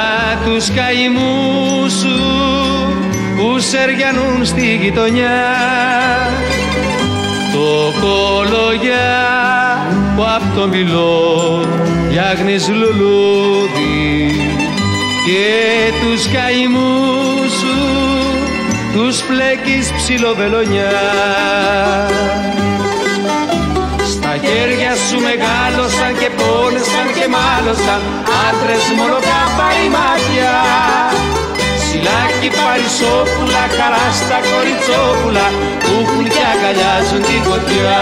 [0.45, 2.19] τους καημούς σου
[3.37, 5.45] που σεριανούν στη γειτονιά.
[7.53, 9.17] Το κολογιά
[10.15, 11.65] που απ' το μιλό
[12.09, 14.31] φτιάχνεις λουλούδι.
[15.25, 17.77] Και τους καημούς σου
[18.93, 20.91] τους πλέκεις ψιλοβελονιά.
[22.87, 22.96] Στα
[24.45, 27.99] χέρια σου μεγάλωσαν και πόνεσαν και μάλωσαν.
[28.45, 30.53] Άντρες μόνο κάπαρη μάτια.
[31.83, 35.47] Σιλάκι παρισόπουλα, χαρά στα κοριτσόπουλα.
[35.83, 38.01] Που έχουν και αγκαλιάζουν τη φωτιά.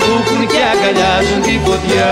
[0.00, 2.10] Που έχουν και αγκαλιάζουν τη φωτιά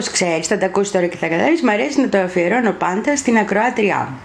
[0.00, 3.16] όπως ξέρεις θα τα ακούσεις τώρα και θα καταλάβεις Μ' αρέσει να το αφιερώνω πάντα
[3.16, 4.18] στην ακροάτριά μου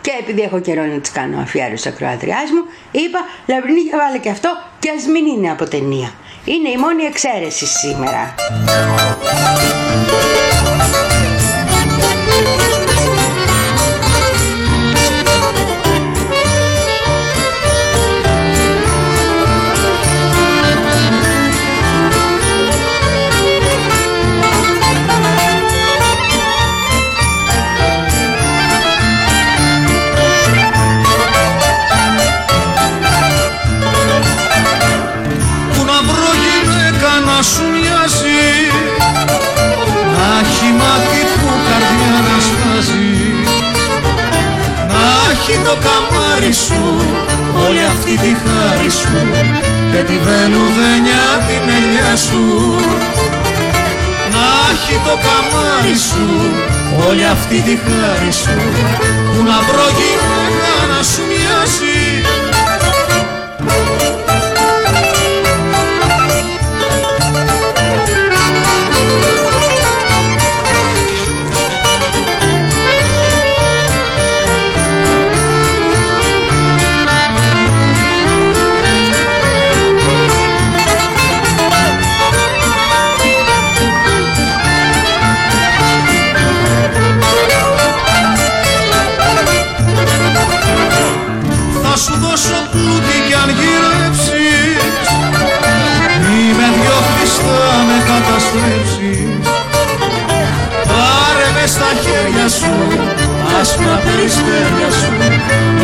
[0.00, 4.30] και επειδή έχω καιρό να τη κάνω αφιέρωση ακροάτριάς μου, είπα Λαμπρινή για βάλε και
[4.30, 4.48] αυτό
[4.78, 6.12] και ας μην είναι από ταινία.
[6.44, 8.34] Είναι η μόνη εξαίρεση σήμερα.
[46.46, 46.96] Καμάρι σου
[47.66, 49.16] Όλη αυτή τη χάρη σου
[49.92, 52.42] Και τη βελουδένια την ελιά σου.
[54.32, 56.26] Να έχει το καμάρι σου
[57.08, 58.58] Όλη αυτή τη χάρη σου
[59.32, 61.95] Πού να βρω γυναίκα να σου μοιάζει
[104.24, 105.12] άσπρα περιστέρια σου.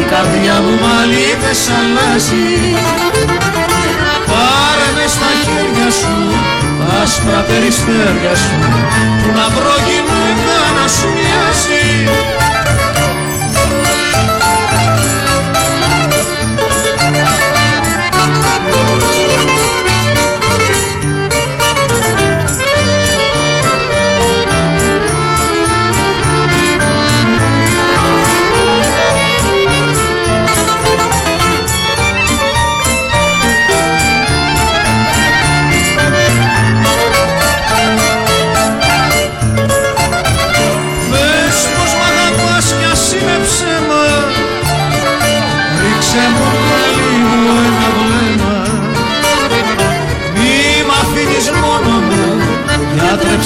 [0.00, 2.46] Η καρδιά μου μαλλίτες αλλάζει.
[4.26, 6.14] Πάρε μες στα χέρια σου
[7.02, 8.54] άσπρα περιστέρια σου
[9.22, 11.10] Που να βρω γυναίκα να σου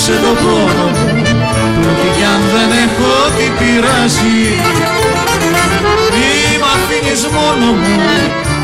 [0.09, 4.41] Άσε το πόνο μου που κι αν δεν έχω τι πειράζει
[6.19, 7.95] Μη μ' αφήνεις μόνο μου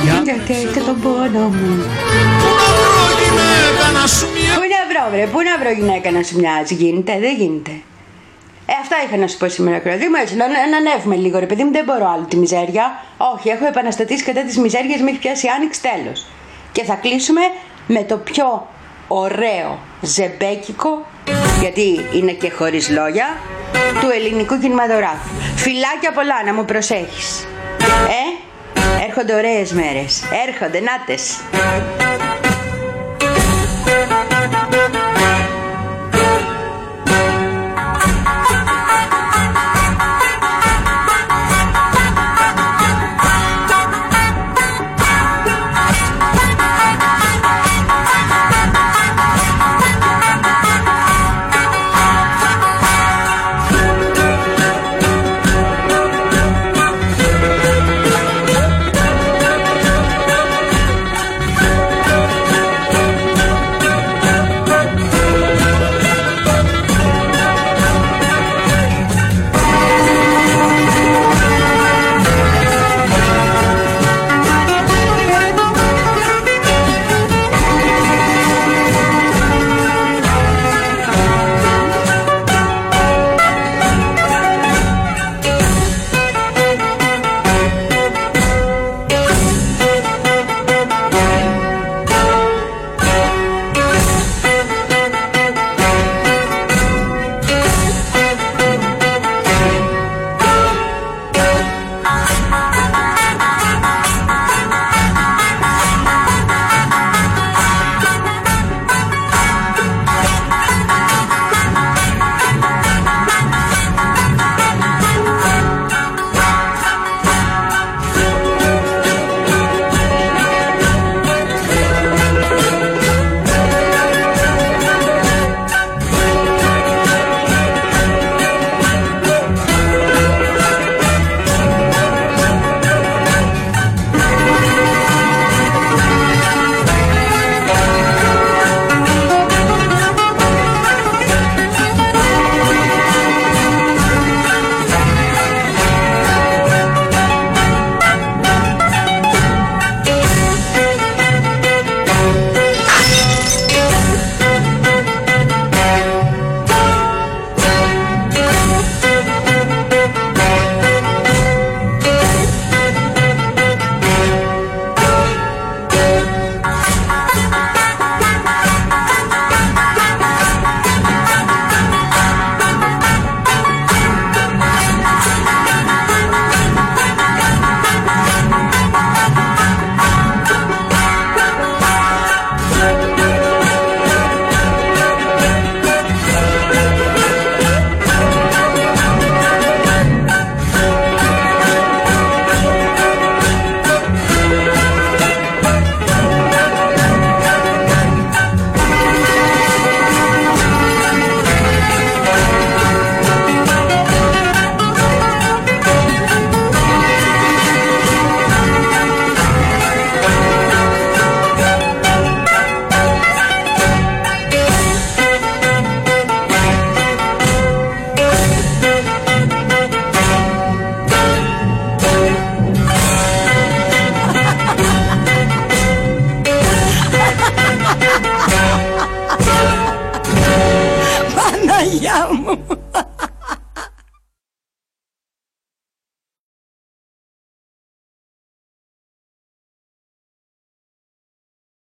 [0.04, 1.70] Γιατί έχετε τον πόνο μου
[2.40, 6.10] Πού να βρω γυναίκα να σου μοιάζει Πού να βρω βρε, πού να βρω γυναίκα
[6.10, 7.74] να σου μοιάζει Γίνεται, δεν γίνεται
[8.66, 10.18] ε, αυτά είχα να σου πω σήμερα, Κροδί μου.
[10.22, 12.84] Έτσι, να, να ανέβουμε λίγο, ρε παιδί μου, δεν μπορώ άλλο τη μιζέρια.
[13.34, 16.26] Όχι, έχω επαναστατήσει κατά της μιζέριας, με έχει πιάσει άνοιξη τέλος.
[16.72, 17.40] Και θα κλείσουμε
[17.86, 18.66] με το πιο
[19.14, 21.06] ωραίο ζεμπέκικο,
[21.60, 23.26] γιατί είναι και χωρίς λόγια,
[24.00, 25.28] του ελληνικού κινηματογράφου.
[25.56, 27.48] Φιλάκια πολλά να μου προσέχεις.
[28.08, 30.22] Ε, έρχονται ωραίες μέρες.
[30.46, 31.40] Έρχονται, νάτες.